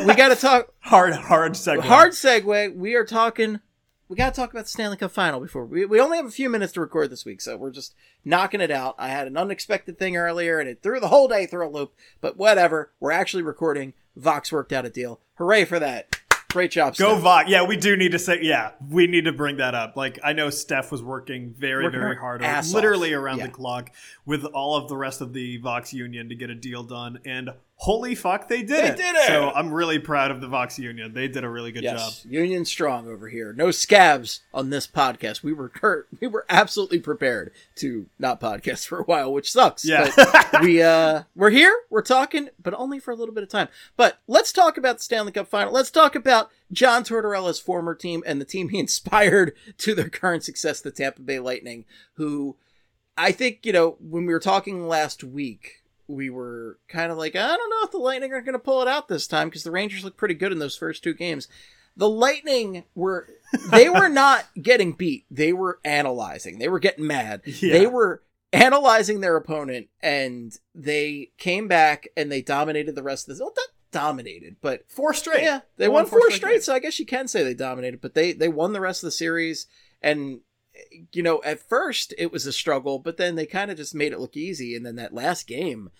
we 0.04 0.14
got 0.14 0.28
to 0.28 0.36
talk. 0.40 0.74
hard, 0.80 1.14
hard 1.14 1.52
segue. 1.52 1.80
Hard 1.80 2.12
segue. 2.12 2.74
We 2.76 2.94
are 2.94 3.04
talking. 3.04 3.60
We 4.08 4.16
got 4.16 4.34
to 4.34 4.40
talk 4.40 4.50
about 4.52 4.64
the 4.66 4.70
Stanley 4.70 4.96
Cup 4.98 5.10
final 5.10 5.40
before 5.40 5.64
we. 5.64 5.84
We 5.84 6.00
only 6.00 6.16
have 6.18 6.26
a 6.26 6.30
few 6.30 6.48
minutes 6.48 6.72
to 6.74 6.80
record 6.80 7.10
this 7.10 7.24
week, 7.24 7.40
so 7.40 7.56
we're 7.56 7.72
just 7.72 7.94
knocking 8.24 8.60
it 8.60 8.70
out. 8.70 8.94
I 8.98 9.08
had 9.08 9.26
an 9.26 9.36
unexpected 9.36 9.98
thing 9.98 10.16
earlier, 10.16 10.60
and 10.60 10.68
it 10.68 10.80
threw 10.82 11.00
the 11.00 11.08
whole 11.08 11.26
day 11.26 11.46
through 11.46 11.66
a 11.66 11.70
loop. 11.70 11.92
But 12.20 12.36
whatever. 12.36 12.92
We're 13.00 13.10
actually 13.12 13.42
recording. 13.42 13.94
Vox 14.16 14.50
worked 14.50 14.72
out 14.72 14.84
a 14.86 14.90
deal. 14.90 15.20
Hooray 15.34 15.64
for 15.64 15.78
that! 15.78 16.20
Great 16.50 16.70
job, 16.70 16.96
Go 16.96 17.12
Steph. 17.18 17.22
Vok. 17.24 17.48
Yeah, 17.48 17.64
we 17.64 17.76
do 17.76 17.96
need 17.96 18.12
to 18.12 18.18
say, 18.18 18.38
yeah, 18.40 18.70
we 18.88 19.06
need 19.06 19.26
to 19.26 19.32
bring 19.32 19.58
that 19.58 19.74
up. 19.74 19.94
Like, 19.94 20.18
I 20.24 20.32
know 20.32 20.48
Steph 20.48 20.90
was 20.90 21.02
working 21.02 21.52
very, 21.58 21.84
Working 21.84 22.00
very 22.00 22.16
hard, 22.16 22.40
literally 22.72 23.14
off. 23.14 23.20
around 23.20 23.38
Yeah. 23.38 23.46
the 23.46 23.52
clock 23.52 23.90
with 24.24 24.44
all 24.46 24.74
of 24.76 24.88
the 24.88 24.96
rest 24.96 25.20
of 25.20 25.34
the 25.34 25.58
Vox 25.58 25.92
Union 25.92 26.30
to 26.30 26.34
get 26.34 26.48
a 26.48 26.54
deal 26.54 26.82
done. 26.82 27.18
And 27.26 27.50
holy 27.78 28.14
fuck, 28.14 28.48
they 28.48 28.62
did 28.62 28.68
They 28.84 28.88
it. 28.88 28.96
did 28.96 29.14
it! 29.16 29.26
So 29.28 29.50
I'm 29.54 29.72
really 29.72 29.98
proud 29.98 30.30
of 30.30 30.40
the 30.40 30.48
Vox 30.48 30.78
Union. 30.78 31.12
They 31.12 31.28
did 31.28 31.44
a 31.44 31.48
really 31.48 31.72
good 31.72 31.82
Yes, 31.84 32.22
job. 32.22 32.32
Union 32.32 32.64
strong 32.64 33.06
over 33.06 33.28
here. 33.28 33.52
No 33.52 33.70
scabs 33.70 34.40
on 34.54 34.70
this 34.70 34.86
podcast. 34.86 35.42
We 35.42 35.52
were 35.52 35.68
cur- 35.68 36.06
we 36.20 36.26
were 36.26 36.46
absolutely 36.48 37.00
prepared 37.00 37.52
to 37.76 38.06
not 38.18 38.40
podcast 38.40 38.86
for 38.86 38.98
a 39.00 39.04
while, 39.04 39.32
which 39.32 39.52
sucks. 39.52 39.84
Yeah. 39.84 40.10
but 40.16 40.62
we 40.62 40.82
uh 40.82 41.24
we're 41.34 41.50
here. 41.50 41.74
We're 41.90 42.02
talking, 42.02 42.48
but 42.62 42.74
only 42.74 42.98
for 42.98 43.10
a 43.10 43.14
little 43.16 43.34
bit 43.34 43.42
of 43.44 43.50
time. 43.50 43.68
But 43.96 44.18
let's 44.26 44.52
talk 44.52 44.76
about 44.78 44.96
the 44.98 45.02
Stanley 45.02 45.32
Cup 45.32 45.46
final. 45.48 45.72
Let's 45.72 45.90
talk 45.90 46.14
about 46.14 46.50
John 46.72 47.04
Tortorella's 47.04 47.60
former 47.60 47.94
team 47.94 48.22
and 48.26 48.40
the 48.40 48.44
team 48.46 48.70
he 48.70 48.78
inspired 48.80 49.52
to 49.78 49.94
their 49.94 50.08
current 50.08 50.44
success, 50.44 50.80
the 50.80 50.90
Tampa 50.90 51.20
Bay 51.22 51.38
Lightning, 51.38 51.84
who 52.14 52.56
I 53.18 53.32
think, 53.32 53.60
you 53.64 53.72
know, 53.72 53.96
when 54.00 54.26
we 54.26 54.32
were 54.32 54.40
talking 54.40 54.88
last 54.88 55.22
week, 55.24 55.82
we 56.08 56.30
were 56.30 56.78
kind 56.88 57.10
of 57.10 57.18
like, 57.18 57.34
I 57.36 57.56
don't 57.56 57.70
know 57.70 57.84
if 57.84 57.90
the 57.90 57.98
Lightning 57.98 58.32
are 58.32 58.40
going 58.40 58.52
to 58.54 58.58
pull 58.58 58.82
it 58.82 58.88
out 58.88 59.08
this 59.08 59.26
time 59.26 59.48
because 59.48 59.62
the 59.64 59.70
Rangers 59.70 60.04
look 60.04 60.16
pretty 60.16 60.34
good 60.34 60.52
in 60.52 60.58
those 60.58 60.76
first 60.76 61.02
two 61.02 61.14
games. 61.14 61.48
The 61.96 62.08
Lightning 62.08 62.84
were, 62.94 63.28
they 63.70 63.88
were 63.88 64.08
not 64.10 64.44
getting 64.60 64.92
beat. 64.92 65.24
They 65.30 65.52
were 65.52 65.80
analyzing. 65.84 66.58
They 66.58 66.68
were 66.68 66.78
getting 66.78 67.06
mad. 67.06 67.42
Yeah. 67.44 67.72
They 67.72 67.86
were 67.86 68.22
analyzing 68.52 69.20
their 69.20 69.36
opponent 69.36 69.88
and 70.00 70.52
they 70.74 71.30
came 71.38 71.68
back 71.68 72.08
and 72.16 72.30
they 72.30 72.42
dominated 72.42 72.94
the 72.94 73.02
rest 73.02 73.28
of 73.28 73.34
this. 73.34 73.40
Well, 73.40 73.52
not 73.56 73.68
dominated, 73.92 74.56
but 74.60 74.84
Four 74.88 75.14
straight. 75.14 75.42
yeah, 75.42 75.60
they 75.78 75.88
won 75.88 76.06
four 76.06 76.30
straight, 76.30 76.52
games. 76.52 76.64
so 76.64 76.74
I 76.74 76.78
guess 76.78 76.98
you 76.98 77.06
can 77.06 77.28
say 77.28 77.42
they 77.42 77.54
dominated, 77.54 78.00
but 78.00 78.14
they 78.14 78.32
they 78.32 78.48
won 78.48 78.72
the 78.72 78.80
rest 78.80 79.02
of 79.02 79.06
the 79.08 79.12
series 79.12 79.66
and 80.02 80.40
you 81.12 81.22
know, 81.22 81.42
at 81.44 81.60
first 81.60 82.14
it 82.18 82.32
was 82.32 82.46
a 82.46 82.52
struggle, 82.52 82.98
but 82.98 83.16
then 83.16 83.34
they 83.34 83.46
kind 83.46 83.70
of 83.70 83.76
just 83.76 83.94
made 83.94 84.12
it 84.12 84.20
look 84.20 84.36
easy 84.36 84.74
and 84.74 84.84
then 84.84 84.96
that 84.96 85.14
last 85.14 85.46
game 85.46 85.90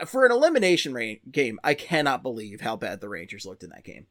uh, 0.00 0.04
for 0.04 0.24
an 0.24 0.32
elimination 0.32 1.18
game, 1.30 1.58
I 1.64 1.74
cannot 1.74 2.22
believe 2.22 2.60
how 2.60 2.76
bad 2.76 3.00
the 3.00 3.08
Rangers 3.08 3.46
looked 3.46 3.62
in 3.62 3.70
that 3.70 3.84
game. 3.84 4.06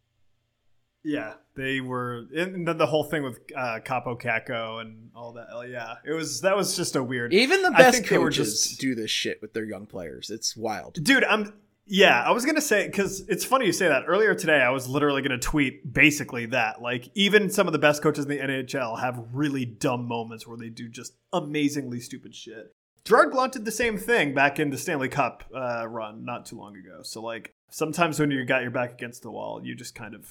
Yeah, 1.08 1.34
they 1.56 1.82
were, 1.82 2.26
and 2.36 2.68
then 2.68 2.80
the 2.80 2.88
whole 2.88 3.04
thing 3.04 3.22
with 3.22 3.38
uh, 3.56 3.80
Kaapo 3.86 4.20
Kakko 4.20 4.82
and 4.82 5.12
all 5.16 5.34
that. 5.34 5.50
Oh, 5.52 5.62
yeah, 5.62 5.98
it 6.04 6.14
was 6.14 6.42
that 6.42 6.58
was 6.58 6.76
just 6.76 6.96
a 6.96 7.04
weird. 7.04 7.32
Even 7.32 7.62
the 7.62 7.70
best 7.70 7.98
think 7.98 8.10
they 8.10 8.18
were 8.18 8.30
coaches 8.32 8.66
just- 8.66 8.80
do 8.82 8.96
this 8.96 9.12
shit 9.12 9.40
with 9.40 9.54
their 9.54 9.66
young 9.66 9.86
players. 9.86 10.32
It's 10.32 10.58
wild. 10.58 10.96
Dude, 10.96 11.24
I'm 11.24 11.54
yeah, 11.88 12.24
I 12.24 12.32
was 12.32 12.46
gonna 12.46 12.62
say 12.62 12.88
because 12.88 13.22
it's 13.28 13.46
funny 13.46 13.66
you 13.66 13.72
say 13.72 13.88
that. 13.88 14.04
Earlier 14.08 14.34
today, 14.34 14.62
I 14.62 14.70
was 14.70 14.88
literally 14.88 15.22
gonna 15.22 15.38
tweet 15.38 15.94
basically 15.94 16.48
that. 16.48 16.82
Like, 16.82 17.10
even 17.14 17.50
some 17.50 17.68
of 17.68 17.74
the 17.74 17.80
best 17.80 18.02
coaches 18.02 18.26
in 18.26 18.30
the 18.30 18.40
NHL 18.40 19.00
have 19.00 19.24
really 19.32 19.66
dumb 19.66 20.08
moments 20.08 20.48
where 20.48 20.58
they 20.58 20.70
do 20.70 20.90
just 20.90 21.14
amazingly 21.32 22.00
stupid 22.00 22.34
shit. 22.34 22.74
Gerard 23.04 23.32
Gallant 23.32 23.54
did 23.54 23.66
the 23.66 23.72
same 23.72 23.98
thing 23.98 24.34
back 24.34 24.60
in 24.60 24.72
the 24.72 24.80
Stanley 24.80 25.10
Cup 25.10 25.44
uh, 25.56 25.88
run 25.88 26.26
not 26.26 26.48
too 26.48 26.58
long 26.58 26.76
ago. 26.76 27.02
So 27.04 27.22
like, 27.22 27.54
sometimes 27.70 28.20
when 28.20 28.32
you 28.32 28.44
got 28.46 28.64
your 28.64 28.72
back 28.72 28.94
against 28.94 29.22
the 29.22 29.30
wall, 29.30 29.62
you 29.64 29.76
just 29.76 29.94
kind 29.94 30.16
of 30.16 30.28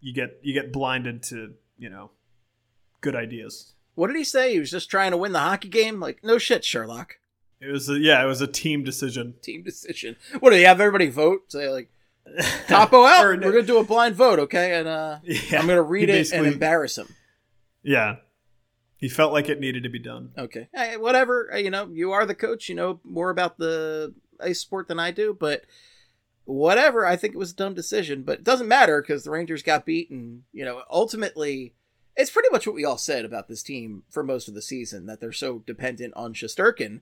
you 0.00 0.12
get 0.12 0.40
you 0.42 0.52
get 0.52 0.72
blinded 0.72 1.22
to 1.24 1.54
you 1.78 1.88
know 1.88 2.10
good 3.00 3.14
ideas. 3.14 3.74
What 3.94 4.08
did 4.08 4.16
he 4.16 4.24
say? 4.24 4.54
He 4.54 4.58
was 4.58 4.70
just 4.70 4.90
trying 4.90 5.12
to 5.12 5.16
win 5.16 5.32
the 5.32 5.38
hockey 5.38 5.68
game? 5.68 6.00
Like, 6.00 6.24
no 6.24 6.38
shit, 6.38 6.64
Sherlock. 6.64 7.19
It 7.60 7.70
was 7.70 7.88
a, 7.90 7.98
yeah, 7.98 8.22
it 8.22 8.26
was 8.26 8.40
a 8.40 8.46
team 8.46 8.84
decision. 8.84 9.34
Team 9.42 9.62
decision. 9.62 10.16
What 10.40 10.50
do 10.50 10.56
they 10.56 10.62
have 10.64 10.80
everybody 10.80 11.08
vote? 11.08 11.42
Say 11.52 11.68
like 11.68 11.90
Kaapo 12.68 13.06
out. 13.08 13.24
We're 13.24 13.36
gonna 13.52 13.62
do 13.62 13.78
a 13.78 13.84
blind 13.84 14.14
vote, 14.16 14.38
okay? 14.40 14.78
And 14.78 14.88
uh 14.88 15.18
Yeah, 15.24 15.60
I'm 15.60 15.66
gonna 15.66 15.82
read 15.82 16.08
it 16.10 16.32
and 16.32 16.46
embarrass 16.46 16.96
him. 16.98 17.08
Yeah, 17.82 18.16
he 18.96 19.08
felt 19.08 19.32
like 19.32 19.48
it 19.48 19.60
needed 19.60 19.82
to 19.84 19.88
be 19.88 19.98
done. 19.98 20.30
Okay, 20.38 20.68
Hey, 20.74 20.96
whatever. 20.96 21.50
Uh, 21.52 21.56
You 21.58 21.70
know, 21.70 21.88
you 21.92 22.12
are 22.12 22.26
the 22.26 22.34
coach. 22.34 22.68
You 22.68 22.74
know 22.74 23.00
more 23.04 23.30
about 23.30 23.58
the 23.58 24.14
ice 24.40 24.60
sport 24.60 24.88
than 24.88 24.98
I 24.98 25.10
do. 25.10 25.36
But 25.38 25.64
whatever. 26.44 27.06
I 27.06 27.16
think 27.16 27.34
it 27.34 27.38
was 27.38 27.52
a 27.52 27.56
dumb 27.56 27.74
decision, 27.74 28.22
but 28.22 28.38
it 28.40 28.44
doesn't 28.44 28.68
matter 28.68 29.00
because 29.02 29.24
the 29.24 29.30
Rangers 29.30 29.62
got 29.62 29.86
beaten. 29.86 30.44
you 30.52 30.64
know, 30.64 30.82
ultimately, 30.90 31.74
it's 32.16 32.30
pretty 32.30 32.48
much 32.50 32.66
what 32.66 32.74
we 32.74 32.84
all 32.84 32.98
said 32.98 33.24
about 33.24 33.48
this 33.48 33.62
team 33.62 34.02
for 34.10 34.22
most 34.22 34.48
of 34.48 34.54
the 34.54 34.62
season 34.62 35.06
that 35.06 35.20
they're 35.20 35.32
so 35.32 35.60
dependent 35.66 36.12
on 36.16 36.34
Shesterkin. 36.34 37.00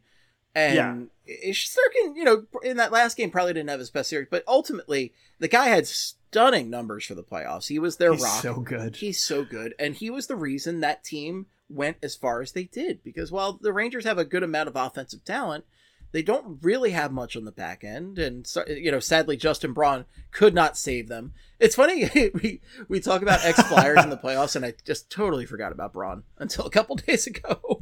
And 0.55 1.11
yeah. 1.27 1.53
Shesterkin, 1.53 2.17
you 2.17 2.25
know, 2.25 2.45
in 2.63 2.79
that 2.79 2.93
last 2.93 3.17
game 3.17 3.31
probably 3.31 3.53
didn't 3.53 3.71
have 3.71 3.79
his 3.79 3.91
best 3.91 4.11
series, 4.11 4.29
but 4.31 4.45
ultimately 4.49 5.13
the 5.39 5.49
guy 5.49 5.67
had 5.67 5.87
stunning 5.87 6.71
numbers 6.71 7.05
for 7.05 7.15
the 7.15 7.23
playoffs. 7.23 7.69
He 7.69 7.79
was 7.79 7.97
their 7.97 8.13
He's 8.13 8.23
rock. 8.23 8.43
So 8.43 8.61
good. 8.61 8.97
He's 8.97 9.23
so 9.23 9.45
good, 9.45 9.75
and 9.79 9.95
he 9.95 10.11
was 10.11 10.27
the 10.27 10.37
reason 10.37 10.81
that 10.81 11.05
team 11.05 11.47
went 11.69 11.99
as 12.03 12.17
far 12.17 12.41
as 12.41 12.53
they 12.53 12.65
did. 12.65 13.03
Because 13.03 13.31
while 13.31 13.59
the 13.61 13.73
Rangers 13.73 14.05
have 14.05 14.19
a 14.19 14.25
good 14.25 14.43
amount 14.43 14.69
of 14.69 14.77
offensive 14.77 15.25
talent, 15.25 15.65
they 16.13 16.23
don't 16.23 16.59
really 16.63 16.91
have 16.93 17.13
much 17.13 17.37
on 17.37 17.45
the 17.45 17.53
back 17.53 17.85
end, 17.85 18.19
and 18.19 18.47
so, 18.47 18.65
you 18.67 18.91
know, 18.91 19.01
sadly, 19.01 19.37
Justin 19.37 19.75
Braun 19.75 20.07
could 20.31 20.55
not 20.55 20.79
save 20.79 21.09
them. 21.09 21.35
It's 21.61 21.75
funny 21.75 22.09
we 22.35 22.61
we 22.89 23.01
talk 23.01 23.21
about 23.21 23.45
ex 23.45 23.61
Flyers 23.63 24.03
in 24.03 24.11
the 24.11 24.17
playoffs, 24.25 24.57
and 24.57 24.65
I 24.65 24.75
just 24.85 25.11
totally 25.11 25.45
forgot 25.45 25.73
about 25.73 25.93
Braun 25.93 26.23
until 26.39 26.65
a 26.65 26.71
couple 26.71 26.97
days 27.07 27.27
ago 27.27 27.78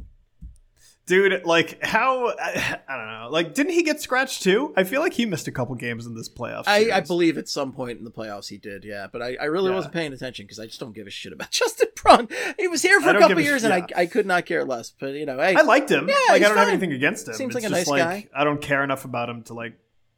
dude 1.07 1.45
like 1.45 1.83
how 1.83 2.27
I, 2.27 2.79
I, 2.87 2.97
don't 2.97 3.07
know. 3.07 3.29
Like 3.31 3.55
didn't 3.55 3.73
he 3.73 3.81
get 3.81 3.99
scratched 3.99 4.43
too? 4.43 4.73
I 4.77 4.83
feel 4.83 5.01
like 5.01 5.13
he 5.13 5.25
missed 5.25 5.47
a 5.47 5.51
couple 5.51 5.73
games 5.75 6.05
in 6.05 6.13
this 6.13 6.29
playoff 6.29 6.65
I, 6.67 6.91
I, 6.91 6.99
believe 6.99 7.37
at 7.37 7.49
some 7.49 7.73
point 7.73 7.97
in 7.97 8.03
the 8.03 8.11
playoffs 8.11 8.49
he 8.49 8.57
did 8.57 8.83
yeah. 8.83 9.07
But 9.11 9.23
i, 9.23 9.35
I 9.41 9.45
really 9.45 9.69
yeah. 9.69 9.75
wasn't 9.75 9.93
paying 9.93 10.13
attention 10.13 10.45
because 10.45 10.59
i 10.59 10.65
just 10.65 10.79
don't 10.79 10.93
give 10.93 11.07
a 11.07 11.09
shit 11.09 11.33
about 11.33 11.49
justin 11.51 11.87
braun. 11.95 12.27
He 12.59 12.67
was 12.67 12.83
here 12.83 13.01
for 13.01 13.09
a 13.09 13.19
couple 13.19 13.41
years 13.41 13.61
sh- 13.61 13.65
and 13.65 13.89
yeah. 13.89 13.97
I, 13.97 14.01
I 14.01 14.05
could 14.05 14.27
not 14.27 14.45
care 14.45 14.63
less 14.63 14.91
but 14.91 15.13
you 15.13 15.25
know 15.25 15.37
hey, 15.37 15.55
i 15.55 15.61
liked 15.61 15.89
him. 15.89 16.07
Yeah, 16.07 16.15
like 16.29 16.35
i 16.35 16.39
don't 16.39 16.49
fine. 16.49 16.57
have 16.57 16.67
anything 16.69 16.93
against 16.93 17.27
him. 17.27 17.33
Seems 17.33 17.55
it's 17.55 17.63
like 17.63 17.71
a 17.71 17.73
nice 17.73 17.87
like, 17.87 18.03
guy. 18.03 18.27
I 18.35 18.43
don't 18.43 18.61
care 18.61 18.83
enough 18.83 19.05
about 19.05 19.29
him 19.29 19.43
to 19.43 19.53
like 19.53 19.73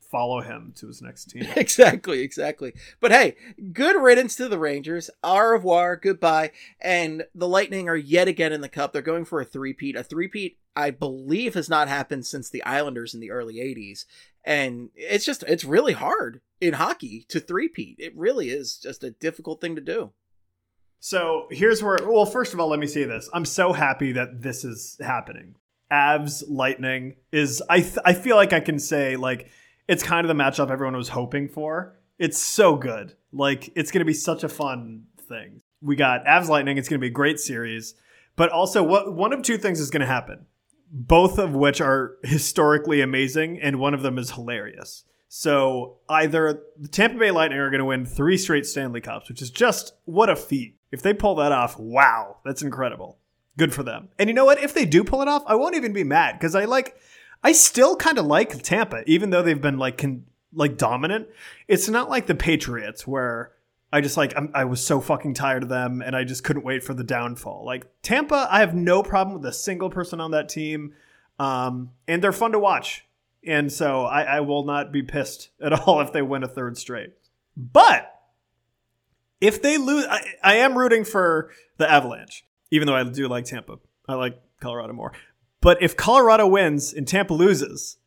follow 0.09 0.41
him 0.41 0.73
to 0.77 0.87
his 0.87 1.01
next 1.01 1.25
team. 1.29 1.47
exactly, 1.55 2.21
exactly. 2.21 2.73
But 2.99 3.11
hey, 3.11 3.35
good 3.71 4.01
riddance 4.01 4.35
to 4.37 4.49
the 4.49 4.59
Rangers. 4.59 5.09
Au 5.23 5.39
revoir, 5.39 5.95
goodbye. 5.95 6.51
And 6.81 7.25
the 7.35 7.47
Lightning 7.47 7.87
are 7.87 7.95
yet 7.95 8.27
again 8.27 8.51
in 8.51 8.61
the 8.61 8.69
cup. 8.69 8.91
They're 8.91 9.01
going 9.01 9.25
for 9.25 9.39
a 9.39 9.45
three-peat. 9.45 9.95
A 9.95 10.03
three-peat, 10.03 10.57
I 10.75 10.91
believe, 10.91 11.53
has 11.53 11.69
not 11.69 11.87
happened 11.87 12.25
since 12.25 12.49
the 12.49 12.63
Islanders 12.63 13.13
in 13.13 13.19
the 13.19 13.31
early 13.31 13.55
80s. 13.55 14.05
And 14.43 14.89
it's 14.95 15.25
just, 15.25 15.43
it's 15.43 15.65
really 15.65 15.93
hard 15.93 16.41
in 16.59 16.73
hockey 16.73 17.25
to 17.29 17.39
three-peat. 17.39 17.97
It 17.99 18.17
really 18.17 18.49
is 18.49 18.77
just 18.77 19.03
a 19.03 19.11
difficult 19.11 19.61
thing 19.61 19.75
to 19.75 19.81
do. 19.81 20.11
So 20.99 21.47
here's 21.49 21.81
where, 21.81 21.97
well, 22.03 22.25
first 22.25 22.53
of 22.53 22.59
all, 22.59 22.67
let 22.69 22.79
me 22.79 22.87
say 22.87 23.05
this. 23.05 23.29
I'm 23.33 23.45
so 23.45 23.73
happy 23.73 24.13
that 24.13 24.41
this 24.41 24.65
is 24.65 24.97
happening. 24.99 25.55
Avs 25.91 26.43
Lightning 26.47 27.15
is, 27.31 27.63
I, 27.69 27.79
th- 27.79 27.97
I 28.05 28.13
feel 28.13 28.35
like 28.35 28.53
I 28.53 28.59
can 28.59 28.79
say, 28.79 29.15
like, 29.15 29.49
it's 29.89 30.03
kind 30.03 30.23
of 30.23 30.27
the 30.27 30.41
matchup 30.41 30.69
everyone 30.69 30.95
was 30.95 31.09
hoping 31.09 31.49
for. 31.49 31.95
It's 32.19 32.37
so 32.37 32.75
good. 32.75 33.15
Like 33.33 33.71
it's 33.75 33.91
going 33.91 34.01
to 34.01 34.05
be 34.05 34.13
such 34.13 34.43
a 34.43 34.49
fun 34.49 35.05
thing. 35.27 35.61
We 35.81 35.95
got 35.95 36.23
Avs 36.25 36.47
Lightning. 36.47 36.77
It's 36.77 36.87
going 36.87 36.99
to 36.99 37.03
be 37.03 37.07
a 37.07 37.11
great 37.11 37.39
series. 37.39 37.95
But 38.35 38.51
also, 38.51 38.83
what 38.83 39.13
one 39.13 39.33
of 39.33 39.41
two 39.41 39.57
things 39.57 39.79
is 39.79 39.89
going 39.89 40.01
to 40.01 40.05
happen, 40.05 40.45
both 40.91 41.39
of 41.39 41.55
which 41.55 41.81
are 41.81 42.17
historically 42.23 43.01
amazing, 43.01 43.59
and 43.59 43.79
one 43.79 43.95
of 43.95 44.03
them 44.03 44.19
is 44.19 44.31
hilarious. 44.31 45.05
So 45.27 45.97
either 46.07 46.61
the 46.77 46.87
Tampa 46.87 47.17
Bay 47.17 47.31
Lightning 47.31 47.59
are 47.59 47.71
going 47.71 47.79
to 47.79 47.85
win 47.85 48.05
three 48.05 48.37
straight 48.37 48.67
Stanley 48.67 49.01
Cups, 49.01 49.27
which 49.27 49.41
is 49.41 49.49
just 49.49 49.93
what 50.05 50.29
a 50.29 50.35
feat. 50.35 50.77
If 50.91 51.01
they 51.01 51.15
pull 51.15 51.35
that 51.35 51.51
off, 51.51 51.79
wow, 51.79 52.37
that's 52.45 52.61
incredible. 52.61 53.17
Good 53.57 53.73
for 53.73 53.83
them. 53.83 54.09
And 54.19 54.29
you 54.29 54.35
know 54.35 54.45
what? 54.45 54.61
If 54.61 54.73
they 54.73 54.85
do 54.85 55.03
pull 55.03 55.21
it 55.23 55.27
off, 55.27 55.43
I 55.47 55.55
won't 55.55 55.75
even 55.75 55.93
be 55.93 56.03
mad 56.03 56.33
because 56.33 56.55
I 56.55 56.65
like 56.65 56.95
I 57.43 57.51
still 57.53 57.95
kind 57.95 58.17
of 58.17 58.25
like 58.25 58.61
Tampa, 58.63 59.03
even 59.05 59.29
though 59.29 59.41
they've 59.41 59.61
been 59.61 59.77
like 59.77 59.97
con- 59.97 60.25
like 60.53 60.77
dominant. 60.77 61.27
It's 61.67 61.87
not 61.87 62.09
like 62.09 62.27
the 62.27 62.35
Patriots 62.35 63.07
where 63.07 63.51
I 63.91 64.01
just 64.01 64.17
like 64.17 64.33
I'm, 64.35 64.51
i 64.53 64.65
was 64.65 64.85
so 64.85 65.01
fucking 65.01 65.33
tired 65.33 65.63
of 65.63 65.69
them 65.69 66.01
and 66.01 66.15
I 66.15 66.23
just 66.23 66.43
couldn't 66.43 66.63
wait 66.63 66.83
for 66.83 66.93
the 66.93 67.03
downfall. 67.03 67.65
Like 67.65 67.87
Tampa, 68.01 68.47
I 68.49 68.59
have 68.59 68.75
no 68.75 69.03
problem 69.03 69.35
with 69.37 69.45
a 69.45 69.53
single 69.53 69.89
person 69.89 70.19
on 70.19 70.31
that 70.31 70.49
team, 70.49 70.93
um, 71.39 71.91
and 72.07 72.23
they're 72.23 72.31
fun 72.31 72.51
to 72.51 72.59
watch. 72.59 73.05
And 73.45 73.71
so 73.71 74.03
I, 74.03 74.23
I 74.23 74.39
will 74.41 74.65
not 74.65 74.91
be 74.91 75.01
pissed 75.01 75.49
at 75.61 75.73
all 75.73 76.01
if 76.01 76.11
they 76.11 76.21
win 76.21 76.43
a 76.43 76.47
third 76.47 76.77
straight. 76.77 77.13
But 77.55 78.13
if 79.41 79.61
they 79.61 79.77
lose, 79.77 80.05
I, 80.05 80.21
I 80.43 80.55
am 80.57 80.77
rooting 80.77 81.05
for 81.05 81.51
the 81.77 81.89
Avalanche, 81.89 82.45
even 82.71 82.85
though 82.85 82.95
I 82.95 83.03
do 83.03 83.27
like 83.27 83.45
Tampa. 83.45 83.79
I 84.07 84.15
like 84.15 84.39
Colorado 84.59 84.93
more. 84.93 85.13
But 85.61 85.81
if 85.81 85.97
Colorado 85.97 86.47
wins 86.47 86.93
and 86.93 87.07
Tampa 87.07 87.33
loses, 87.33 87.97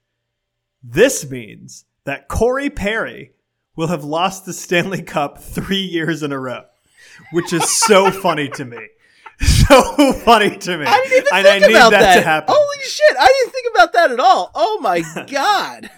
this 0.82 1.28
means 1.28 1.84
that 2.04 2.28
Corey 2.28 2.70
Perry 2.70 3.32
will 3.76 3.88
have 3.88 4.04
lost 4.04 4.44
the 4.46 4.52
Stanley 4.52 5.02
Cup 5.02 5.38
three 5.38 5.82
years 5.82 6.22
in 6.22 6.32
a 6.32 6.38
row, 6.38 6.64
which 7.32 7.52
is 7.52 7.68
so 7.70 8.10
funny 8.22 8.48
to 8.50 8.64
me. 8.64 8.88
So 9.40 10.12
funny 10.12 10.56
to 10.56 10.78
me. 10.78 10.84
I 10.86 11.02
didn't 11.02 11.16
even 11.16 11.34
and 11.34 11.46
think 11.46 11.64
I 11.64 11.78
about 11.78 11.90
that, 11.90 12.00
that, 12.00 12.14
to 12.16 12.22
happen. 12.22 12.54
Holy 12.56 12.84
shit! 12.84 13.16
I 13.18 13.26
didn't 13.26 13.52
think 13.52 13.74
about 13.74 13.92
that 13.94 14.10
at 14.12 14.20
all. 14.20 14.50
Oh 14.54 14.78
my 14.80 15.02
god! 15.30 15.90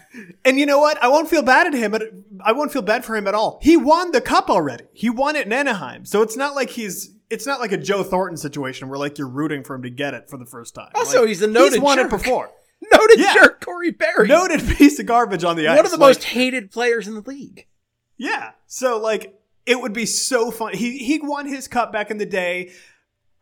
and 0.44 0.58
you 0.58 0.66
know 0.66 0.78
what? 0.78 1.02
I 1.02 1.08
won't 1.08 1.28
feel 1.28 1.42
bad 1.42 1.66
at 1.66 1.74
him. 1.74 1.94
I 2.42 2.52
won't 2.52 2.72
feel 2.72 2.82
bad 2.82 3.04
for 3.04 3.16
him 3.16 3.26
at 3.26 3.34
all. 3.34 3.58
He 3.60 3.76
won 3.76 4.12
the 4.12 4.20
cup 4.20 4.48
already. 4.48 4.84
He 4.92 5.10
won 5.10 5.36
it 5.36 5.46
in 5.46 5.52
Anaheim, 5.52 6.06
so 6.06 6.22
it's 6.22 6.36
not 6.36 6.54
like 6.54 6.70
he's 6.70 7.10
it's 7.34 7.46
not 7.46 7.60
like 7.60 7.72
a 7.72 7.76
Joe 7.76 8.02
Thornton 8.02 8.36
situation 8.36 8.88
where 8.88 8.98
like 8.98 9.18
you're 9.18 9.28
rooting 9.28 9.64
for 9.64 9.74
him 9.74 9.82
to 9.82 9.90
get 9.90 10.14
it 10.14 10.30
for 10.30 10.38
the 10.38 10.46
first 10.46 10.74
time. 10.74 10.90
Also, 10.94 11.20
like, 11.20 11.28
he's 11.28 11.42
a 11.42 11.46
noted 11.46 11.74
he's 11.74 11.82
won 11.82 11.98
jerk. 11.98 12.06
it 12.06 12.10
before. 12.10 12.50
noted 12.92 13.18
yeah. 13.18 13.34
jerk, 13.34 13.64
Corey 13.64 13.92
Perry. 13.92 14.28
Noted 14.28 14.60
piece 14.76 14.98
of 14.98 15.06
garbage 15.06 15.44
on 15.44 15.56
the 15.56 15.68
ice. 15.68 15.76
One 15.76 15.84
of 15.84 15.90
the 15.90 15.98
like, 15.98 16.10
most 16.10 16.24
hated 16.24 16.70
players 16.70 17.08
in 17.08 17.14
the 17.14 17.20
league. 17.20 17.66
Yeah. 18.16 18.52
So 18.66 18.98
like 18.98 19.38
it 19.66 19.80
would 19.80 19.92
be 19.92 20.06
so 20.06 20.50
fun. 20.50 20.74
He 20.74 20.98
he 20.98 21.18
won 21.20 21.46
his 21.46 21.68
cup 21.68 21.92
back 21.92 22.10
in 22.10 22.18
the 22.18 22.26
day. 22.26 22.72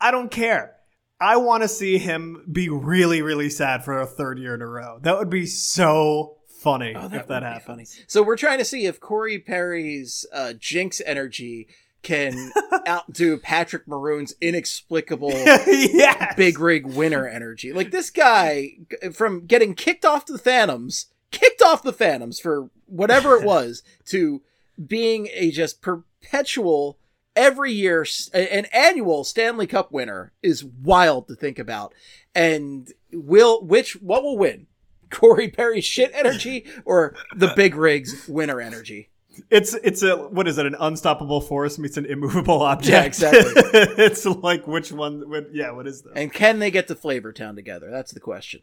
I 0.01 0.11
don't 0.11 0.31
care. 0.31 0.75
I 1.21 1.37
want 1.37 1.63
to 1.63 1.69
see 1.69 1.99
him 1.99 2.45
be 2.51 2.69
really, 2.69 3.23
really 3.23 3.49
sad 3.49 3.85
for 3.85 4.01
a 4.01 4.07
third 4.07 4.41
year 4.41 4.57
in 4.57 4.63
a 4.63 4.67
row. 4.67 4.99
That 5.03 5.19
would 5.19 5.31
be 5.31 5.47
so 5.47 6.39
funny 6.63 6.95
oh, 6.97 7.09
that 7.09 7.21
if 7.21 7.27
that 7.29 7.45
happens. 7.45 8.01
So 8.09 8.23
we're 8.23 8.37
trying 8.37 8.59
to 8.59 8.65
see 8.65 8.87
if 8.87 8.99
Corey 8.99 9.39
Perry's 9.39 10.27
uh, 10.33 10.55
Jinx 10.59 11.01
energy 11.05 11.69
can 12.03 12.53
outdo 12.89 13.39
Patrick 13.39 13.87
Maroon's 13.87 14.35
inexplicable 14.41 15.31
yes. 15.67 16.35
big 16.37 16.59
rig 16.59 16.87
winner 16.87 17.27
energy. 17.27 17.73
Like 17.73 17.91
this 17.91 18.11
guy 18.11 18.79
from 19.13 19.47
getting 19.47 19.75
kicked 19.75 20.05
off 20.05 20.27
the 20.27 20.39
Phantoms, 20.39 21.07
kicked 21.31 21.63
off 21.63 21.83
the 21.83 21.93
Phantoms 21.93 22.41
for 22.41 22.71
whatever 22.87 23.37
it 23.37 23.45
was, 23.47 23.83
to 24.07 24.43
being 24.85 25.29
a 25.33 25.51
just 25.51 25.81
perpetual 25.81 26.99
every 27.35 27.73
year 27.73 28.07
an 28.35 28.67
annual 28.73 29.25
Stanley 29.25 29.67
Cup 29.67 29.93
winner 29.93 30.33
is 30.43 30.65
wild 30.65 31.29
to 31.29 31.35
think 31.35 31.59
about. 31.59 31.95
And 32.35 32.93
will 33.13 33.65
which 33.65 33.95
what 34.01 34.23
will 34.23 34.39
win? 34.39 34.67
Corey 35.11 35.49
Perry's 35.49 35.85
shit 35.85 36.11
energy 36.15 36.65
or 36.85 37.15
the 37.37 37.53
big 37.55 37.75
rigs 37.75 38.27
winner 38.27 38.61
energy? 38.61 39.11
It's 39.51 39.75
it's 39.75 40.03
a 40.03 40.17
what 40.17 40.49
is 40.49 40.59
it? 40.59 40.67
An 40.67 40.77
unstoppable 40.79 41.41
force 41.41 41.79
meets 41.79 41.97
an 41.97 42.07
immovable 42.07 42.63
object. 42.63 42.93
Yeah, 42.93 43.03
exactly. 43.03 43.41
it's 44.05 44.25
like 44.27 44.67
which 44.67 44.93
one? 44.93 45.29
What, 45.29 45.55
yeah, 45.55 45.71
what 45.73 45.87
is 45.87 46.03
that? 46.03 46.13
And 46.17 46.33
can 46.33 46.59
they 46.59 46.71
get 46.71 46.89
to 46.89 46.95
Flavortown 46.95 47.55
together? 47.55 47.91
That's 47.91 48.13
the 48.13 48.21
question. 48.21 48.63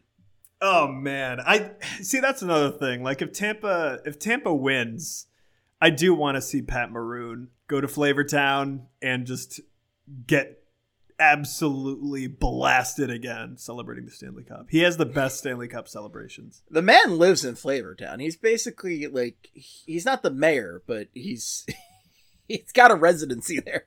Oh 0.60 0.88
man, 0.88 1.40
I 1.40 1.70
see. 2.00 2.20
That's 2.20 2.42
another 2.42 2.70
thing. 2.70 3.02
Like 3.02 3.22
if 3.22 3.32
Tampa 3.32 4.00
if 4.04 4.18
Tampa 4.18 4.54
wins, 4.54 5.26
I 5.80 5.90
do 5.90 6.14
want 6.14 6.36
to 6.36 6.42
see 6.42 6.62
Pat 6.62 6.90
Maroon 6.90 7.48
go 7.66 7.80
to 7.80 7.86
Flavortown 7.86 8.82
and 9.00 9.26
just 9.26 9.60
get 10.26 10.59
absolutely 11.20 12.26
blasted 12.26 13.10
again 13.10 13.56
celebrating 13.56 14.06
the 14.06 14.10
Stanley 14.10 14.42
Cup. 14.42 14.66
He 14.70 14.80
has 14.80 14.96
the 14.96 15.06
best 15.06 15.38
Stanley 15.38 15.68
Cup 15.68 15.86
celebrations. 15.86 16.62
The 16.70 16.82
man 16.82 17.18
lives 17.18 17.44
in 17.44 17.54
Flavortown. 17.54 18.20
He's 18.20 18.36
basically 18.36 19.06
like 19.06 19.50
he's 19.52 20.04
not 20.04 20.22
the 20.22 20.30
mayor, 20.30 20.82
but 20.86 21.08
he's 21.12 21.66
he's 22.48 22.72
got 22.72 22.90
a 22.90 22.96
residency 22.96 23.60
there. 23.60 23.86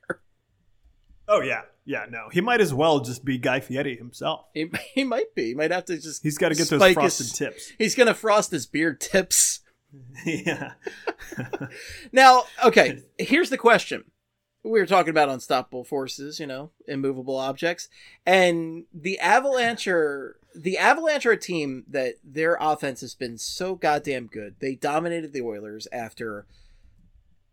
Oh 1.27 1.41
yeah. 1.41 1.61
Yeah, 1.85 2.05
no. 2.09 2.29
He 2.31 2.39
might 2.39 2.61
as 2.61 2.73
well 2.73 3.01
just 3.01 3.25
be 3.25 3.37
Guy 3.37 3.59
Fieri 3.59 3.97
himself. 3.97 4.45
He, 4.53 4.71
he 4.93 5.03
might 5.03 5.35
be. 5.35 5.47
He 5.47 5.53
might 5.53 5.71
have 5.71 5.85
to 5.85 5.97
just 5.97 6.23
He's 6.23 6.37
got 6.37 6.49
to 6.49 6.55
get 6.55 6.69
those 6.69 6.93
frosted 6.93 7.25
his, 7.25 7.33
tips. 7.33 7.73
He's 7.77 7.95
going 7.95 8.07
to 8.07 8.13
frost 8.13 8.51
his 8.51 8.65
beard 8.65 9.01
tips. 9.01 9.59
yeah. 10.25 10.73
now, 12.11 12.43
okay, 12.63 13.03
here's 13.17 13.49
the 13.49 13.57
question 13.57 14.05
we 14.63 14.79
were 14.79 14.85
talking 14.85 15.09
about 15.09 15.29
unstoppable 15.29 15.83
forces, 15.83 16.39
you 16.39 16.47
know, 16.47 16.71
immovable 16.87 17.37
objects, 17.37 17.89
and 18.25 18.85
the 18.93 19.19
Avalanche 19.19 19.87
the 20.55 20.77
Avalanche 20.77 21.27
team 21.41 21.83
that 21.87 22.15
their 22.23 22.57
offense 22.59 23.01
has 23.01 23.15
been 23.15 23.37
so 23.37 23.75
goddamn 23.75 24.27
good. 24.27 24.55
They 24.59 24.75
dominated 24.75 25.33
the 25.33 25.41
Oilers 25.41 25.87
after. 25.91 26.45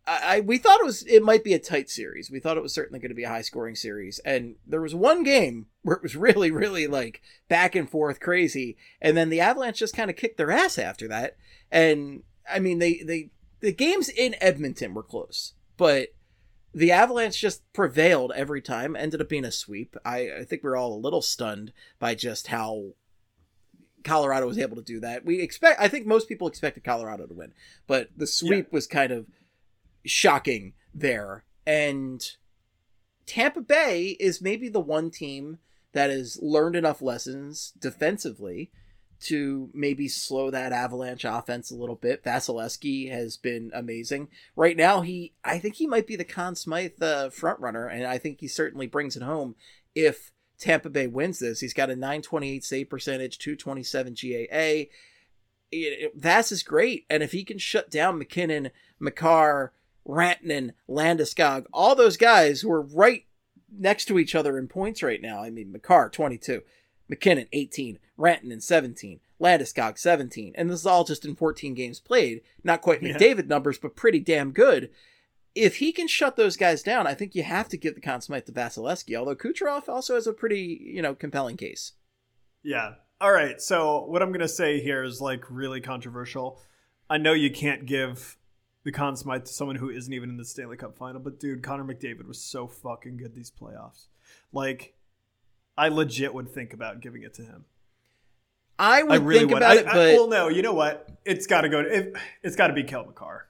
I, 0.07 0.37
I 0.37 0.41
we 0.41 0.59
thought 0.59 0.81
it 0.81 0.87
was 0.87 1.03
it 1.05 1.23
might 1.23 1.43
be 1.43 1.55
a 1.55 1.59
tight 1.59 1.91
series. 1.91 2.31
We 2.31 2.41
thought 2.41 2.57
it 2.57 2.63
was 2.63 2.75
certainly 2.75 3.01
going 3.01 3.11
to 3.11 3.15
be 3.15 3.25
a 3.25 3.29
high 3.29 3.43
scoring 3.43 3.75
series, 3.75 4.21
and 4.21 4.57
there 4.67 4.81
was 4.81 4.95
one 4.95 5.25
game 5.25 5.67
where 5.83 5.97
it 5.97 6.03
was 6.03 6.17
really 6.17 6.51
really 6.51 6.87
like 6.87 7.23
back 7.49 7.75
and 7.75 7.91
forth 7.91 8.21
crazy, 8.21 8.77
and 9.01 9.17
then 9.17 9.31
the 9.31 9.41
Avalanche 9.41 9.79
just 9.79 9.97
kind 9.97 10.11
of 10.11 10.17
kicked 10.17 10.37
their 10.37 10.53
ass 10.53 10.79
after 10.79 11.09
that. 11.09 11.37
And 11.73 12.23
I 12.49 12.61
mean 12.61 12.79
they 12.79 13.03
they 13.05 13.31
the 13.61 13.73
games 13.73 14.09
in 14.09 14.37
Edmonton 14.41 14.95
were 14.95 15.03
close, 15.03 15.55
but 15.77 16.09
the 16.75 16.93
Avalanche 16.93 17.41
just 17.41 17.71
prevailed 17.73 18.33
every 18.35 18.63
time. 18.63 18.95
Ended 18.95 19.21
up 19.21 19.29
being 19.29 19.45
a 19.45 19.53
sweep. 19.53 19.97
I, 20.05 20.31
I 20.41 20.45
think 20.45 20.63
we 20.63 20.71
are 20.71 20.77
all 20.77 20.95
a 20.95 20.99
little 20.99 21.23
stunned 21.23 21.73
by 21.99 22.15
just 22.15 22.49
how 22.49 22.95
Colorado 24.05 24.47
was 24.47 24.59
able 24.59 24.77
to 24.77 24.83
do 24.83 25.01
that. 25.01 25.25
We 25.25 25.41
expect. 25.41 25.81
I 25.81 25.89
think 25.89 26.07
most 26.07 26.29
people 26.29 26.49
expected 26.49 26.85
Colorado 26.85 27.27
to 27.27 27.35
win, 27.35 27.53
but 27.87 28.09
the 28.17 28.27
sweep 28.27 28.67
yeah. 28.67 28.75
was 28.75 28.87
kind 28.87 29.13
of 29.13 29.27
shocking 30.05 30.75
there. 30.95 31.45
And 31.67 32.25
Tampa 33.27 33.61
Bay 33.61 34.17
is 34.21 34.41
maybe 34.41 34.69
the 34.69 34.81
one 34.81 35.11
team 35.11 35.59
that 35.93 36.11
has 36.11 36.39
learned 36.41 36.77
enough 36.77 37.03
lessons 37.03 37.73
defensively 37.79 38.71
to 39.21 39.69
maybe 39.75 40.09
slow 40.09 40.51
that 40.51 40.73
Avalanche 40.73 41.25
offense 41.25 41.71
a 41.71 41.77
little 41.77 41.95
bit. 41.95 42.25
Vasilevskiy 42.25 43.11
has 43.11 43.37
been 43.37 43.71
amazing. 43.75 44.29
Right 44.57 44.77
now, 44.77 45.03
he 45.03 45.35
I 45.45 45.59
think 45.59 45.77
he 45.77 45.87
might 45.87 46.07
be 46.07 46.17
the 46.17 46.25
Conn 46.25 46.57
Smythe 46.57 47.03
uh, 47.03 47.31
front 47.31 47.61
runner, 47.61 47.87
and 47.87 48.07
I 48.07 48.19
think 48.19 48.41
he 48.41 48.49
certainly 48.49 48.87
brings 48.87 49.17
it 49.17 49.23
home 49.23 49.57
if 49.95 50.33
Tampa 50.59 50.91
Bay 50.91 51.07
wins 51.07 51.39
this. 51.39 51.61
He's 51.61 51.75
got 51.75 51.91
a 51.91 51.97
928 51.97 52.65
save 52.65 52.89
percentage, 52.89 53.39
227 53.39 54.15
GAA. 54.15 54.91
Vass 56.15 56.51
is 56.51 56.63
great, 56.63 57.07
and 57.09 57.23
if 57.23 57.33
he 57.33 57.45
can 57.45 57.59
shut 57.59 57.91
down 57.91 58.19
MacKinnon, 58.19 58.71
Makar, 58.99 59.73
Rantanen, 60.07 60.73
Landeskog, 60.89 61.67
all 61.73 61.95
those 61.95 62.17
guys 62.17 62.61
who 62.61 62.73
are 62.73 62.83
right 62.83 63.25
next 63.71 64.07
to 64.07 64.19
each 64.19 64.35
other 64.35 64.59
in 64.59 64.67
points 64.67 65.03
right 65.03 65.23
now. 65.23 65.43
I 65.43 65.51
mean, 65.51 65.71
Makar 65.73 66.09
22, 66.09 66.63
MacKinnon 67.11 67.49
18, 67.53 67.99
Rantanen 68.19 68.63
17, 68.63 69.21
Landeskog 69.41 69.99
17, 69.99 70.53
and 70.55 70.71
this 70.71 70.81
is 70.81 70.87
all 70.87 71.05
just 71.05 71.25
in 71.25 71.35
14 71.35 71.75
games 71.75 71.99
played. 71.99 72.41
Not 72.63 72.81
quite 72.81 73.03
yeah. 73.03 73.17
McDavid 73.17 73.49
numbers, 73.49 73.79
but 73.79 73.97
pretty 73.97 74.21
damn 74.21 74.53
good. 74.53 74.91
If 75.55 75.79
he 75.79 75.91
can 75.91 76.07
shut 76.07 76.37
those 76.37 76.57
guys 76.57 76.83
down, 76.85 77.09
I 77.09 77.15
think 77.15 77.35
you 77.35 77.43
have 77.43 77.69
to 77.71 77.77
give 77.77 77.97
the 77.97 78.01
Conn 78.01 78.21
Smythe 78.21 78.45
to 78.47 78.53
Vasilevskiy. 78.53 79.17
Although 79.17 79.35
Kucherov 79.35 79.89
also 79.89 80.15
has 80.15 80.29
a 80.29 80.33
pretty, 80.33 80.81
you 80.81 81.03
know, 81.03 81.17
compelling 81.17 81.57
case. 81.57 81.93
Yeah. 82.63 82.95
All 83.21 83.33
right. 83.33 83.61
So 83.61 84.05
what 84.05 84.23
I'm 84.23 84.31
gonna 84.31 84.47
say 84.47 84.81
here 84.81 85.03
is 85.03 85.21
like 85.21 85.51
really 85.51 85.81
controversial. 85.81 86.61
I 87.11 87.19
know 87.19 87.33
you 87.33 87.51
can't 87.51 87.85
give 87.85 88.39
the 88.85 88.93
Conn 88.93 89.17
Smythe 89.17 89.45
to 89.47 89.53
someone 89.53 89.77
who 89.77 89.91
isn't 89.91 90.13
even 90.13 90.31
in 90.31 90.37
the 90.37 90.45
Stanley 90.45 90.77
Cup 90.77 90.97
final, 90.97 91.21
but 91.21 91.41
dude, 91.41 91.65
Connor 91.65 91.85
McDavid 91.85 92.29
was 92.29 92.41
so 92.41 92.69
fucking 92.69 93.17
good 93.17 93.35
these 93.35 93.51
playoffs. 93.51 94.07
Like 94.53 94.95
I 95.81 95.89
legit 95.89 96.35
would 96.35 96.51
think 96.51 96.75
about 96.75 97.01
giving 97.01 97.23
it 97.23 97.33
to 97.35 97.43
him. 97.43 97.65
I 98.79 99.03
would 99.03 99.13
I 99.13 99.17
really 99.17 99.41
think 99.41 99.53
would. 99.53 99.63
about 99.63 99.79
I, 99.79 99.81
it, 99.81 99.87
but 99.87 99.97
I, 99.97 100.13
well, 100.13 100.29
no, 100.29 100.49
you 100.49 100.61
know 100.61 100.75
what? 100.75 101.09
It's 101.25 101.47
got 101.47 101.63
to 101.63 101.71
go. 101.71 101.83
To, 101.83 101.89
it, 101.89 102.17
it's 102.43 102.55
got 102.55 102.67
to 102.67 102.75
be 102.75 102.83
Cale 102.83 103.07
Makar. 103.07 103.47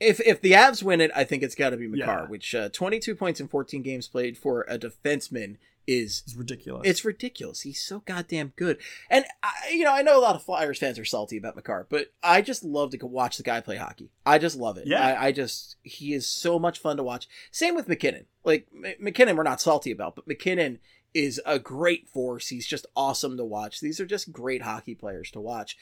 If 0.00 0.20
if 0.20 0.40
the 0.40 0.52
Avs 0.52 0.82
win 0.82 1.00
it, 1.00 1.12
I 1.14 1.22
think 1.22 1.44
it's 1.44 1.54
got 1.54 1.70
to 1.70 1.76
be 1.76 1.86
Makar, 1.86 2.22
yeah. 2.22 2.26
which 2.26 2.56
uh, 2.56 2.70
22 2.70 3.14
points 3.14 3.40
in 3.40 3.46
14 3.46 3.82
games 3.82 4.08
played 4.08 4.36
for 4.36 4.62
a 4.68 4.80
defenseman 4.80 5.58
is 5.86 6.24
it's 6.26 6.34
ridiculous. 6.34 6.82
It's 6.88 7.04
ridiculous. 7.04 7.60
He's 7.60 7.80
so 7.80 8.00
goddamn 8.00 8.52
good. 8.56 8.78
And 9.08 9.24
I, 9.42 9.70
you 9.72 9.84
know, 9.84 9.92
I 9.92 10.02
know 10.02 10.18
a 10.18 10.20
lot 10.20 10.34
of 10.34 10.42
Flyers 10.42 10.78
fans 10.78 10.98
are 10.98 11.04
salty 11.04 11.36
about 11.36 11.54
Makar, 11.54 11.86
but 11.88 12.12
I 12.20 12.42
just 12.42 12.64
love 12.64 12.90
to 12.90 13.06
watch 13.06 13.36
the 13.36 13.42
guy 13.44 13.60
play 13.60 13.76
hockey. 13.76 14.10
I 14.26 14.38
just 14.38 14.56
love 14.56 14.76
it. 14.76 14.88
Yeah. 14.88 15.04
I, 15.04 15.26
I 15.26 15.32
just 15.32 15.76
he 15.82 16.14
is 16.14 16.26
so 16.26 16.58
much 16.58 16.80
fun 16.80 16.96
to 16.96 17.04
watch. 17.04 17.28
Same 17.52 17.76
with 17.76 17.88
MacKinnon. 17.88 18.26
Like 18.44 18.66
MacKinnon, 18.98 19.36
we're 19.36 19.42
not 19.44 19.60
salty 19.60 19.92
about, 19.92 20.16
but 20.16 20.26
MacKinnon 20.26 20.80
is 21.14 21.40
a 21.44 21.58
great 21.58 22.08
force. 22.08 22.48
He's 22.48 22.66
just 22.66 22.86
awesome 22.96 23.36
to 23.36 23.44
watch. 23.44 23.80
These 23.80 24.00
are 24.00 24.06
just 24.06 24.32
great 24.32 24.62
hockey 24.62 24.94
players 24.94 25.30
to 25.32 25.40
watch. 25.40 25.76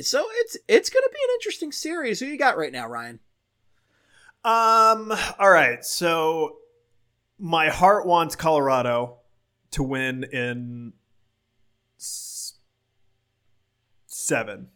So 0.00 0.26
it's 0.30 0.56
it's 0.68 0.90
going 0.90 1.02
to 1.02 1.10
be 1.12 1.18
an 1.22 1.34
interesting 1.36 1.72
series. 1.72 2.20
Who 2.20 2.26
you 2.26 2.38
got 2.38 2.58
right 2.58 2.72
now, 2.72 2.86
Ryan? 2.88 3.20
Um. 4.44 5.12
All 5.38 5.50
right. 5.50 5.84
So 5.84 6.56
my 7.38 7.68
heart 7.68 8.06
wants 8.06 8.36
Colorado 8.36 9.18
to 9.72 9.82
win 9.82 10.24
in 10.24 10.92
s- 11.98 12.54
seven. 14.06 14.68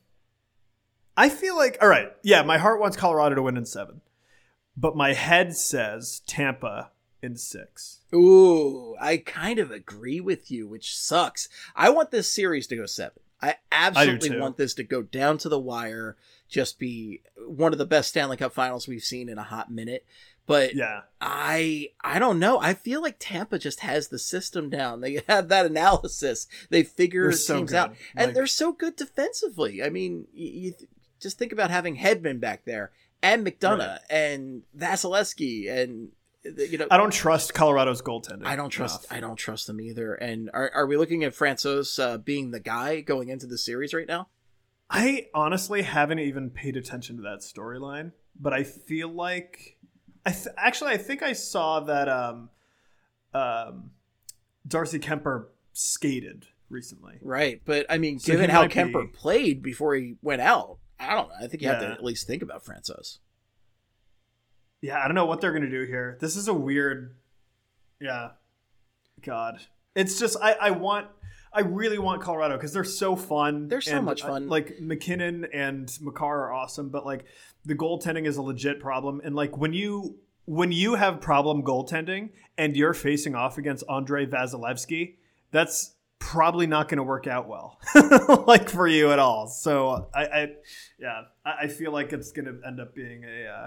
I 1.17 1.29
feel 1.29 1.57
like 1.57 1.79
all 1.83 1.89
right. 1.89 2.13
Yeah, 2.23 2.43
my 2.43 2.59
heart 2.59 2.81
wants 2.81 2.97
Colorado 2.97 3.35
to 3.35 3.43
win 3.43 3.57
in 3.57 3.67
seven, 3.67 4.01
but 4.77 4.97
my 4.97 5.13
head 5.13 5.55
says 5.55 6.23
Tampa 6.27 6.91
in 7.23 7.37
six. 7.37 8.01
Ooh, 8.15 8.97
I 9.01 9.19
kind 9.19 9.59
of 9.59 9.71
agree 9.71 10.21
with 10.21 10.51
you, 10.51 10.67
which 10.67 10.97
sucks. 10.97 11.49
I 11.75 11.91
want 11.91 12.11
this 12.11 12.31
series 12.31 12.67
to 12.69 12.77
go 12.77 12.87
seven. 12.87 13.21
I 13.43 13.57
absolutely 13.73 14.37
I 14.37 14.41
want 14.41 14.57
this 14.57 14.75
to 14.75 14.85
go 14.85 15.03
down 15.03 15.39
to 15.39 15.49
the 15.49 15.59
wire, 15.59 16.17
just 16.49 16.79
be 16.79 17.23
one 17.47 17.73
of 17.73 17.79
the 17.79 17.87
best 17.87 18.11
Stanley 18.11 18.37
Cup 18.37 18.53
finals 18.53 18.87
we've 18.87 19.03
seen 19.03 19.29
in 19.29 19.39
a 19.39 19.43
hot 19.43 19.71
minute. 19.71 20.05
But 20.47 20.75
yeah, 20.75 21.03
I 21.21 21.91
I 22.03 22.19
don't 22.19 22.39
know. 22.39 22.59
I 22.59 22.75
feel 22.75 23.01
like 23.01 23.17
Tampa 23.19 23.59
just 23.59 23.81
has 23.81 24.09
the 24.09 24.19
system 24.19 24.69
down. 24.69 25.01
They 25.01 25.23
have 25.29 25.49
that 25.49 25.67
analysis. 25.67 26.47
They 26.69 26.83
figure 26.83 27.33
so 27.33 27.59
teams 27.59 27.71
good. 27.71 27.79
out, 27.79 27.95
and 28.17 28.29
like, 28.29 28.35
they're 28.35 28.47
so 28.47 28.73
good 28.73 28.97
defensively. 28.97 29.83
I 29.83 29.91
mean, 29.91 30.27
you, 30.35 30.49
you 30.49 30.75
just 31.21 31.39
think 31.39 31.53
about 31.53 31.71
having 31.71 31.97
Hedman 31.97 32.41
back 32.41 32.65
there 32.65 32.91
and 33.23 33.47
McDonagh 33.47 33.79
right. 33.79 34.01
and 34.11 34.63
Vasilevskiy 34.77 35.71
and 35.71 36.11
you 36.45 36.79
know, 36.79 36.87
I 36.91 36.97
don't 36.97 37.13
trust 37.13 37.55
Colorado's 37.55 38.03
goaltending. 38.03 38.47
I 38.47 38.57
don't 38.57 38.71
trust. 38.71 39.05
Enough. 39.05 39.17
I 39.17 39.21
don't 39.21 39.37
trust 39.37 39.67
them 39.67 39.81
either. 39.81 40.15
And 40.15 40.51
are 40.55 40.71
are 40.75 40.87
we 40.87 40.97
looking 40.97 41.25
at 41.25 41.35
Francouz 41.35 42.03
uh, 42.03 42.19
being 42.19 42.51
the 42.51 42.61
guy 42.61 43.01
going 43.01 43.29
into 43.29 43.47
the 43.47 43.59
series 43.59 43.93
right 43.93 44.09
now? 44.09 44.29
I 44.89 45.29
honestly 45.35 45.83
haven't 45.83 46.19
even 46.19 46.51
paid 46.51 46.77
attention 46.77 47.17
to 47.17 47.23
that 47.23 47.41
storyline, 47.41 48.13
but 48.39 48.53
I 48.53 48.65
feel 48.65 49.09
like 49.09 49.79
I 50.25 50.31
th- 50.33 50.55
actually 50.57 50.93
I 50.93 50.97
think 50.97 51.23
I 51.23 51.33
saw 51.33 51.81
that 51.81 52.09
um, 52.09 52.51
um, 53.35 53.91
Darcy 54.67 54.99
Kuemper 54.99 55.47
skated 55.73 56.47
recently. 56.69 57.19
Right, 57.23 57.61
but 57.65 57.87
I 57.89 57.99
mean, 57.99 58.19
so 58.19 58.33
given 58.33 58.51
how 58.51 58.67
Kuemper 58.67 59.13
be... 59.13 59.17
played 59.17 59.63
before 59.63 59.95
he 59.95 60.17
went 60.23 60.41
out, 60.41 60.79
I 60.99 61.15
don't 61.15 61.29
know. 61.29 61.35
I 61.37 61.47
think 61.47 61.63
you 61.63 61.69
yeah. 61.69 61.75
have 61.75 61.83
to 61.83 61.93
at 61.93 62.03
least 62.03 62.27
think 62.27 62.43
about 62.43 62.65
Francouz 62.65 63.19
yeah, 64.83 65.03
I 65.03 65.07
don't 65.07 65.15
know 65.15 65.27
what 65.27 65.41
they're 65.41 65.53
gonna 65.53 65.71
do 65.71 65.85
here. 65.85 66.19
This 66.21 66.37
is 66.37 66.49
a 66.49 66.55
weird, 66.55 67.17
yeah, 68.01 68.31
God. 69.23 69.61
It's 69.95 70.19
just 70.19 70.37
I 70.41 70.53
I 70.53 70.71
want 70.71 71.09
I 71.53 71.61
really 71.61 71.99
want 71.99 72.23
Colorado 72.23 72.57
because 72.57 72.73
they're 72.73 72.85
so 72.85 73.17
fun. 73.17 73.69
They're 73.69 73.81
so 73.81 74.01
much 74.01 74.23
fun. 74.23 74.45
I, 74.45 74.47
like 74.47 74.81
MacKinnon 74.81 75.47
and 75.53 75.91
Makar 76.01 76.47
are 76.47 76.53
awesome, 76.53 76.91
but 76.91 77.05
like 77.05 77.25
the 77.65 77.75
goaltending 77.75 78.27
is 78.27 78.37
a 78.37 78.43
legit 78.43 78.81
problem. 78.81 79.21
And 79.25 79.35
like 79.35 79.57
when 79.57 79.73
you 79.73 80.19
when 80.45 80.73
you 80.73 80.95
have 80.95 81.21
problem 81.21 81.63
goaltending 81.63 82.31
and 82.57 82.77
you're 82.77 82.95
facing 82.95 83.35
off 83.35 83.59
against 83.59 83.85
Andrei 83.89 84.27
Vasilevskiy, 84.27 85.17
that's 85.51 85.95
probably 86.19 86.67
not 86.67 86.89
going 86.89 86.99
to 86.99 87.03
work 87.03 87.27
out 87.27 87.49
well, 87.49 87.79
like 88.47 88.69
for 88.69 88.87
you 88.87 89.11
at 89.11 89.19
all. 89.19 89.49
So 89.49 90.09
I, 90.15 90.25
I 90.25 90.49
yeah, 91.01 91.23
I, 91.45 91.53
I 91.63 91.69
feel 91.69 91.93
like 91.93 92.13
it's 92.13 92.31
going 92.31 92.47
to 92.47 92.67
end 92.67 92.81
up 92.81 92.95
being 92.95 93.25
a. 93.25 93.47
Uh, 93.47 93.67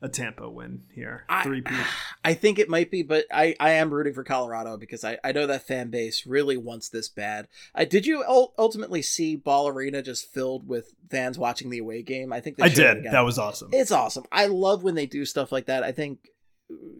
a 0.00 0.08
Tampa 0.08 0.48
win 0.48 0.82
here. 0.92 1.24
Three 1.42 1.62
I, 1.66 1.86
I 2.24 2.34
think 2.34 2.58
it 2.58 2.68
might 2.68 2.90
be, 2.90 3.02
but 3.02 3.24
I, 3.32 3.56
I 3.58 3.70
am 3.72 3.92
rooting 3.92 4.14
for 4.14 4.24
Colorado 4.24 4.76
because 4.76 5.04
I, 5.04 5.18
I 5.24 5.32
know 5.32 5.46
that 5.46 5.66
fan 5.66 5.90
base 5.90 6.26
really 6.26 6.56
wants 6.56 6.88
this 6.88 7.08
bad. 7.08 7.48
I, 7.74 7.84
did 7.84 8.06
you 8.06 8.24
ultimately 8.58 9.02
see 9.02 9.36
Ball 9.36 9.68
Arena 9.68 10.02
just 10.02 10.30
filled 10.32 10.68
with 10.68 10.94
fans 11.10 11.38
watching 11.38 11.70
the 11.70 11.78
away 11.78 12.02
game? 12.02 12.32
I 12.32 12.40
think 12.40 12.56
I 12.60 12.68
did. 12.68 13.04
That 13.04 13.20
was 13.20 13.38
awesome. 13.38 13.70
It's 13.72 13.90
awesome. 13.90 14.24
I 14.30 14.46
love 14.46 14.82
when 14.82 14.94
they 14.94 15.06
do 15.06 15.24
stuff 15.24 15.52
like 15.52 15.66
that. 15.66 15.82
I 15.82 15.92
think 15.92 16.28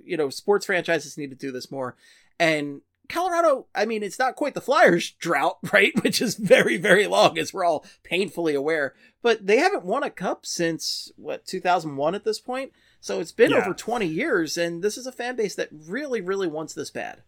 you 0.04 0.16
know 0.16 0.30
sports 0.30 0.66
franchises 0.66 1.18
need 1.18 1.30
to 1.30 1.36
do 1.36 1.52
this 1.52 1.70
more. 1.70 1.96
And 2.40 2.80
Colorado, 3.08 3.66
I 3.74 3.86
mean, 3.86 4.02
it's 4.02 4.18
not 4.18 4.36
quite 4.36 4.54
the 4.54 4.60
Flyers 4.60 5.10
drought, 5.18 5.58
right? 5.72 5.92
Which 6.02 6.20
is 6.20 6.36
very, 6.36 6.76
very 6.76 7.06
long, 7.06 7.38
as 7.38 7.52
we're 7.52 7.64
all 7.64 7.84
painfully 8.02 8.54
aware. 8.54 8.94
But 9.22 9.46
they 9.46 9.58
haven't 9.58 9.84
won 9.84 10.02
a 10.02 10.10
cup 10.10 10.46
since 10.46 11.10
what 11.16 11.46
2001 11.46 12.14
at 12.14 12.24
this 12.24 12.40
point. 12.40 12.72
So 13.08 13.20
it's 13.20 13.32
been 13.32 13.52
yeah. 13.52 13.60
over 13.60 13.72
20 13.72 14.04
years, 14.04 14.58
and 14.58 14.84
this 14.84 14.98
is 14.98 15.06
a 15.06 15.12
fan 15.12 15.34
base 15.34 15.54
that 15.54 15.70
really, 15.72 16.20
really 16.20 16.46
wants 16.46 16.74
this 16.74 16.90
bad. 16.90 17.22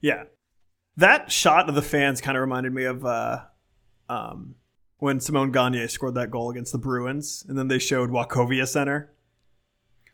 Yeah. 0.00 0.26
That 0.96 1.32
shot 1.32 1.68
of 1.68 1.74
the 1.74 1.82
fans 1.82 2.20
kind 2.20 2.36
of 2.36 2.42
reminded 2.42 2.72
me 2.72 2.84
of 2.84 3.04
uh, 3.04 3.40
um, 4.08 4.54
when 4.98 5.18
Simon 5.18 5.50
Gagne 5.50 5.88
scored 5.88 6.14
that 6.14 6.30
goal 6.30 6.48
against 6.48 6.70
the 6.70 6.78
Bruins, 6.78 7.44
and 7.48 7.58
then 7.58 7.66
they 7.66 7.80
showed 7.80 8.10
Wachovia 8.10 8.68
Center. 8.68 9.12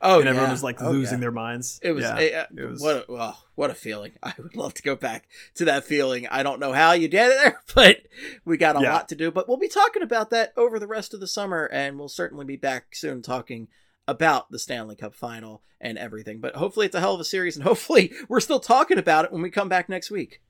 Oh, 0.01 0.21
and 0.21 0.29
everyone 0.31 0.49
yeah. 0.49 0.55
was 0.55 0.63
like 0.63 0.83
oh, 0.83 0.91
losing 0.91 1.19
yeah. 1.19 1.21
their 1.21 1.33
minds. 1.33 1.79
It 1.83 1.93
was, 1.93 2.05
yeah, 2.05 2.19
a, 2.19 2.35
uh, 2.35 2.47
it 2.57 2.65
was 2.65 2.81
what 2.81 2.97
a, 2.97 3.13
well, 3.13 3.45
what 3.55 3.71
a 3.71 3.75
feeling. 3.75 4.13
I 4.23 4.33
would 4.39 4.57
love 4.57 4.73
to 4.75 4.83
go 4.83 4.97
back 4.97 5.29
to 5.57 5.67
that 5.67 5.85
feeling. 5.85 6.27
I 6.27 6.43
don't 6.43 6.59
know 6.59 6.73
how 6.73 6.93
you 6.93 7.09
did 7.09 7.33
it 7.33 7.39
there, 7.43 7.61
but 7.75 7.99
we 8.47 8.57
got 8.57 8.77
a 8.77 8.81
lot 8.81 9.11
to 9.11 9.15
do. 9.15 9.31
But 9.31 9.47
we'll 9.47 9.59
be 9.59 9.69
talking 9.69 10.01
about 10.01 10.31
that 10.31 10.55
over 10.57 10.79
the 10.79 10.87
rest 10.87 11.13
of 11.13 11.21
the 11.21 11.29
summer, 11.29 11.67
and 11.67 11.99
we'll 11.99 12.09
certainly 12.09 12.47
be 12.47 12.57
back 12.57 12.95
soon 12.95 13.21
talking 13.21 13.69
about 14.09 14.51
the 14.51 14.59
Stanley 14.59 14.97
Cup 14.97 15.15
final 15.15 15.63
and 15.81 15.99
everything. 15.99 16.41
But 16.41 16.57
hopefully, 16.57 16.87
it's 16.87 16.95
a 16.95 17.01
hell 17.01 17.15
of 17.15 17.21
a 17.21 17.25
series, 17.25 17.57
and 17.57 17.65
hopefully, 17.65 18.13
we're 18.29 18.41
still 18.41 18.61
talking 18.61 18.99
about 18.99 19.25
it 19.25 19.33
when 19.33 19.43
we 19.43 19.51
come 19.51 19.69
back 19.69 19.89
next 19.89 20.11
week. 20.11 20.41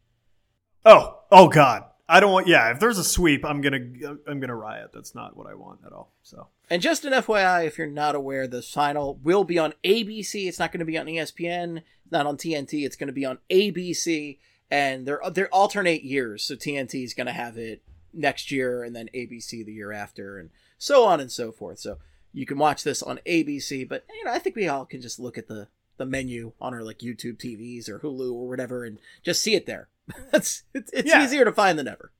Oh, 0.84 1.20
oh 1.30 1.48
God. 1.48 1.84
I 2.08 2.20
don't 2.20 2.32
want. 2.32 2.46
Yeah, 2.46 2.70
if 2.70 2.78
there's 2.78 2.98
a 2.98 3.04
sweep, 3.04 3.44
I'm 3.44 3.60
gonna 3.60 3.80
I'm 4.28 4.38
gonna 4.38 4.54
riot. 4.54 4.90
That's 4.94 5.14
not 5.14 5.36
what 5.36 5.48
I 5.48 5.54
want 5.54 5.80
at 5.84 5.92
all. 5.92 6.12
So. 6.22 6.48
And 6.70 6.80
just 6.80 7.04
an 7.04 7.12
FYI, 7.12 7.66
if 7.66 7.78
you're 7.78 7.86
not 7.86 8.14
aware, 8.14 8.46
the 8.46 8.62
final 8.62 9.18
will 9.22 9.44
be 9.44 9.58
on 9.58 9.74
ABC. 9.84 10.46
It's 10.46 10.58
not 10.58 10.72
going 10.72 10.80
to 10.80 10.84
be 10.84 10.98
on 10.98 11.06
ESPN. 11.06 11.82
Not 12.10 12.26
on 12.26 12.36
TNT. 12.36 12.84
It's 12.84 12.96
going 12.96 13.08
to 13.08 13.12
be 13.12 13.24
on 13.24 13.38
ABC, 13.50 14.38
and 14.70 15.06
they're 15.06 15.20
they're 15.32 15.52
alternate 15.52 16.04
years. 16.04 16.44
So 16.44 16.54
TNT 16.54 17.04
is 17.04 17.14
going 17.14 17.26
to 17.26 17.32
have 17.32 17.56
it 17.56 17.82
next 18.12 18.52
year, 18.52 18.84
and 18.84 18.94
then 18.94 19.08
ABC 19.12 19.64
the 19.64 19.72
year 19.72 19.92
after, 19.92 20.38
and 20.38 20.50
so 20.78 21.04
on 21.04 21.20
and 21.20 21.30
so 21.30 21.50
forth. 21.50 21.80
So 21.80 21.98
you 22.36 22.44
can 22.44 22.58
watch 22.58 22.84
this 22.84 23.02
on 23.02 23.18
ABC, 23.26 23.88
but 23.88 24.04
you 24.14 24.22
know, 24.24 24.30
I 24.30 24.38
think 24.38 24.56
we 24.56 24.68
all 24.68 24.84
can 24.84 25.00
just 25.00 25.18
look 25.18 25.38
at 25.38 25.48
the 25.48 25.68
the 25.96 26.04
menu 26.04 26.52
on 26.60 26.74
our 26.74 26.82
like 26.82 26.98
YouTube 26.98 27.38
TVs 27.38 27.88
or 27.88 27.98
Hulu 28.00 28.30
or 28.30 28.46
whatever 28.46 28.84
and 28.84 28.98
just 29.22 29.42
see 29.42 29.54
it 29.54 29.64
there. 29.64 29.88
That's 30.30 30.64
it's, 30.74 30.92
it's 30.92 31.08
yeah. 31.08 31.24
easier 31.24 31.46
to 31.46 31.52
find 31.52 31.78
than 31.78 31.88
ever. 31.88 32.12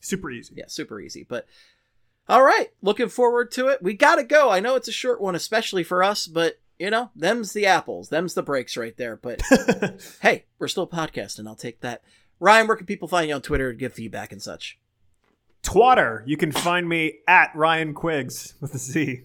Super 0.00 0.30
easy. 0.30 0.54
Yeah, 0.56 0.66
super 0.68 1.00
easy. 1.00 1.26
But 1.28 1.48
all 2.28 2.44
right, 2.44 2.68
looking 2.80 3.08
forward 3.08 3.50
to 3.52 3.66
it. 3.66 3.82
We 3.82 3.94
got 3.94 4.16
to 4.16 4.22
go. 4.22 4.50
I 4.50 4.60
know 4.60 4.76
it's 4.76 4.86
a 4.86 4.92
short 4.92 5.20
one 5.20 5.34
especially 5.34 5.82
for 5.82 6.04
us, 6.04 6.28
but 6.28 6.60
you 6.78 6.88
know, 6.88 7.10
them's 7.16 7.52
the 7.52 7.66
apples, 7.66 8.08
them's 8.08 8.34
the 8.34 8.44
breaks 8.44 8.76
right 8.76 8.96
there, 8.96 9.16
but 9.16 9.42
hey, 10.22 10.44
we're 10.60 10.68
still 10.68 10.86
podcasting. 10.86 11.48
I'll 11.48 11.56
take 11.56 11.80
that. 11.80 12.02
Ryan, 12.38 12.68
where 12.68 12.76
can 12.76 12.86
people 12.86 13.08
find 13.08 13.28
you 13.28 13.34
on 13.34 13.42
Twitter 13.42 13.72
to 13.72 13.78
give 13.78 13.92
feedback 13.94 14.30
and 14.30 14.40
such? 14.40 14.78
Twatter. 15.64 16.22
You 16.24 16.36
can 16.36 16.52
find 16.52 16.88
me 16.88 17.18
at 17.26 17.50
Ryan 17.54 17.94
Quiggs 17.94 18.54
with 18.60 18.74
a 18.74 18.78
Z. 18.78 19.24